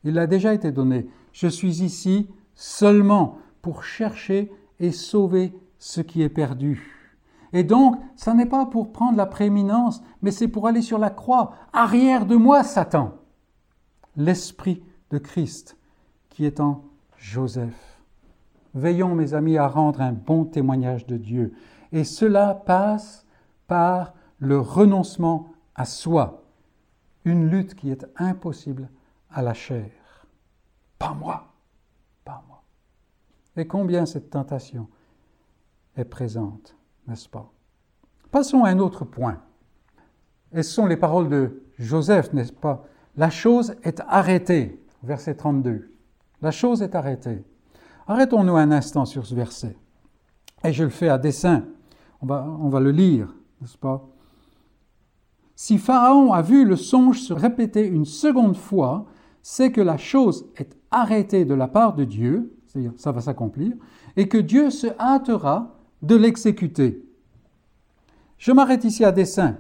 Il 0.05 0.18
a 0.18 0.26
déjà 0.26 0.55
été 0.55 0.72
donné. 0.72 1.09
Je 1.33 1.49
suis 1.49 1.83
ici 1.83 2.29
seulement 2.55 3.39
pour 3.62 3.85
chercher 3.85 4.53
et 4.81 4.93
sauver 4.93 5.53
ce 5.79 6.01
qui 6.01 6.22
est 6.22 6.29
perdu. 6.29 6.95
Et 7.53 7.64
donc, 7.64 7.99
ça 8.16 8.35
n'est 8.35 8.47
pas 8.47 8.66
pour 8.66 8.93
prendre 8.93 9.16
la 9.16 9.26
prééminence, 9.26 10.03
mais 10.22 10.31
c'est 10.31 10.49
pour 10.49 10.66
aller 10.66 10.83
sur 10.83 10.99
la 10.99 11.11
croix. 11.11 11.53
Arrière 11.72 12.26
de 12.26 12.37
moi, 12.37 12.62
Satan. 12.62 13.14
L'Esprit 14.16 14.83
de 15.11 15.18
Christ 15.18 15.76
qui 16.31 16.45
est 16.45 16.61
en 16.61 16.85
Joseph. 17.16 18.03
Veillons, 18.74 19.14
mes 19.14 19.35
amis, 19.35 19.57
à 19.57 19.66
rendre 19.66 20.01
un 20.01 20.12
bon 20.12 20.45
témoignage 20.45 21.07
de 21.07 21.16
Dieu. 21.16 21.55
Et 21.93 22.05
cela 22.05 22.55
passe 22.55 23.26
par 23.66 24.14
le 24.39 24.61
renoncement 24.61 25.49
à 25.79 25.85
soi, 25.85 26.43
une 27.24 27.49
lutte 27.49 27.76
qui 27.76 27.91
est 27.91 28.05
impossible 28.16 28.91
à 29.31 29.43
la 29.43 29.55
chair. 29.55 29.93
Pas 30.99 31.14
moi, 31.14 31.53
pas 32.24 32.43
moi. 32.49 32.64
Et 33.57 33.66
combien 33.66 34.05
cette 34.05 34.29
tentation 34.29 34.89
est 35.97 36.05
présente, 36.05 36.76
n'est-ce 37.07 37.29
pas? 37.29 37.53
Passons 38.33 38.64
à 38.64 38.70
un 38.70 38.81
autre 38.81 39.05
point. 39.05 39.41
Et 40.53 40.64
ce 40.64 40.72
sont 40.72 40.87
les 40.87 40.97
paroles 40.97 41.29
de 41.29 41.62
Joseph, 41.79 42.33
n'est-ce 42.33 42.53
pas? 42.53 42.85
La 43.16 43.31
chose 43.31 43.76
est 43.85 44.01
arrêtée, 44.09 44.85
verset 45.05 45.37
32. 45.37 45.95
La 46.43 46.51
chose 46.51 46.83
est 46.83 46.97
arrêtée. 46.97 47.45
Arrêtons-nous 48.09 48.57
un 48.57 48.72
instant 48.72 49.05
sur 49.05 49.26
ce 49.26 49.35
verset. 49.35 49.76
Et 50.64 50.72
je 50.72 50.83
le 50.83 50.91
fais 50.91 51.09
à 51.09 51.18
dessein. 51.18 51.66
On 52.20 52.26
va, 52.26 52.45
on 52.45 52.68
va 52.68 52.81
le 52.81 52.91
lire, 52.91 53.33
n'est-ce 53.61 53.79
pas? 53.79 54.05
Si 55.61 55.76
Pharaon 55.76 56.32
a 56.32 56.40
vu 56.40 56.64
le 56.64 56.76
songe 56.76 57.18
se 57.18 57.32
répéter 57.32 57.84
une 57.84 58.04
seconde 58.04 58.56
fois, 58.56 59.06
c'est 59.42 59.72
que 59.72 59.80
la 59.80 59.96
chose 59.96 60.46
est 60.56 60.76
arrêtée 60.92 61.44
de 61.44 61.52
la 61.52 61.66
part 61.66 61.96
de 61.96 62.04
Dieu, 62.04 62.56
c'est-à-dire 62.64 62.92
ça 62.96 63.11
va 63.11 63.20
s'accomplir, 63.20 63.72
et 64.16 64.28
que 64.28 64.38
Dieu 64.38 64.70
se 64.70 64.86
hâtera 65.00 65.74
de 66.02 66.14
l'exécuter. 66.14 67.04
Je 68.36 68.52
m'arrête 68.52 68.84
ici 68.84 69.04
à 69.04 69.11
dessein, 69.11 69.56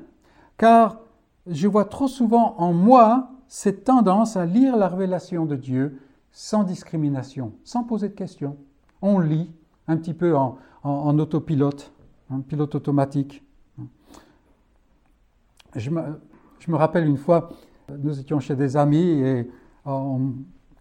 car 0.56 1.00
je 1.48 1.66
vois 1.66 1.86
trop 1.86 2.06
souvent 2.06 2.54
en 2.58 2.72
moi 2.72 3.32
cette 3.48 3.82
tendance 3.82 4.36
à 4.36 4.46
lire 4.46 4.76
la 4.76 4.86
révélation 4.86 5.46
de 5.46 5.56
Dieu 5.56 5.98
sans 6.30 6.62
discrimination, 6.62 7.54
sans 7.64 7.82
poser 7.82 8.08
de 8.08 8.14
questions. 8.14 8.56
On 9.02 9.18
lit 9.18 9.50
un 9.88 9.96
petit 9.96 10.14
peu 10.14 10.36
en, 10.36 11.18
autopilote, 11.18 11.92
en 12.30 12.38
pilote 12.38 12.76
automatique. 12.76 13.42
Je 15.76 15.90
me, 15.90 16.76
rappelle 16.76 17.06
une 17.06 17.18
fois, 17.18 17.50
nous 17.90 18.18
étions 18.18 18.40
chez 18.40 18.56
des 18.56 18.76
amis 18.76 19.20
et 19.20 19.50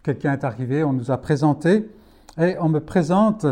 quelqu'un 0.02 0.32
est 0.32 0.44
arrivé, 0.44 0.84
on 0.84 0.92
nous 0.92 1.10
a 1.10 1.18
présenté 1.18 1.90
et 2.38 2.56
on 2.60 2.68
me 2.68 2.80
présente, 2.80 3.46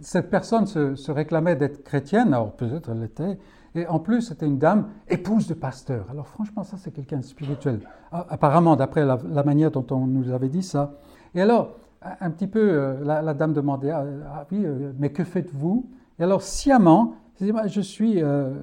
cette 0.00 0.30
personne 0.30 0.66
se, 0.66 1.10
réclamait 1.10 1.56
d'être 1.56 1.84
chrétienne, 1.84 2.34
alors 2.34 2.52
peut-être 2.52 2.90
elle 2.90 3.00
l'était, 3.00 3.38
et 3.74 3.86
en 3.86 3.98
plus 3.98 4.22
c'était 4.22 4.46
une 4.46 4.58
dame 4.58 4.88
épouse 5.08 5.46
de 5.46 5.54
pasteur. 5.54 6.06
Alors 6.10 6.26
franchement 6.26 6.64
ça 6.64 6.76
c'est 6.78 6.90
quelqu'un 6.90 7.18
de 7.18 7.24
spirituel, 7.24 7.80
apparemment 8.10 8.74
d'après 8.76 9.04
la, 9.04 9.44
manière 9.44 9.70
dont 9.70 9.86
on 9.90 10.06
nous 10.06 10.32
avait 10.32 10.48
dit 10.48 10.62
ça. 10.62 10.94
Et 11.34 11.40
alors 11.40 11.76
un 12.02 12.30
petit 12.30 12.46
peu 12.46 12.60
euh, 12.60 13.04
la, 13.04 13.34
dame 13.34 13.52
demandait, 13.52 13.90
ah, 13.90 14.04
ah 14.34 14.46
oui, 14.50 14.64
euh, 14.64 14.92
mais 14.98 15.10
que 15.10 15.24
faites-vous? 15.24 15.88
Et 16.18 16.22
alors 16.22 16.42
sciemment, 16.42 17.14
je 17.40 17.80
suis 17.80 18.22
euh, 18.22 18.54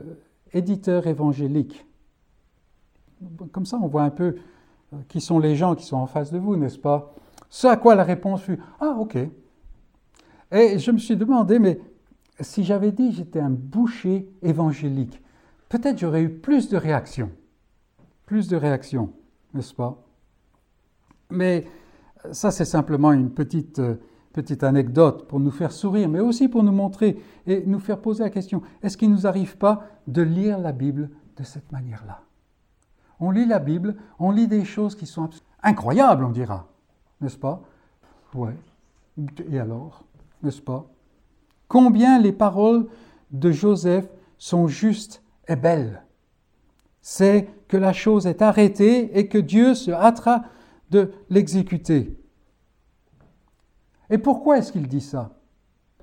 éditeur 0.54 1.08
évangélique 1.08 1.86
comme 3.52 3.66
ça, 3.66 3.78
on 3.82 3.88
voit 3.88 4.04
un 4.04 4.10
peu 4.10 4.36
euh, 4.94 4.98
qui 5.08 5.22
sont 5.22 5.40
les 5.40 5.56
gens 5.56 5.76
qui 5.76 5.86
sont 5.86 5.98
en 5.98 6.08
face 6.08 6.32
de 6.32 6.38
vous, 6.38 6.56
n'est-ce 6.56 6.80
pas? 6.80 7.14
Ce 7.50 7.68
à 7.68 7.78
quoi 7.78 7.96
la 7.96 8.04
réponse 8.04 8.42
fut 8.42 8.60
Ah, 8.80 8.96
ok. 8.98 9.18
Et 10.52 10.80
je 10.80 10.92
me 10.92 10.98
suis 10.98 11.16
demandé, 11.16 11.60
mais 11.60 11.80
si 12.40 12.64
j'avais 12.64 12.92
dit 12.92 13.12
j'étais 13.12 13.40
un 13.40 13.50
boucher 13.50 14.30
évangélique, 14.42 15.22
peut-être 15.70 15.98
j'aurais 15.98 16.24
eu 16.24 16.30
plus 16.30 16.70
de 16.70 16.78
réactions. 16.78 17.32
Plus 18.26 18.48
de 18.48 18.56
réactions, 18.56 19.12
n'est-ce 19.54 19.74
pas? 19.74 20.04
Mais 21.30 21.66
ça, 22.32 22.52
c'est 22.52 22.66
simplement 22.66 23.12
une 23.12 23.32
petite, 23.32 23.80
euh, 23.80 23.96
petite 24.32 24.64
anecdote 24.64 25.28
pour 25.28 25.40
nous 25.40 25.52
faire 25.52 25.72
sourire, 25.72 26.10
mais 26.10 26.20
aussi 26.20 26.48
pour 26.48 26.64
nous 26.64 26.72
montrer 26.72 27.20
et 27.46 27.64
nous 27.66 27.80
faire 27.80 28.00
poser 28.00 28.24
la 28.24 28.30
question, 28.30 28.62
est-ce 28.82 28.98
qu'il 28.98 29.10
ne 29.10 29.16
nous 29.16 29.28
arrive 29.28 29.58
pas 29.58 29.84
de 30.08 30.22
lire 30.22 30.58
la 30.60 30.72
Bible 30.72 31.10
de 31.38 31.44
cette 31.44 31.72
manière-là? 31.72 32.22
On 33.24 33.32
lit 33.32 33.46
la 33.46 33.60
Bible, 33.60 33.96
on 34.20 34.32
lit 34.32 34.48
des 34.48 34.66
choses 34.66 34.96
qui 34.96 35.06
sont 35.06 35.30
incroyables, 35.62 36.26
on 36.26 36.30
dira, 36.32 36.68
n'est-ce 37.22 37.38
pas? 37.38 37.62
Ouais. 38.34 38.56
Et 39.50 39.60
alors, 39.60 40.04
n'est-ce 40.42 40.62
pas? 40.62 40.86
Combien 41.68 42.20
les 42.20 42.34
paroles 42.34 42.88
de 43.32 43.52
Joseph 43.52 44.10
sont 44.38 44.68
justes 44.68 45.24
est 45.48 45.56
belle. 45.56 46.04
C'est 47.02 47.48
que 47.68 47.78
la 47.78 47.94
chose 47.94 48.28
est 48.28 48.42
arrêtée 48.42 49.18
et 49.18 49.28
que 49.28 49.38
Dieu 49.38 49.74
se 49.74 49.92
hâtera 49.92 50.44
de 50.90 51.14
l'exécuter. 51.30 52.20
Et 54.10 54.18
pourquoi 54.18 54.58
est-ce 54.58 54.72
qu'il 54.72 54.88
dit 54.88 55.02
ça? 55.02 55.32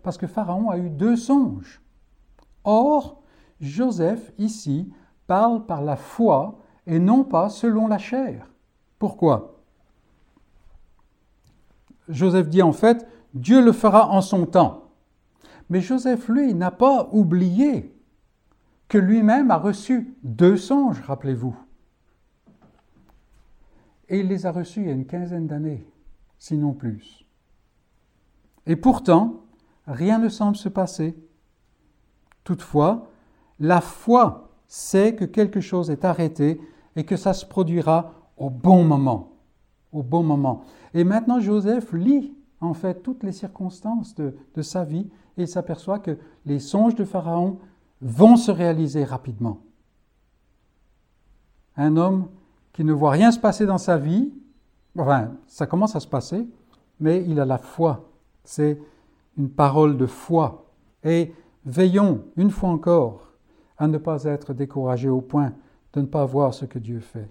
Parce 0.02 0.16
que 0.16 0.26
Pharaon 0.26 0.70
a 0.70 0.78
eu 0.78 0.88
deux 0.88 1.16
songes. 1.16 1.82
Or, 2.64 3.22
Joseph, 3.60 4.32
ici, 4.38 4.90
parle 5.26 5.66
par 5.66 5.82
la 5.82 5.96
foi 5.96 6.58
et 6.90 6.98
non 6.98 7.22
pas 7.22 7.48
selon 7.48 7.86
la 7.86 7.98
chair. 7.98 8.50
Pourquoi? 8.98 9.62
Joseph 12.08 12.48
dit 12.48 12.62
en 12.62 12.72
fait, 12.72 13.06
Dieu 13.32 13.64
le 13.64 13.70
fera 13.70 14.08
en 14.08 14.20
son 14.20 14.44
temps. 14.44 14.90
Mais 15.68 15.80
Joseph, 15.80 16.28
lui, 16.28 16.52
n'a 16.52 16.72
pas 16.72 17.08
oublié 17.12 17.96
que 18.88 18.98
lui-même 18.98 19.52
a 19.52 19.56
reçu 19.56 20.16
deux 20.24 20.56
songes, 20.56 21.00
rappelez-vous. 21.02 21.56
Et 24.08 24.18
il 24.18 24.26
les 24.26 24.44
a 24.44 24.50
reçus 24.50 24.80
il 24.80 24.86
y 24.88 24.90
a 24.90 24.94
une 24.94 25.06
quinzaine 25.06 25.46
d'années, 25.46 25.86
sinon 26.40 26.72
plus. 26.72 27.24
Et 28.66 28.74
pourtant, 28.74 29.44
rien 29.86 30.18
ne 30.18 30.28
semble 30.28 30.56
se 30.56 30.68
passer. 30.68 31.16
Toutefois, 32.42 33.12
la 33.60 33.80
foi 33.80 34.50
sait 34.66 35.14
que 35.14 35.24
quelque 35.24 35.60
chose 35.60 35.88
est 35.88 36.04
arrêté 36.04 36.60
et 36.96 37.04
que 37.04 37.16
ça 37.16 37.32
se 37.32 37.46
produira 37.46 38.12
au 38.36 38.50
bon 38.50 38.84
moment. 38.84 39.32
Au 39.92 40.02
bon 40.02 40.22
moment. 40.22 40.62
Et 40.94 41.04
maintenant, 41.04 41.40
Joseph 41.40 41.92
lit 41.92 42.32
en 42.60 42.74
fait 42.74 43.02
toutes 43.02 43.22
les 43.22 43.32
circonstances 43.32 44.14
de, 44.14 44.36
de 44.54 44.62
sa 44.62 44.84
vie 44.84 45.10
et 45.36 45.42
il 45.42 45.48
s'aperçoit 45.48 45.98
que 45.98 46.18
les 46.46 46.58
songes 46.58 46.94
de 46.94 47.04
Pharaon 47.04 47.58
vont 48.00 48.36
se 48.36 48.50
réaliser 48.50 49.04
rapidement. 49.04 49.60
Un 51.76 51.96
homme 51.96 52.28
qui 52.72 52.84
ne 52.84 52.92
voit 52.92 53.10
rien 53.10 53.32
se 53.32 53.38
passer 53.38 53.66
dans 53.66 53.78
sa 53.78 53.96
vie, 53.96 54.32
enfin, 54.98 55.32
ça 55.46 55.66
commence 55.66 55.96
à 55.96 56.00
se 56.00 56.06
passer, 56.06 56.46
mais 56.98 57.24
il 57.26 57.40
a 57.40 57.44
la 57.44 57.58
foi. 57.58 58.10
C'est 58.44 58.78
une 59.36 59.50
parole 59.50 59.96
de 59.96 60.06
foi. 60.06 60.66
Et 61.04 61.34
veillons, 61.64 62.24
une 62.36 62.50
fois 62.50 62.68
encore, 62.68 63.32
à 63.78 63.88
ne 63.88 63.98
pas 63.98 64.24
être 64.24 64.52
découragés 64.52 65.08
au 65.08 65.20
point 65.20 65.52
de 65.92 66.00
ne 66.00 66.06
pas 66.06 66.24
voir 66.24 66.54
ce 66.54 66.64
que 66.64 66.78
Dieu 66.78 67.00
fait. 67.00 67.28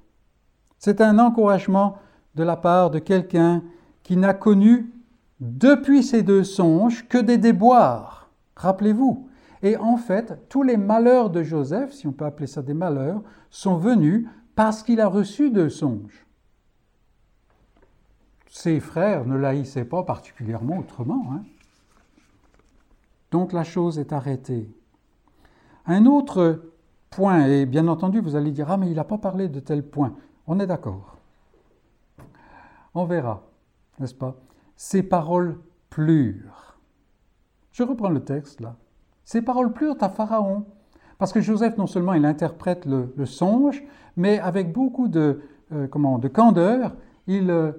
C'est 0.77 1.01
un 1.01 1.19
encouragement 1.19 1.97
de 2.35 2.43
la 2.43 2.55
part 2.55 2.89
de 2.89 2.99
quelqu'un 2.99 3.63
qui 4.03 4.17
n'a 4.17 4.33
connu 4.33 4.93
depuis 5.39 6.03
ces 6.03 6.23
deux 6.23 6.43
songes 6.43 7.07
que 7.07 7.17
des 7.17 7.37
déboires. 7.37 8.29
Rappelez-vous. 8.55 9.29
Et 9.61 9.77
en 9.77 9.97
fait, 9.97 10.47
tous 10.49 10.63
les 10.63 10.77
malheurs 10.77 11.29
de 11.29 11.43
Joseph, 11.43 11.91
si 11.91 12.07
on 12.07 12.13
peut 12.13 12.25
appeler 12.25 12.47
ça 12.47 12.61
des 12.61 12.73
malheurs, 12.73 13.21
sont 13.49 13.77
venus 13.77 14.27
parce 14.55 14.83
qu'il 14.83 15.01
a 15.01 15.07
reçu 15.07 15.51
deux 15.51 15.69
songes. 15.69 16.25
Ses 18.49 18.79
frères 18.79 19.25
ne 19.25 19.37
l'haïssaient 19.37 19.85
pas 19.85 20.03
particulièrement 20.03 20.79
autrement. 20.79 21.25
Hein. 21.33 21.43
Donc 23.31 23.53
la 23.53 23.63
chose 23.63 23.99
est 23.99 24.11
arrêtée. 24.11 24.73
Un 25.85 26.05
autre 26.05 26.68
point, 27.09 27.45
et 27.45 27.65
bien 27.65 27.87
entendu 27.87 28.19
vous 28.19 28.35
allez 28.35 28.51
dire, 28.51 28.69
ah 28.69 28.77
mais 28.77 28.89
il 28.89 28.95
n'a 28.95 29.03
pas 29.03 29.17
parlé 29.17 29.49
de 29.49 29.59
tel 29.59 29.83
point. 29.83 30.15
On 30.47 30.59
est 30.59 30.67
d'accord. 30.67 31.17
On 32.93 33.05
verra, 33.05 33.43
n'est-ce 33.99 34.15
pas? 34.15 34.35
Ces 34.75 35.03
paroles 35.03 35.59
plurent. 35.89 36.77
Je 37.71 37.83
reprends 37.83 38.09
le 38.09 38.23
texte 38.23 38.61
là. 38.61 38.75
Ces 39.23 39.41
paroles 39.41 39.73
plurent 39.73 40.01
à 40.01 40.09
Pharaon. 40.09 40.65
Parce 41.19 41.33
que 41.33 41.41
Joseph, 41.41 41.77
non 41.77 41.85
seulement 41.85 42.13
il 42.13 42.25
interprète 42.25 42.85
le, 42.85 43.25
songe, 43.25 43.83
mais 44.15 44.39
avec 44.39 44.71
beaucoup 44.71 45.09
de, 45.09 45.41
euh, 45.73 45.87
de 45.87 46.27
candeur, 46.29 46.95
il, 47.27 47.51
euh, 47.51 47.73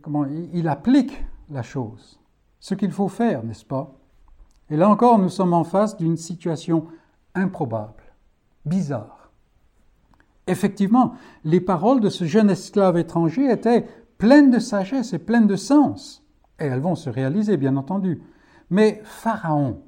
comment, 0.00 0.24
il 0.24 0.68
applique 0.68 1.22
la 1.50 1.62
chose. 1.62 2.20
Ce 2.60 2.74
qu'il 2.74 2.92
faut 2.92 3.08
faire, 3.08 3.44
n'est-ce 3.44 3.64
pas? 3.64 3.92
Et 4.70 4.76
là 4.76 4.88
encore, 4.88 5.18
nous 5.18 5.28
sommes 5.28 5.52
en 5.52 5.64
face 5.64 5.96
d'une 5.96 6.16
situation 6.16 6.86
improbable, 7.34 8.02
bizarre. 8.66 9.30
Effectivement, 10.46 11.14
les 11.44 11.60
paroles 11.60 12.00
de 12.00 12.08
ce 12.08 12.24
jeune 12.24 12.50
esclave 12.50 12.98
étranger 12.98 13.50
étaient 13.50 13.86
pleines 14.18 14.50
de 14.50 14.58
sagesse 14.58 15.12
et 15.12 15.18
pleines 15.18 15.46
de 15.46 15.56
sens. 15.56 16.24
Et 16.60 16.66
elles 16.66 16.80
vont 16.80 16.94
se 16.94 17.10
réaliser, 17.10 17.56
bien 17.56 17.76
entendu. 17.76 18.22
Mais 18.70 19.00
Pharaon, 19.04 19.82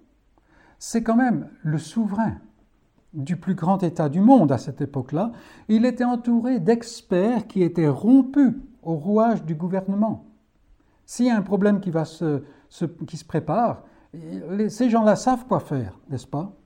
c'est 0.78 1.02
quand 1.02 1.16
même 1.16 1.48
le 1.62 1.78
souverain 1.78 2.38
du 3.14 3.36
plus 3.36 3.54
grand 3.54 3.82
État 3.82 4.08
du 4.08 4.20
monde 4.20 4.52
à 4.52 4.58
cette 4.58 4.80
époque-là. 4.80 5.32
Il 5.68 5.86
était 5.86 6.04
entouré 6.04 6.60
d'experts 6.60 7.46
qui 7.46 7.62
étaient 7.62 7.88
rompus 7.88 8.54
au 8.82 8.94
rouage 8.94 9.44
du 9.44 9.54
gouvernement. 9.54 10.26
S'il 11.06 11.26
y 11.26 11.30
a 11.30 11.36
un 11.36 11.42
problème 11.42 11.80
qui, 11.80 11.90
va 11.90 12.04
se, 12.04 12.42
qui 13.06 13.16
se 13.16 13.24
prépare, 13.24 13.82
ces 14.68 14.90
gens-là 14.90 15.16
savent 15.16 15.46
quoi 15.46 15.60
faire, 15.60 15.98
n'est-ce 16.10 16.26
pas? 16.26 16.57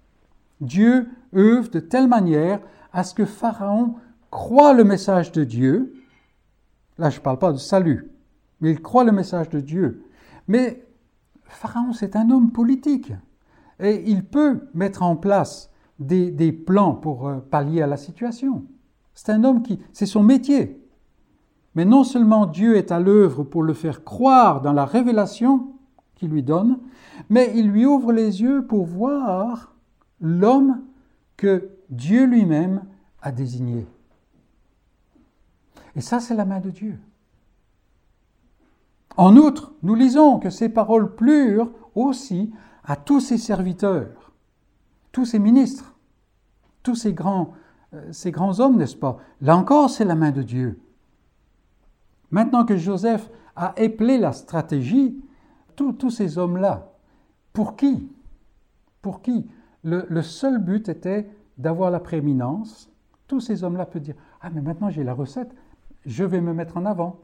Dieu 0.63 1.09
œuvre 1.35 1.69
de 1.71 1.81
telle 1.81 2.09
manière 2.09 2.61
à 2.93 3.05
ce 3.05 3.15
que 3.15 3.25
Pharaon 3.25 3.97
croit 4.31 4.73
le 4.73 4.85
message 4.85 5.33
de 5.33 5.45
Dieu. 5.45 5.95
Là, 6.99 7.11
je 7.11 7.19
ne 7.19 7.23
parle 7.23 7.39
pas 7.39 7.53
de 7.53 7.59
salut, 7.59 8.11
mais 8.61 8.71
il 8.71 8.81
croit 8.81 9.05
le 9.05 9.13
message 9.13 9.51
de 9.51 9.61
Dieu. 9.61 10.05
Mais 10.47 10.87
Pharaon, 11.45 11.93
c'est 11.93 12.17
un 12.17 12.31
homme 12.31 12.53
politique. 12.53 13.13
Et 13.81 14.09
il 14.09 14.25
peut 14.25 14.69
mettre 14.73 15.03
en 15.03 15.17
place 15.17 15.71
des, 15.99 16.53
plans 16.53 16.95
pour 16.95 17.29
euh, 17.29 17.39
pallier 17.39 17.83
à 17.83 17.87
la 17.87 17.97
situation. 17.97 18.65
C'est 19.15 19.33
un 19.33 19.45
homme 19.45 19.63
qui, 19.63 19.81
c'est 19.93 20.07
son 20.07 20.23
métier. 20.23 20.81
Mais 21.75 21.85
non 21.85 22.05
seulement 22.05 22.47
Dieu 22.47 22.77
est 22.77 22.93
à 22.93 23.01
l'œuvre 23.01 23.43
pour 23.43 23.63
le 23.63 23.75
faire 23.75 24.05
croire 24.05 24.61
dans 24.61 24.73
la 24.73 24.85
révélation 24.85 25.73
qu'il 26.15 26.31
lui 26.31 26.43
donne, 26.43 26.79
mais 27.31 27.53
il 27.55 27.69
lui 27.69 27.85
ouvre 27.85 28.13
les 28.13 28.43
yeux 28.43 28.67
pour 28.67 28.85
voir 28.85 29.72
l'homme 30.23 30.83
que 31.37 31.69
Dieu 31.91 32.25
lui-même 32.25 32.85
a 33.21 33.33
désigné. 33.33 33.87
Et 35.95 36.01
ça, 36.01 36.21
c'est 36.21 36.35
la 36.35 36.47
main 36.47 36.61
de 36.61 36.71
Dieu. 36.71 36.99
En 39.17 39.37
outre, 39.37 39.75
nous 39.83 39.95
lisons 39.95 40.39
que 40.39 40.49
ces 40.49 40.71
paroles 40.71 41.15
plurent 41.15 41.71
aussi 41.95 42.51
à 42.85 42.97
tous 42.97 43.21
ses 43.21 43.37
serviteurs, 43.37 44.33
tous 45.11 45.27
ses 45.27 45.39
ministres, 45.39 45.95
tous 46.83 46.95
ces 46.95 47.13
grands, 47.13 47.53
euh, 47.93 48.11
ces 48.13 48.31
grands 48.31 48.59
hommes, 48.61 48.79
n'est-ce 48.79 48.97
pas? 48.97 49.19
Là 49.43 49.57
encore, 49.57 49.91
c'est 49.91 50.07
la 50.07 50.15
main 50.15 50.31
de 50.31 50.43
Dieu. 50.43 50.81
Maintenant 52.31 52.65
que 52.65 52.79
Joseph 52.79 53.29
a 53.55 53.75
éplé 53.77 54.17
la 54.17 54.33
stratégie, 54.33 55.23
tous 55.77 56.11
ces 56.11 56.39
hommes-là, 56.39 56.93
pour 57.53 57.77
qui? 57.77 58.09
Pour 59.03 59.21
qui? 59.21 59.47
Le, 59.83 60.23
seul 60.23 60.59
but 60.59 60.89
était 60.89 61.29
d'avoir 61.59 61.91
la 61.91 62.01
prééminence. 62.01 62.91
Tous 63.27 63.41
ces 63.41 63.65
hommes-là 63.65 63.87
peuvent 63.87 64.03
dire 64.03 64.15
Ah, 64.41 64.51
mais 64.51 64.61
maintenant 64.61 64.91
j'ai 64.91 65.05
la 65.05 65.15
recette, 65.15 65.55
je 66.07 66.25
vais 66.25 66.41
me 66.41 66.55
mettre 66.55 66.77
en 66.77 66.87
avant. 66.87 67.21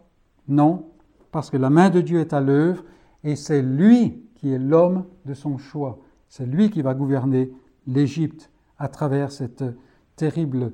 Non, 0.48 0.86
parce 1.30 1.50
que 1.50 1.56
la 1.56 1.70
main 1.70 1.90
de 1.90 2.00
Dieu 2.00 2.20
est 2.20 2.32
à 2.32 2.40
l'œuvre 2.40 2.84
et 3.24 3.36
c'est 3.36 3.62
lui 3.62 4.22
qui 4.34 4.52
est 4.52 4.58
l'homme 4.58 5.04
de 5.24 5.34
son 5.34 5.58
choix. 5.58 5.98
C'est 6.28 6.46
lui 6.46 6.70
qui 6.70 6.82
va 6.82 6.94
gouverner 6.94 7.52
l'Égypte 7.86 8.50
à 8.78 8.88
travers 8.88 9.32
cette 9.32 9.64
terrible 10.16 10.72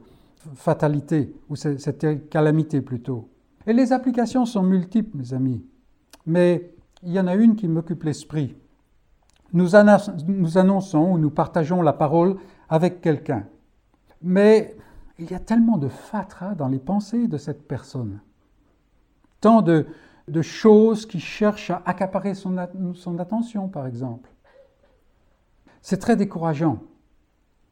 fatalité, 0.54 1.34
ou 1.48 1.56
cette 1.56 2.28
calamité 2.28 2.82
plutôt. 2.82 3.30
Et 3.66 3.72
les 3.72 3.92
applications 3.92 4.44
sont 4.44 4.62
multiples, 4.62 5.16
mes 5.16 5.32
amis. 5.32 5.64
Mais 6.26 6.74
il 7.02 7.12
y 7.12 7.20
en 7.20 7.26
a 7.26 7.34
une 7.34 7.56
qui 7.56 7.66
m'occupe 7.66 8.02
l'esprit 8.02 8.56
nous, 9.54 9.76
annonçons 9.76 11.12
ou 11.12 11.18
nous 11.18 11.30
partageons 11.30 11.80
la 11.80 11.92
parole 11.92 12.36
avec 12.68 13.00
quelqu'un. 13.00 13.46
Mais 14.20 14.76
il 15.18 15.30
y 15.30 15.34
a 15.34 15.38
tellement 15.38 15.78
de 15.78 15.88
fatras 15.88 16.54
dans 16.54 16.68
les 16.68 16.80
pensées 16.80 17.28
de 17.28 17.38
cette 17.38 17.66
personne, 17.68 18.20
tant 19.40 19.62
de, 19.62 19.86
choses 20.42 21.06
qui 21.06 21.20
cherchent 21.20 21.70
à 21.70 21.82
accaparer 21.86 22.34
son, 22.34 22.56
attention, 23.18 23.68
par 23.68 23.86
exemple. 23.86 24.28
C'est 25.82 25.98
très 25.98 26.16
décourageant, 26.16 26.78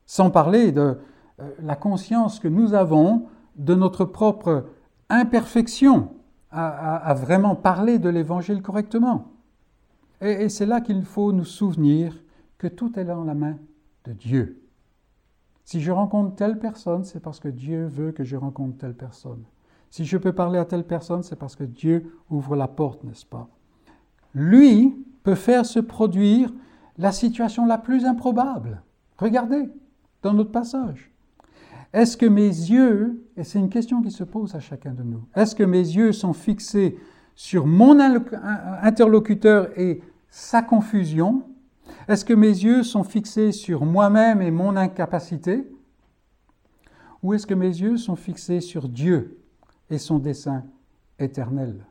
sans 0.07 0.31
parler 0.31 0.71
de 0.71 0.99
euh, 1.41 1.51
la 1.63 1.77
conscience 1.77 2.39
que 2.39 2.49
nous 2.49 2.75
avons 2.75 3.27
de 3.57 3.75
notre 3.75 4.05
propre 4.05 4.67
imperfection 5.09 6.11
à 6.55 7.15
vraiment 7.15 7.55
parler 7.55 7.99
de 7.99 8.11
l'Évangile 8.11 8.61
correctement. 8.61 9.32
Et, 10.23 10.49
c'est 10.49 10.67
là 10.67 10.81
qu'il 10.81 11.05
faut 11.05 11.33
nous 11.33 11.45
souvenir 11.45 12.23
que 12.57 12.69
tout 12.69 12.99
est 12.99 13.05
dans 13.05 13.25
la 13.25 13.35
main 13.35 13.57
de 14.05 14.13
Dieu. 14.13 14.63
Si 15.65 15.81
je 15.81 15.91
rencontre 15.91 16.37
telle 16.37 16.59
personne, 16.59 17.05
c'est 17.05 17.21
parce 17.21 17.41
que 17.41 17.49
Dieu 17.49 17.87
veut 17.87 18.13
que 18.13 18.25
je 18.25 18.37
rencontre 18.37 18.79
telle 18.79 18.95
personne. 18.95 19.43
Si 19.91 20.05
je 20.05 20.17
peux 20.17 20.33
parler 20.33 20.59
à 20.59 20.65
telle 20.65 20.85
personne, 20.85 21.23
c'est 21.23 21.37
parce 21.37 21.57
que 21.57 21.65
Dieu 21.65 22.17
ouvre 22.31 22.57
la 22.57 22.69
porte, 22.69 23.05
n'est-ce 23.05 23.27
pas? 23.27 23.49
Lui 24.35 24.95
peut 25.23 25.35
faire 25.35 25.67
se 25.67 25.81
produire 25.81 26.53
la 26.99 27.13
situation 27.13 27.67
la 27.67 27.79
plus 27.79 28.05
improbable. 28.05 28.83
Regardez 29.19 29.69
dans 30.23 30.35
notre 30.35 30.53
passage. 30.53 31.11
Est-ce 31.93 32.17
que 32.17 32.27
mes 32.27 32.47
yeux, 32.47 33.23
et 33.37 33.45
c'est 33.45 33.59
une 33.59 33.69
question 33.69 34.03
qui 34.03 34.11
se 34.11 34.25
pose 34.25 34.55
à 34.55 34.61
chacun 34.61 34.93
de 34.93 35.03
nous, 35.03 35.25
est-ce 35.35 35.55
que 35.55 35.63
mes 35.63 35.79
yeux 35.79 36.13
sont 36.13 36.33
fixés 36.33 36.99
sur 37.35 37.67
mon 37.67 37.99
interlocuteur 38.83 39.69
et 39.79 40.03
sa 40.33 40.63
confusion. 40.63 41.43
Est-ce 42.09 42.25
que 42.25 42.33
mes 42.33 42.49
yeux 42.49 42.83
sont 42.83 43.05
fixés 43.05 43.53
sur 43.53 43.85
moi-même 43.85 44.41
et 44.41 44.51
mon 44.51 44.77
incapacité? 44.77 45.71
Ou 47.23 47.35
est-ce 47.35 47.47
que 47.47 47.55
mes 47.55 47.67
yeux 47.67 47.99
sont 47.99 48.17
fixés 48.17 48.61
sur 48.61 48.89
Dieu 48.89 49.39
et 49.91 49.99
son 49.99 50.19
dessein 50.19 50.65
éternel? 51.19 51.87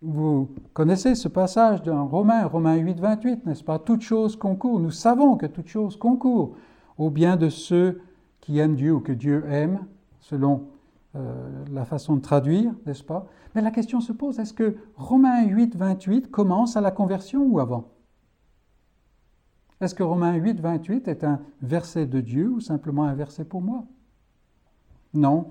Vous 0.00 0.48
connaissez 0.72 1.16
ce 1.16 1.28
passage 1.28 1.82
dans 1.82 2.06
Romains, 2.06 2.46
Romains 2.46 2.76
8, 2.76 3.00
28, 3.00 3.46
n'est-ce 3.46 3.64
pas? 3.64 3.80
Toute 3.80 4.02
chose 4.02 4.36
concourt, 4.36 4.78
nous 4.78 4.90
savons 4.90 5.36
que 5.36 5.46
toute 5.46 5.68
chose 5.68 5.96
concourt 5.96 6.56
au 6.98 7.10
bien 7.10 7.36
de 7.36 7.48
ceux 7.48 8.00
qui 8.40 8.58
aiment 8.58 8.76
Dieu 8.76 8.94
ou 8.94 9.00
que 9.00 9.12
Dieu 9.12 9.44
aime, 9.48 9.86
selon 10.20 10.68
euh, 11.14 11.64
la 11.70 11.84
façon 11.84 12.16
de 12.16 12.22
traduire, 12.22 12.72
n'est-ce 12.86 13.04
pas? 13.04 13.26
Mais 13.54 13.60
la 13.60 13.70
question 13.70 14.00
se 14.00 14.12
pose, 14.12 14.38
est-ce 14.38 14.54
que 14.54 14.76
Romains 14.96 15.44
8, 15.44 15.76
28 15.76 16.30
commence 16.30 16.76
à 16.76 16.80
la 16.80 16.90
conversion 16.90 17.44
ou 17.44 17.60
avant? 17.60 17.90
Est-ce 19.80 19.94
que 19.94 20.02
Romains 20.02 20.34
8, 20.34 20.60
28 20.60 21.08
est 21.08 21.24
un 21.24 21.40
verset 21.60 22.06
de 22.06 22.20
Dieu 22.20 22.48
ou 22.48 22.60
simplement 22.60 23.04
un 23.04 23.14
verset 23.14 23.44
pour 23.44 23.60
moi? 23.60 23.84
Non, 25.12 25.50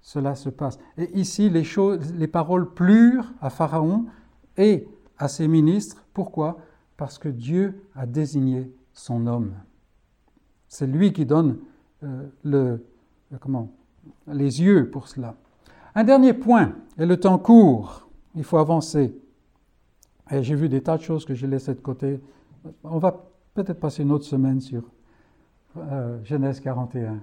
cela 0.00 0.34
se 0.34 0.48
passe. 0.48 0.78
Et 0.98 1.16
ici, 1.18 1.48
les, 1.48 1.62
choses, 1.62 2.12
les 2.14 2.26
paroles 2.26 2.72
plurent 2.72 3.32
à 3.40 3.50
Pharaon 3.50 4.06
et 4.56 4.88
à 5.18 5.28
ses 5.28 5.48
ministres. 5.48 6.04
Pourquoi? 6.12 6.58
Parce 6.96 7.18
que 7.18 7.28
Dieu 7.28 7.84
a 7.94 8.06
désigné 8.06 8.74
son 8.92 9.26
homme. 9.26 9.54
C'est 10.66 10.86
lui 10.86 11.12
qui 11.12 11.24
donne 11.24 11.58
euh, 12.02 12.26
le, 12.42 12.84
comment, 13.38 13.70
les 14.26 14.62
yeux 14.62 14.90
pour 14.90 15.08
cela. 15.08 15.34
Un 15.94 16.04
dernier 16.04 16.32
point, 16.32 16.72
et 16.98 17.06
le 17.06 17.18
temps 17.18 17.38
court, 17.38 18.08
il 18.34 18.44
faut 18.44 18.58
avancer. 18.58 19.14
J'ai 20.30 20.54
vu 20.54 20.68
des 20.68 20.82
tas 20.82 20.96
de 20.96 21.02
choses 21.02 21.24
que 21.24 21.34
j'ai 21.34 21.46
laissées 21.46 21.74
de 21.74 21.80
côté. 21.80 22.20
On 22.84 22.98
va 22.98 23.24
peut-être 23.54 23.80
passer 23.80 24.02
une 24.02 24.12
autre 24.12 24.24
semaine 24.24 24.60
sur 24.60 24.82
euh, 25.76 26.22
Genèse 26.24 26.60
41. 26.60 27.20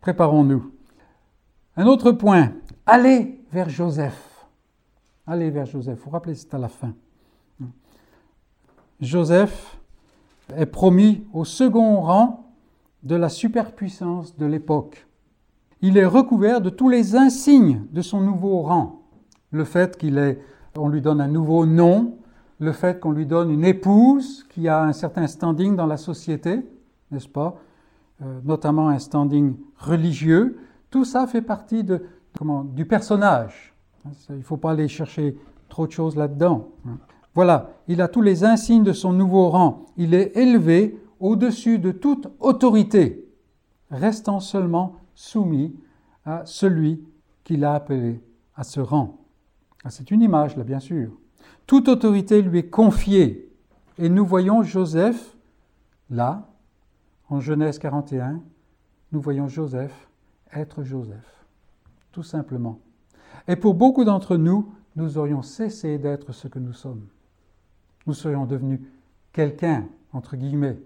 Préparons-nous. 0.00 0.72
Un 1.76 1.86
autre 1.86 2.12
point, 2.12 2.52
allez 2.84 3.40
vers 3.52 3.68
Joseph. 3.68 4.46
Allez 5.26 5.50
vers 5.50 5.66
Joseph. 5.66 5.98
Vous 5.98 6.04
vous 6.06 6.10
rappelez, 6.10 6.34
c'est 6.34 6.52
à 6.54 6.58
la 6.58 6.68
fin. 6.68 6.94
Joseph 9.00 9.78
est 10.56 10.66
promis 10.66 11.24
au 11.32 11.44
second 11.44 12.00
rang 12.00 12.52
de 13.02 13.16
la 13.16 13.28
superpuissance 13.28 14.36
de 14.36 14.46
l'époque. 14.46 15.06
Il 15.82 15.98
est 15.98 16.06
recouvert 16.06 16.60
de 16.60 16.70
tous 16.70 16.88
les 16.88 17.16
insignes 17.16 17.82
de 17.90 18.02
son 18.02 18.20
nouveau 18.20 18.62
rang. 18.62 19.02
Le 19.50 19.64
fait 19.64 19.98
qu'il 19.98 20.16
est, 20.16 20.40
on 20.76 20.88
lui 20.88 21.02
donne 21.02 21.20
un 21.20 21.28
nouveau 21.28 21.66
nom, 21.66 22.18
le 22.60 22.70
fait 22.70 23.00
qu'on 23.00 23.10
lui 23.10 23.26
donne 23.26 23.50
une 23.50 23.64
épouse 23.64 24.44
qui 24.44 24.68
a 24.68 24.84
un 24.84 24.92
certain 24.92 25.26
standing 25.26 25.74
dans 25.74 25.86
la 25.86 25.96
société, 25.96 26.60
n'est-ce 27.10 27.28
pas 27.28 27.56
euh, 28.22 28.38
Notamment 28.44 28.88
un 28.88 29.00
standing 29.00 29.56
religieux. 29.76 30.56
Tout 30.90 31.04
ça 31.04 31.26
fait 31.26 31.42
partie 31.42 31.82
de, 31.82 32.04
comment, 32.38 32.62
du 32.62 32.86
personnage. 32.86 33.74
Il 34.30 34.36
ne 34.36 34.42
faut 34.42 34.56
pas 34.56 34.70
aller 34.70 34.86
chercher 34.86 35.36
trop 35.68 35.88
de 35.88 35.92
choses 35.92 36.14
là-dedans. 36.14 36.68
Voilà, 37.34 37.70
il 37.88 38.00
a 38.00 38.06
tous 38.06 38.22
les 38.22 38.44
insignes 38.44 38.84
de 38.84 38.92
son 38.92 39.12
nouveau 39.12 39.48
rang. 39.48 39.86
Il 39.96 40.14
est 40.14 40.36
élevé 40.36 40.96
au-dessus 41.18 41.80
de 41.80 41.90
toute 41.90 42.28
autorité, 42.38 43.28
restant 43.90 44.38
seulement 44.38 44.96
soumis 45.14 45.74
à 46.24 46.44
celui 46.46 47.04
qui 47.44 47.56
l'a 47.56 47.74
appelé 47.74 48.22
à 48.54 48.64
ce 48.64 48.80
rang. 48.80 49.18
Ah, 49.84 49.90
c'est 49.90 50.10
une 50.10 50.22
image, 50.22 50.56
là, 50.56 50.64
bien 50.64 50.80
sûr. 50.80 51.10
Toute 51.66 51.88
autorité 51.88 52.42
lui 52.42 52.60
est 52.60 52.70
confiée. 52.70 53.48
Et 53.98 54.08
nous 54.08 54.24
voyons 54.24 54.62
Joseph, 54.62 55.36
là, 56.10 56.48
en 57.28 57.40
Genèse 57.40 57.78
41, 57.78 58.42
nous 59.12 59.20
voyons 59.20 59.48
Joseph 59.48 60.08
être 60.52 60.84
Joseph, 60.84 61.46
tout 62.12 62.22
simplement. 62.22 62.80
Et 63.48 63.56
pour 63.56 63.74
beaucoup 63.74 64.04
d'entre 64.04 64.36
nous, 64.36 64.72
nous 64.96 65.18
aurions 65.18 65.42
cessé 65.42 65.98
d'être 65.98 66.32
ce 66.32 66.48
que 66.48 66.58
nous 66.58 66.72
sommes. 66.72 67.06
Nous 68.06 68.14
serions 68.14 68.46
devenus 68.46 68.80
quelqu'un, 69.32 69.88
entre 70.12 70.36
guillemets, 70.36 70.78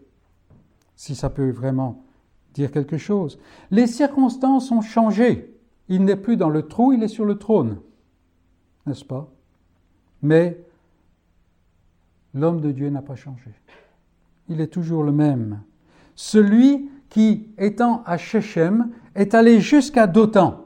si 0.95 1.15
ça 1.15 1.31
peut 1.31 1.51
vraiment 1.51 2.06
dire 2.57 2.73
quelque 2.73 2.99
chose. 2.99 3.39
Les 3.71 3.87
circonstances 3.87 4.71
ont 4.71 4.81
changé. 4.81 5.55
Il 5.89 6.05
n'est 6.05 6.17
plus 6.17 6.37
dans 6.37 6.51
le 6.51 6.63
trou, 6.63 6.93
il 6.93 7.03
est 7.03 7.09
sur 7.09 7.25
le 7.25 7.37
trône. 7.37 7.79
N'est-ce 8.87 9.05
pas? 9.05 9.31
Mais 10.23 10.61
l'homme 12.35 12.61
de 12.61 12.73
Dieu 12.73 12.91
n'a 12.91 13.03
pas 13.03 13.15
changé. 13.15 13.51
Il 14.49 14.61
est 14.61 14.73
toujours 14.73 15.05
le 15.05 15.13
même. 15.13 15.61
Celui 16.15 16.91
qui, 17.09 17.49
étant 17.59 18.03
à 18.05 18.17
Shechem, 18.17 18.91
est 19.15 19.35
allé 19.35 19.61
jusqu'à 19.61 20.07
Dothan. 20.07 20.65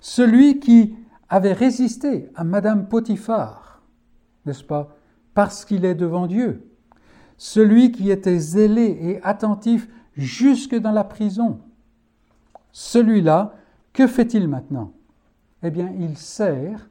Celui 0.00 0.60
qui 0.60 0.94
avait 1.28 1.52
résisté 1.52 2.28
à 2.34 2.44
Madame 2.44 2.88
Potiphar, 2.88 3.82
n'est-ce 4.46 4.64
pas? 4.64 4.96
Parce 5.34 5.64
qu'il 5.64 5.84
est 5.84 5.94
devant 5.94 6.26
Dieu 6.26 6.70
celui 7.40 7.90
qui 7.90 8.10
était 8.10 8.38
zélé 8.38 8.98
et 9.00 9.22
attentif 9.22 9.88
jusque 10.16 10.74
dans 10.74 10.92
la 10.92 11.04
prison. 11.04 11.60
Celui-là, 12.72 13.54
que 13.92 14.06
fait-il 14.06 14.48
maintenant? 14.48 14.92
Eh 15.62 15.70
bien, 15.70 15.92
il 15.98 16.16
sert 16.16 16.88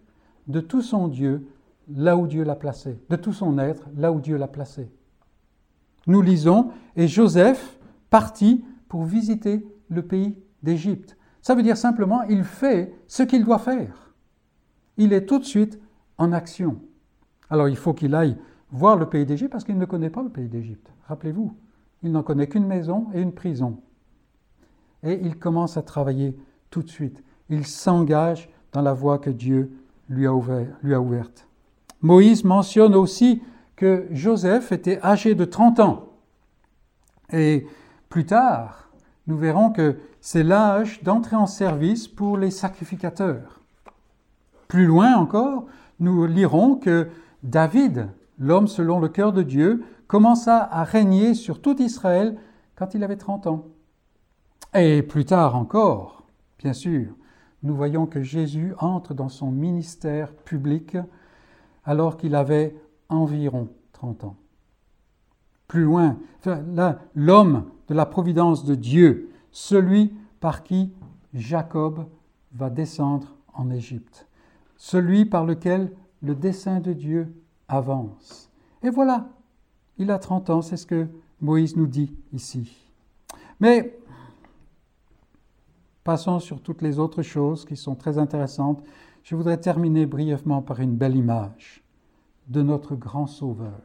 de 0.48 0.60
tout 0.60 0.82
son 0.82 1.08
Dieu 1.08 1.48
là 1.90 2.18
où 2.18 2.28
Dieu 2.28 2.44
l'a 2.44 2.56
placé, 2.56 3.00
de 3.10 3.16
tout 3.16 3.34
son 3.34 3.58
être 3.58 3.88
là 3.96 4.12
où 4.12 4.20
Dieu 4.20 4.38
l'a 4.38 4.48
placé. 4.48 4.92
Nous 6.08 6.22
lisons, 6.22 6.72
et 6.96 7.08
Joseph 7.08 7.80
partit 8.10 8.64
pour 8.88 9.04
visiter 9.04 9.66
le 9.90 10.02
pays 10.02 10.38
d'Égypte. 10.64 11.18
Ça 11.42 11.56
veut 11.56 11.64
dire 11.64 11.78
simplement, 11.78 12.24
il 12.24 12.44
fait 12.44 12.94
ce 13.08 13.24
qu'il 13.24 13.44
doit 13.44 13.60
faire. 13.60 14.14
Il 14.98 15.14
est 15.14 15.26
tout 15.26 15.40
de 15.40 15.46
suite 15.46 15.80
en 16.18 16.32
action. 16.32 16.80
Alors 17.50 17.70
il 17.70 17.78
faut 17.78 17.94
qu'il 17.94 18.14
aille 18.14 18.38
voir 18.72 18.98
le 18.98 19.08
pays 19.08 19.26
d'Égypte 19.26 19.52
parce 19.52 19.64
qu'il 19.64 19.78
ne 19.78 19.86
connaît 19.86 20.10
pas 20.10 20.22
le 20.22 20.30
pays 20.30 20.50
d'Égypte. 20.50 20.92
Rappelez-vous, 21.08 21.56
il 22.04 22.12
n'en 22.12 22.24
connaît 22.24 22.48
qu'une 22.48 22.66
maison 22.66 23.08
et 23.14 23.22
une 23.22 23.34
prison. 23.34 23.78
Et 25.04 25.20
il 25.22 25.38
commence 25.38 25.78
à 25.78 25.82
travailler 25.82 26.36
tout 26.70 26.84
de 26.84 26.90
suite. 26.90 27.24
Il 27.50 27.66
s'engage 27.66 28.50
dans 28.72 28.82
la 28.82 28.94
voie 28.94 29.20
que 29.20 29.30
Dieu 29.30 29.72
lui 30.10 30.28
a, 30.28 30.32
a 30.32 31.00
ouverte. 31.00 31.48
Moïse 32.02 32.44
mentionne 32.44 32.96
aussi 32.96 33.42
que 33.76 34.08
Joseph 34.12 34.72
était 34.72 35.02
âgé 35.04 35.36
de 35.36 35.46
30 35.46 35.80
ans. 35.80 36.10
Et 37.32 37.66
plus 38.10 38.26
tard, 38.26 38.90
nous 39.28 39.38
verrons 39.38 39.72
que 39.72 39.98
c'est 40.22 40.44
l'âge 40.44 41.04
d'entrer 41.04 41.36
en 41.36 41.48
service 41.48 42.08
pour 42.08 42.38
les 42.38 42.52
sacrificateurs. 42.52 43.62
Plus 44.68 44.86
loin 44.86 45.16
encore, 45.16 45.66
nous 46.00 46.26
lirons 46.26 46.76
que 46.76 47.10
David 47.44 48.10
l'homme 48.40 48.68
selon 48.68 49.00
le 49.00 49.10
cœur 49.10 49.34
de 49.34 49.44
Dieu, 49.44 49.84
commença 50.10 50.68
à 50.72 50.84
régner 50.84 51.36
sur 51.36 51.62
tout 51.62 51.80
Israël 51.82 52.36
quand 52.76 52.96
il 52.96 53.04
avait 53.04 53.16
30 53.16 53.46
ans. 53.46 53.68
Et 54.74 55.04
plus 55.04 55.24
tard 55.24 55.56
encore, 55.56 56.24
bien 56.58 56.74
sûr, 56.74 57.14
nous 57.62 57.76
voyons 57.76 58.08
que 58.08 58.24
Jésus 58.24 58.74
entre 58.80 59.14
dans 59.14 59.30
son 59.30 59.52
ministère 59.52 60.34
public 60.34 60.98
alors 61.86 62.18
qu'il 62.18 62.34
avait 62.34 62.76
environ 63.08 63.70
30 63.94 64.24
ans. 64.24 64.36
Plus 65.68 65.84
loin, 65.84 66.18
l'homme 67.14 67.66
de 67.88 67.94
la 67.94 68.08
providence 68.08 68.66
de 68.66 68.74
Dieu, 68.74 69.30
celui 69.52 70.16
par 70.40 70.64
qui 70.64 70.92
Jacob 71.36 72.08
va 72.54 72.72
descendre 72.72 73.36
en 73.54 73.70
Égypte, 73.70 74.28
celui 74.76 75.26
par 75.26 75.46
lequel 75.46 75.92
le 76.24 76.34
dessein 76.34 76.80
de 76.80 76.94
Dieu 76.94 77.32
avance. 77.68 78.50
Et 78.82 78.90
voilà, 78.90 79.30
il 80.00 80.12
a 80.12 80.18
30 80.18 80.50
ans, 80.50 80.62
c'est 80.62 80.78
ce 80.78 80.86
que 80.86 81.08
Moïse 81.42 81.76
nous 81.76 81.86
dit 81.86 82.16
ici. 82.34 82.90
Mais 83.60 84.00
passons 86.04 86.40
sur 86.40 86.62
toutes 86.62 86.82
les 86.82 86.98
autres 86.98 87.22
choses 87.22 87.66
qui 87.66 87.76
sont 87.76 87.96
très 87.96 88.18
intéressantes. 88.18 88.82
Je 89.24 89.36
voudrais 89.36 89.58
terminer 89.58 90.06
brièvement 90.06 90.62
par 90.62 90.80
une 90.80 90.96
belle 90.96 91.18
image 91.18 91.84
de 92.48 92.62
notre 92.62 92.96
grand 92.96 93.28
Sauveur. 93.28 93.82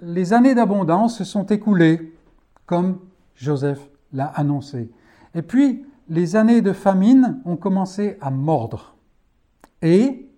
Les 0.00 0.32
années 0.32 0.54
d'abondance 0.54 1.18
se 1.18 1.24
sont 1.24 1.46
écoulées, 1.46 2.16
comme 2.66 2.98
Joseph 3.36 3.88
l'a 4.12 4.26
annoncé. 4.26 4.90
Et 5.34 5.42
puis, 5.42 5.84
les 6.08 6.36
années 6.36 6.62
de 6.62 6.72
famine 6.72 7.40
ont 7.44 7.56
commencé 7.56 8.16
à 8.20 8.30
mordre. 8.30 8.96
Et 9.82 10.28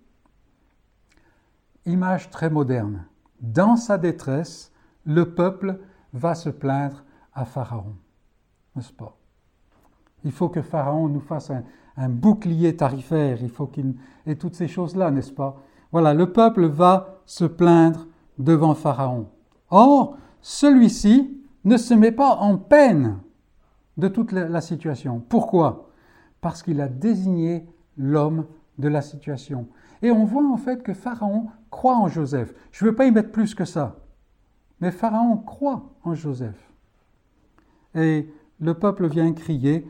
image 1.85 2.29
très 2.29 2.49
moderne. 2.49 3.05
Dans 3.41 3.75
sa 3.75 3.97
détresse, 3.97 4.71
le 5.05 5.33
peuple 5.33 5.79
va 6.13 6.35
se 6.35 6.49
plaindre 6.49 7.03
à 7.33 7.45
Pharaon, 7.45 7.95
n'est-ce 8.75 8.93
pas? 8.93 9.17
Il 10.23 10.31
faut 10.31 10.49
que 10.49 10.61
Pharaon 10.61 11.07
nous 11.09 11.19
fasse 11.19 11.51
un, 11.97 12.09
bouclier 12.09 12.75
tarifaire, 12.75 13.41
il 13.41 13.49
faut 13.49 13.67
qu'il 13.67 13.95
ait 14.25 14.35
toutes 14.35 14.55
ces 14.55 14.67
choses-là, 14.67 15.11
n'est-ce 15.11 15.31
pas? 15.31 15.61
Voilà, 15.91 16.13
le 16.13 16.31
peuple 16.31 16.65
va 16.65 17.21
se 17.25 17.45
plaindre 17.45 18.07
devant 18.37 18.73
Pharaon. 18.73 19.27
Or, 19.69 20.17
celui-ci 20.41 21.41
ne 21.63 21.77
se 21.77 21.93
met 21.93 22.11
pas 22.11 22.35
en 22.35 22.57
peine 22.57 23.19
de 23.97 24.07
toute 24.07 24.31
la 24.31 24.61
situation. 24.61 25.19
Pourquoi? 25.19 25.89
Parce 26.41 26.63
qu'il 26.63 26.81
a 26.81 26.87
désigné 26.87 27.65
l'homme 27.97 28.45
de 28.77 28.87
la 28.87 29.01
situation. 29.01 29.67
Et 30.05 30.11
on 30.11 30.23
voit 30.23 30.47
en 30.47 30.57
fait 30.57 30.83
que 30.83 30.93
Pharaon 30.93 31.47
croit 31.71 31.95
en 31.95 32.07
Joseph. 32.07 32.53
Je 32.71 32.85
ne 32.85 32.91
veux 32.91 32.95
pas 32.95 33.05
y 33.05 33.11
mettre 33.11 33.31
plus 33.31 33.55
que 33.55 33.65
ça. 33.65 33.95
Mais 34.79 34.91
Pharaon 34.91 35.37
croit 35.37 35.95
en 36.03 36.13
Joseph. 36.13 36.71
Et 37.95 38.31
le 38.59 38.75
peuple 38.75 39.07
vient 39.07 39.33
crier 39.33 39.83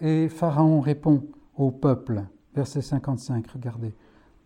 et 0.00 0.30
Pharaon 0.30 0.80
répond 0.80 1.22
au 1.54 1.70
peuple. 1.70 2.24
Verset 2.54 2.80
55, 2.80 3.46
regardez. 3.48 3.94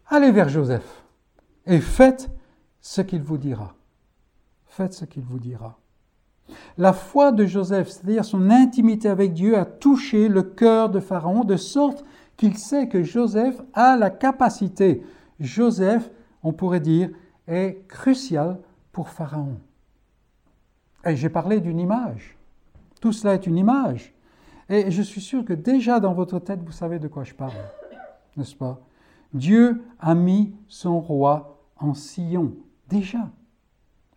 Allez 0.08 0.32
vers 0.32 0.48
Joseph 0.48 1.04
et 1.66 1.78
faites 1.78 2.28
ce 2.80 3.00
qu'il 3.00 3.22
vous 3.22 3.38
dira. 3.38 3.76
Faites 4.66 4.92
ce 4.92 5.04
qu'il 5.04 5.22
vous 5.22 5.38
dira. 5.38 5.78
La 6.76 6.92
foi 6.92 7.30
de 7.30 7.46
Joseph, 7.46 7.90
c'est-à-dire 7.90 8.24
son 8.24 8.50
intimité 8.50 9.08
avec 9.08 9.34
Dieu, 9.34 9.56
a 9.56 9.66
touché 9.66 10.26
le 10.26 10.42
cœur 10.42 10.90
de 10.90 10.98
Pharaon 10.98 11.44
de 11.44 11.54
sorte 11.54 12.04
qu'il 12.42 12.58
sait 12.58 12.88
que 12.88 13.04
Joseph 13.04 13.62
a 13.72 13.96
la 13.96 14.10
capacité. 14.10 15.04
Joseph, 15.38 16.10
on 16.42 16.52
pourrait 16.52 16.80
dire, 16.80 17.10
est 17.46 17.86
crucial 17.86 18.58
pour 18.90 19.10
Pharaon. 19.10 19.60
Et 21.04 21.14
j'ai 21.14 21.28
parlé 21.28 21.60
d'une 21.60 21.78
image. 21.78 22.36
Tout 23.00 23.12
cela 23.12 23.34
est 23.34 23.46
une 23.46 23.58
image. 23.58 24.12
Et 24.68 24.90
je 24.90 25.02
suis 25.02 25.20
sûr 25.20 25.44
que 25.44 25.52
déjà 25.52 26.00
dans 26.00 26.14
votre 26.14 26.40
tête, 26.40 26.64
vous 26.64 26.72
savez 26.72 26.98
de 26.98 27.06
quoi 27.06 27.22
je 27.22 27.32
parle, 27.32 27.52
n'est-ce 28.36 28.56
pas? 28.56 28.80
Dieu 29.32 29.84
a 30.00 30.16
mis 30.16 30.52
son 30.66 30.98
roi 30.98 31.60
en 31.78 31.94
sillon, 31.94 32.56
déjà. 32.88 33.30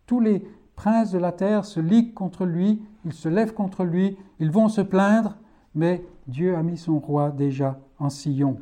Tous 0.07 0.19
les 0.19 0.43
princes 0.75 1.11
de 1.11 1.19
la 1.19 1.31
terre 1.31 1.63
se 1.63 1.79
liguent 1.79 2.15
contre 2.15 2.47
lui, 2.47 2.81
ils 3.05 3.13
se 3.13 3.29
lèvent 3.29 3.53
contre 3.53 3.83
lui, 3.83 4.17
ils 4.39 4.49
vont 4.49 4.67
se 4.67 4.81
plaindre, 4.81 5.37
mais 5.75 6.05
Dieu 6.27 6.55
a 6.55 6.63
mis 6.63 6.77
son 6.77 6.99
roi 6.99 7.31
déjà 7.31 7.79
en 7.99 8.09
sillon. 8.09 8.57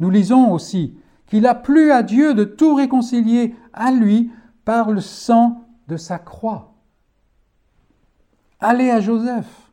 Nous 0.00 0.10
lisons 0.10 0.50
aussi 0.50 0.96
qu'il 1.26 1.46
a 1.46 1.54
plu 1.54 1.92
à 1.92 2.02
Dieu 2.02 2.34
de 2.34 2.44
tout 2.44 2.74
réconcilier 2.74 3.54
à 3.72 3.92
lui 3.92 4.32
par 4.64 4.90
le 4.90 5.00
sang 5.00 5.64
de 5.88 5.96
sa 5.96 6.18
croix. 6.18 6.74
Allez 8.60 8.90
à 8.90 9.00
Joseph 9.00 9.72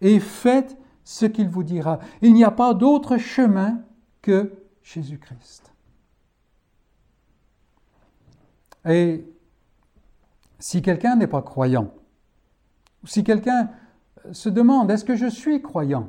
et 0.00 0.20
faites 0.20 0.76
ce 1.04 1.26
qu'il 1.26 1.48
vous 1.48 1.62
dira. 1.62 1.98
Il 2.20 2.34
n'y 2.34 2.44
a 2.44 2.50
pas 2.50 2.74
d'autre 2.74 3.16
chemin 3.16 3.80
que 4.20 4.52
Jésus-Christ. 4.82 5.72
Et 8.88 9.24
si 10.58 10.82
quelqu'un 10.82 11.16
n'est 11.16 11.26
pas 11.26 11.42
croyant, 11.42 11.92
si 13.04 13.24
quelqu'un 13.24 13.70
se 14.32 14.48
demande 14.48 14.90
est-ce 14.90 15.04
que 15.04 15.16
je 15.16 15.26
suis 15.26 15.62
croyant, 15.62 16.08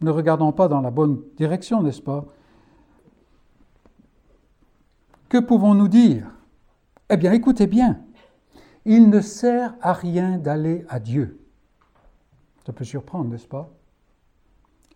ne 0.00 0.10
regardons 0.10 0.52
pas 0.52 0.68
dans 0.68 0.80
la 0.80 0.90
bonne 0.90 1.22
direction, 1.36 1.82
n'est-ce 1.82 2.02
pas? 2.02 2.24
Que 5.28 5.38
pouvons-nous 5.38 5.88
dire? 5.88 6.30
Eh 7.10 7.16
bien, 7.16 7.32
écoutez 7.32 7.66
bien, 7.66 8.00
il 8.84 9.08
ne 9.08 9.20
sert 9.20 9.74
à 9.80 9.92
rien 9.92 10.38
d'aller 10.38 10.84
à 10.88 11.00
Dieu. 11.00 11.40
Ça 12.66 12.72
peut 12.72 12.84
surprendre, 12.84 13.30
n'est-ce 13.30 13.46
pas? 13.46 13.70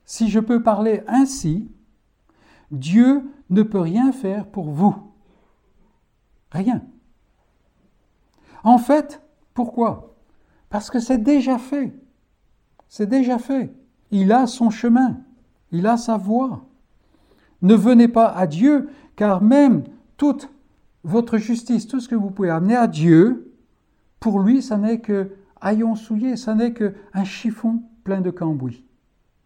Si 0.04 0.28
je 0.28 0.40
peux 0.40 0.62
parler 0.62 1.02
ainsi, 1.06 1.70
Dieu 2.70 3.22
ne 3.50 3.62
peut 3.62 3.80
rien 3.80 4.12
faire 4.12 4.46
pour 4.46 4.70
vous. 4.70 4.94
Rien. 6.50 6.82
En 8.64 8.78
fait, 8.78 9.22
pourquoi? 9.54 10.16
Parce 10.70 10.90
que 10.90 11.00
c'est 11.00 11.18
déjà 11.18 11.58
fait. 11.58 11.94
C'est 12.88 13.06
déjà 13.06 13.38
fait. 13.38 13.72
Il 14.10 14.32
a 14.32 14.46
son 14.46 14.70
chemin. 14.70 15.18
Il 15.70 15.86
a 15.86 15.96
sa 15.96 16.16
voie. 16.16 16.64
Ne 17.62 17.74
venez 17.74 18.08
pas 18.08 18.28
à 18.28 18.46
Dieu, 18.46 18.88
car 19.16 19.42
même 19.42 19.84
toute 20.16 20.50
votre 21.04 21.38
justice, 21.38 21.86
tout 21.86 22.00
ce 22.00 22.08
que 22.08 22.14
vous 22.14 22.30
pouvez 22.30 22.50
amener 22.50 22.76
à 22.76 22.86
Dieu, 22.86 23.54
pour 24.20 24.40
lui, 24.40 24.62
ça 24.62 24.76
n'est 24.76 25.00
que 25.00 25.36
haillons 25.60 25.94
souillés, 25.94 26.36
ça 26.36 26.54
n'est 26.54 26.72
qu'un 26.72 27.24
chiffon 27.24 27.82
plein 28.04 28.20
de 28.20 28.30
cambouis. 28.30 28.84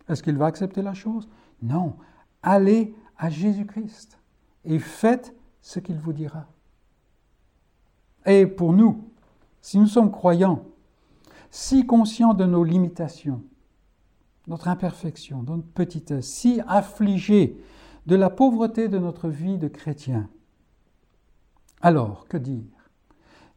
Est-ce 0.09 0.23
qu'il 0.23 0.37
va 0.37 0.47
accepter 0.47 0.83
la 0.83 0.95
chose? 0.95 1.29
Non. 1.63 1.97
Allez 2.43 2.95
à 3.19 3.31
Jésus-Christ 3.31 4.19
et 4.65 4.79
faites 4.79 5.35
ce 5.61 5.79
qu'il 5.79 5.99
vous 5.99 6.13
dira. 6.13 6.47
Et 8.27 8.47
pour 8.47 8.73
nous, 8.73 9.09
si 9.61 9.79
nous 9.79 9.87
sommes 9.87 10.11
croyants, 10.11 10.65
si 11.51 11.87
conscients 11.87 12.35
de 12.35 12.45
nos 12.45 12.65
limitations, 12.65 13.43
notre 14.47 14.69
imperfection, 14.69 15.43
notre 15.43 15.67
petitesse, 15.67 16.27
si 16.27 16.61
affligés 16.67 17.61
de 18.07 18.17
la 18.17 18.31
pauvreté 18.31 18.89
de 18.89 18.99
notre 18.99 19.29
vie 19.29 19.59
de 19.59 19.69
chrétien, 19.69 20.29
alors, 21.81 22.29
que 22.29 22.37
dire? 22.37 22.63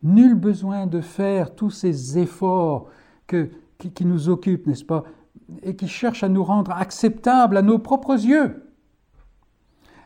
Nul 0.02 0.34
besoin 0.34 0.88
de 0.88 1.00
faire 1.00 1.54
tous 1.54 1.70
ces 1.70 2.18
efforts 2.18 2.90
qui 3.28 4.06
nous 4.06 4.30
occupent, 4.30 4.66
n'est-ce 4.68 4.86
pas, 4.86 5.04
et 5.62 5.76
qui 5.76 5.88
cherchent 5.88 6.24
à 6.24 6.30
nous 6.30 6.44
rendre 6.44 6.72
acceptables 6.72 7.58
à 7.58 7.62
nos 7.62 7.78
propres 7.78 8.14
yeux, 8.14 8.72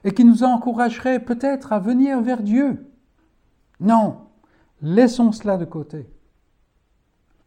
et 0.04 0.14
qui 0.14 0.26
nous 0.26 0.44
encourageraient 0.44 1.24
peut-être 1.24 1.72
à 1.72 1.80
venir 1.80 2.22
vers 2.22 2.44
Dieu. 2.44 2.92
Non, 3.80 4.30
Laissons 4.82 5.32
cela 5.32 5.58
de 5.58 5.66
côté. 5.66 6.10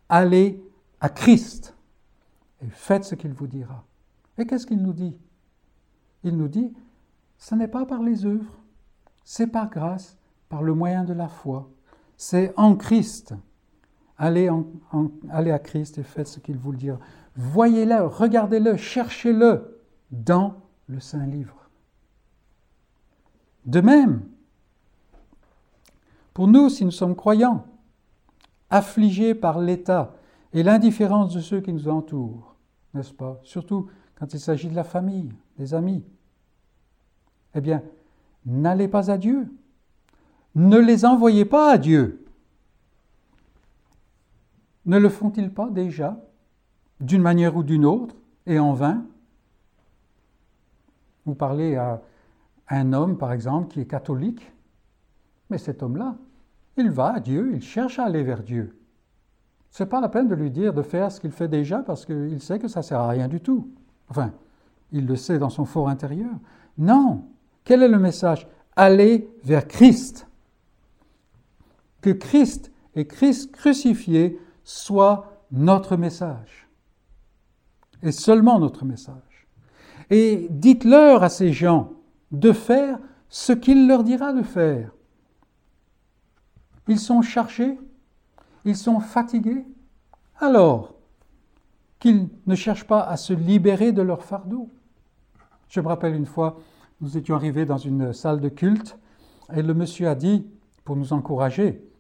Allez 0.09 0.63
à 1.01 1.09
Christ 1.09 1.75
et 2.63 2.71
faites 2.71 3.05
ce 3.05 3.15
qu'il 3.15 3.33
vous 3.33 3.47
dira. 3.47 3.85
Et 4.39 4.47
qu'est-ce 4.47 4.67
qu'il 4.67 4.83
nous 4.83 4.93
dit? 4.93 5.17
Il 6.25 6.37
nous 6.37 6.49
dit, 6.49 6.73
ce 7.39 7.55
n'est 7.55 7.69
pas 7.69 7.85
par 7.85 8.03
les 8.03 8.25
œuvres, 8.25 8.59
c'est 9.25 9.49
par 9.49 9.69
grâce, 9.69 10.17
par 10.49 10.63
le 10.63 10.75
moyen 10.75 11.05
de 11.05 11.13
la 11.13 11.29
foi. 11.29 11.69
C'est 12.17 12.53
en 12.57 12.77
Christ. 12.77 13.35
Allez, 14.17 14.49
allez 15.31 15.51
à 15.51 15.59
Christ 15.59 15.99
et 15.99 16.03
faites 16.03 16.29
ce 16.29 16.39
qu'il 16.39 16.57
vous 16.57 16.73
dira. 16.73 16.99
Voyez-le, 17.35 18.07
regardez-le, 18.07 18.77
cherchez-le 18.77 19.81
dans 20.11 20.55
le 20.87 21.01
Saint 21.01 21.27
Livre. 21.27 21.69
De 23.65 23.81
même, 23.81 24.23
pour 26.35 26.49
nous, 26.49 26.69
si 26.69 26.85
nous 26.85 26.91
sommes 26.91 27.17
croyants, 27.17 27.67
affligés 28.71 29.35
par 29.35 29.59
l'état 29.59 30.15
et 30.53 30.63
l'indifférence 30.63 31.35
de 31.35 31.41
ceux 31.41 31.61
qui 31.61 31.73
nous 31.73 31.89
entourent, 31.89 32.52
n'est-ce 32.95 33.13
pas? 33.13 33.41
Surtout 33.43 33.89
quand 34.15 34.33
il 34.35 34.41
s'agit 34.41 34.69
de 34.69 34.75
la 34.75 34.85
famille, 34.85 35.33
des 35.59 35.75
amis. 35.75 36.05
Eh 37.55 37.61
bien, 37.61 37.83
n'allez 38.47 38.89
pas 38.89 39.11
à 39.11 39.19
Dieu. 39.19 39.53
Ne 40.55 40.79
les 40.79 41.05
envoyez 41.05 41.45
pas 41.45 41.73
à 41.73 41.79
Dieu. 41.79 42.25
Ne 44.85 44.99
le 44.99 45.09
font-ils 45.09 45.53
pas 45.53 45.71
déjà, 45.71 46.21
d'une 47.01 47.23
manière 47.23 47.57
ou 47.57 47.63
d'une 47.63 47.85
autre, 47.85 48.17
et 48.47 48.59
en 48.59 48.75
vain? 48.75 49.05
Vous 51.25 51.35
parlez 51.35 51.77
à 51.77 52.03
un 52.69 52.93
homme, 52.93 53.17
par 53.17 53.33
exemple, 53.33 53.69
qui 53.69 53.81
est 53.81 53.87
catholique, 53.87 54.51
mais 55.51 55.59
cet 55.59 55.83
homme-là, 55.83 56.17
il 56.77 56.91
va 56.91 57.15
à 57.15 57.21
Dieu, 57.21 57.53
il 57.55 57.63
cherche 57.63 57.99
à 57.99 58.05
aller 58.05 58.23
vers 58.23 58.43
Dieu. 58.43 58.77
Ce 59.73 59.83
n'est 59.83 59.89
pas 59.89 60.03
la 60.03 60.11
peine 60.11 60.29
de 60.29 60.35
lui 60.35 60.51
dire 60.51 60.75
de 60.75 60.83
faire 60.83 61.11
ce 61.11 61.19
qu'il 61.19 61.33
fait 61.33 61.49
déjà 61.49 61.79
parce 61.79 62.05
qu'il 62.05 62.41
sait 62.43 62.59
que 62.59 62.69
ça 62.69 62.81
ne 62.81 62.85
sert 62.85 63.01
à 63.01 63.09
rien 63.09 63.27
du 63.27 63.41
tout. 63.41 63.71
Enfin, 64.09 64.31
il 64.93 65.07
le 65.07 65.17
sait 65.17 65.39
dans 65.39 65.49
son 65.49 65.65
fort 65.65 65.89
intérieur. 65.89 66.31
Non. 66.77 67.25
Quel 67.65 67.83
est 67.83 67.89
le 67.89 67.99
message? 67.99 68.47
Allez 68.77 69.31
vers 69.43 69.67
Christ. 69.67 70.29
Que 72.03 72.11
Christ 72.11 72.71
et 72.95 73.07
Christ 73.07 73.51
crucifié 73.51 74.39
soient 74.63 75.41
notre 75.51 75.97
message. 75.97 76.69
Et 78.03 78.13
seulement 78.13 78.59
notre 78.59 78.85
message. 78.85 79.47
Et 80.11 80.49
dites-leur 80.51 81.23
à 81.23 81.31
ces 81.31 81.51
gens 81.53 81.93
de 82.31 82.53
faire 82.53 82.99
ce 83.31 83.55
qu'il 83.55 83.89
leur 83.89 84.05
dira 84.05 84.35
de 84.35 84.43
faire. 84.43 84.93
Ils 86.89 86.99
sont 86.99 87.23
chargés, 87.23 87.79
ils 88.65 88.77
sont 88.77 89.01
fatigués. 89.01 89.65
Alors, 90.39 90.95
qu'ils 91.99 92.29
ne 92.47 92.55
cherchent 92.55 92.87
pas 92.87 93.01
à 93.01 93.17
se 93.17 93.33
libérer 93.33 93.93
de 93.93 94.03
leur 94.03 94.25
fardeau. 94.25 94.69
Je 95.69 95.81
me 95.81 95.89
rappelle 95.89 96.15
une 96.15 96.27
fois, 96.27 96.59
nous 97.01 97.17
étions 97.17 97.37
arrivés 97.37 97.65
dans 97.65 97.79
une 97.79 98.13
salle 98.13 98.41
de 98.41 98.49
culte 98.49 98.99
et 99.55 99.63
le 99.63 99.75
monsieur 99.75 100.09
a 100.09 100.15
dit, 100.15 100.47
pour 100.85 100.97
nous 100.97 101.13
encourager, 101.13 101.93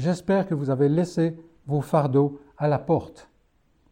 J'espère 0.00 0.46
que 0.46 0.54
vous 0.54 0.70
avez 0.70 0.88
laissé 0.88 1.36
vos 1.66 1.82
fardeaux 1.82 2.40
à 2.56 2.68
la 2.68 2.78
porte 2.78 3.28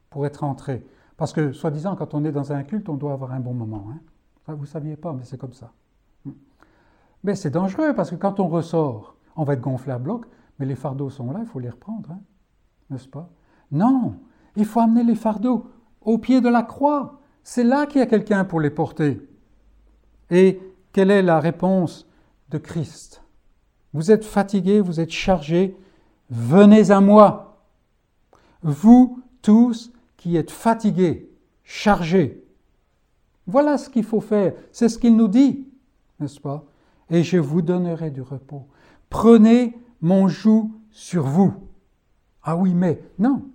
pour 0.09 0.25
être 0.25 0.43
entré. 0.45 0.83
Parce 1.19 1.35
que, 1.35 1.53
soi-disant, 1.53 1.97
quand 1.97 2.15
on 2.15 2.25
est 2.25 2.33
dans 2.33 2.53
un 2.53 2.63
culte, 2.63 2.89
on 2.89 2.95
doit 2.95 3.13
avoir 3.13 3.33
un 3.33 3.41
bon 3.41 3.53
moment. 3.53 3.89
Hein. 3.91 4.01
vous 4.47 4.63
ne 4.63 4.67
saviez 4.67 4.97
pas, 4.97 5.13
mais 5.13 5.25
c'est 5.25 5.37
comme 5.37 5.53
ça. 5.53 5.73
Mais 7.25 7.35
c'est 7.35 7.51
dangereux 7.51 7.95
parce 7.95 8.11
que 8.11 8.15
quand 8.15 8.41
on 8.41 8.49
ressort, 8.49 9.17
on 9.37 9.45
va 9.45 9.53
être 9.55 9.61
gonflé 9.61 9.93
à 9.93 9.99
bloc, 9.99 10.25
mais 10.59 10.67
les 10.67 10.75
fardeaux 10.75 11.11
sont 11.11 11.31
là, 11.31 11.41
il 11.43 11.47
faut 11.47 11.61
les 11.61 11.71
reprendre, 11.71 12.11
hein, 12.11 12.21
n'est-ce 12.91 13.09
pas? 13.09 13.31
Non, 13.71 14.17
il 14.57 14.65
faut 14.65 14.81
amener 14.81 15.05
les 15.05 15.15
fardeaux 15.15 15.67
au 16.01 16.19
pied 16.19 16.41
de 16.41 16.49
la 16.49 16.63
croix. 16.63 17.21
C'est 17.43 17.65
là 17.65 17.87
qu'il 17.87 18.01
y 18.01 18.03
a 18.03 18.07
quelqu'un 18.07 18.45
pour 18.45 18.61
les 18.61 18.71
porter. 18.71 19.21
Et 20.31 20.61
quelle 20.93 21.11
est 21.11 21.23
la 21.23 21.41
réponse 21.41 22.07
de 22.51 22.59
Christ? 22.59 23.23
Vous 23.93 24.11
êtes 24.11 24.25
fatigué, 24.25 24.81
vous 24.81 25.01
êtes 25.01 25.11
chargé, 25.11 25.77
venez 26.31 26.91
à 26.91 27.01
moi. 27.01 27.63
Vous 28.63 29.23
tous 29.43 29.93
qui 30.17 30.37
êtes 30.37 30.51
fatigués, 30.51 31.31
chargés. 31.63 32.45
Voilà 33.47 33.79
ce 33.79 33.89
qu'il 33.89 34.05
faut 34.05 34.21
faire, 34.21 34.53
c'est 34.73 34.89
ce 34.89 34.99
qu'il 34.99 35.17
nous 35.17 35.29
dit, 35.29 35.69
n'est-ce 36.21 36.41
pas? 36.41 36.65
Et 37.09 37.23
je 37.23 37.39
vous 37.39 37.63
donnerai 37.63 38.11
du 38.11 38.21
repos. 38.21 38.67
Prenez 39.09 39.79
mon 40.01 40.29
joug 40.29 40.71
sur 40.91 41.25
vous. 41.25 41.55
Ah 42.43 42.57
oui, 42.57 42.75
mais 42.75 43.03
non, 43.19 43.51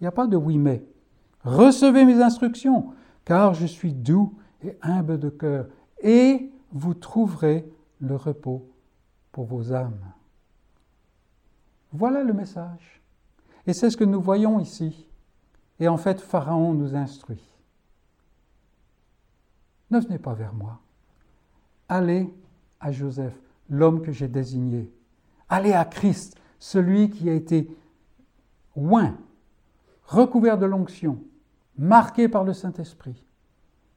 il 0.00 0.04
n'y 0.04 0.08
a 0.08 0.12
pas 0.12 0.26
de 0.26 0.36
oui, 0.36 0.58
mais. 0.58 0.84
Recevez 1.44 2.04
mes 2.04 2.20
instructions, 2.20 2.92
car 3.24 3.54
je 3.54 3.66
suis 3.66 3.92
doux 3.92 4.36
et 4.62 4.76
humble 4.82 5.18
de 5.18 5.28
cœur, 5.28 5.68
et 6.02 6.50
vous 6.72 6.94
trouverez 6.94 7.70
le 8.00 8.16
repos 8.16 8.68
pour 9.32 9.44
vos 9.44 9.72
âmes. 9.72 10.00
Voilà 11.92 12.22
le 12.22 12.32
message. 12.32 13.00
Et 13.66 13.72
c'est 13.72 13.90
ce 13.90 13.96
que 13.96 14.04
nous 14.04 14.20
voyons 14.20 14.60
ici. 14.60 15.08
Et 15.80 15.88
en 15.88 15.96
fait, 15.96 16.20
Pharaon 16.20 16.74
nous 16.74 16.94
instruit. 16.94 17.44
Ne 19.90 20.00
venez 20.00 20.18
pas 20.18 20.34
vers 20.34 20.52
moi. 20.52 20.80
Allez 21.88 22.32
à 22.80 22.92
Joseph, 22.92 23.38
l'homme 23.70 24.02
que 24.02 24.12
j'ai 24.12 24.28
désigné. 24.28 24.92
Allez 25.48 25.72
à 25.72 25.84
Christ, 25.84 26.36
celui 26.58 27.10
qui 27.10 27.28
a 27.28 27.34
été 27.34 27.74
oint, 28.76 29.16
recouvert 30.04 30.58
de 30.58 30.66
l'onction, 30.66 31.18
marqué 31.76 32.28
par 32.28 32.44
le 32.44 32.52
Saint-Esprit. 32.52 33.24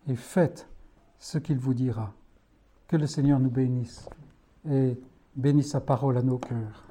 Et 0.08 0.16
faites 0.16 0.68
ce 1.20 1.38
qu'il 1.38 1.58
vous 1.58 1.74
dira. 1.74 2.14
Que 2.88 2.98
le 2.98 3.08
Seigneur 3.08 3.40
nous 3.40 3.50
bénisse 3.50 4.10
et 4.70 5.00
bénisse 5.36 5.72
sa 5.72 5.82
parole 5.82 6.18
à 6.18 6.22
nos 6.22 6.38
cœurs. 6.38 6.84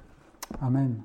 Amen. 0.61 1.03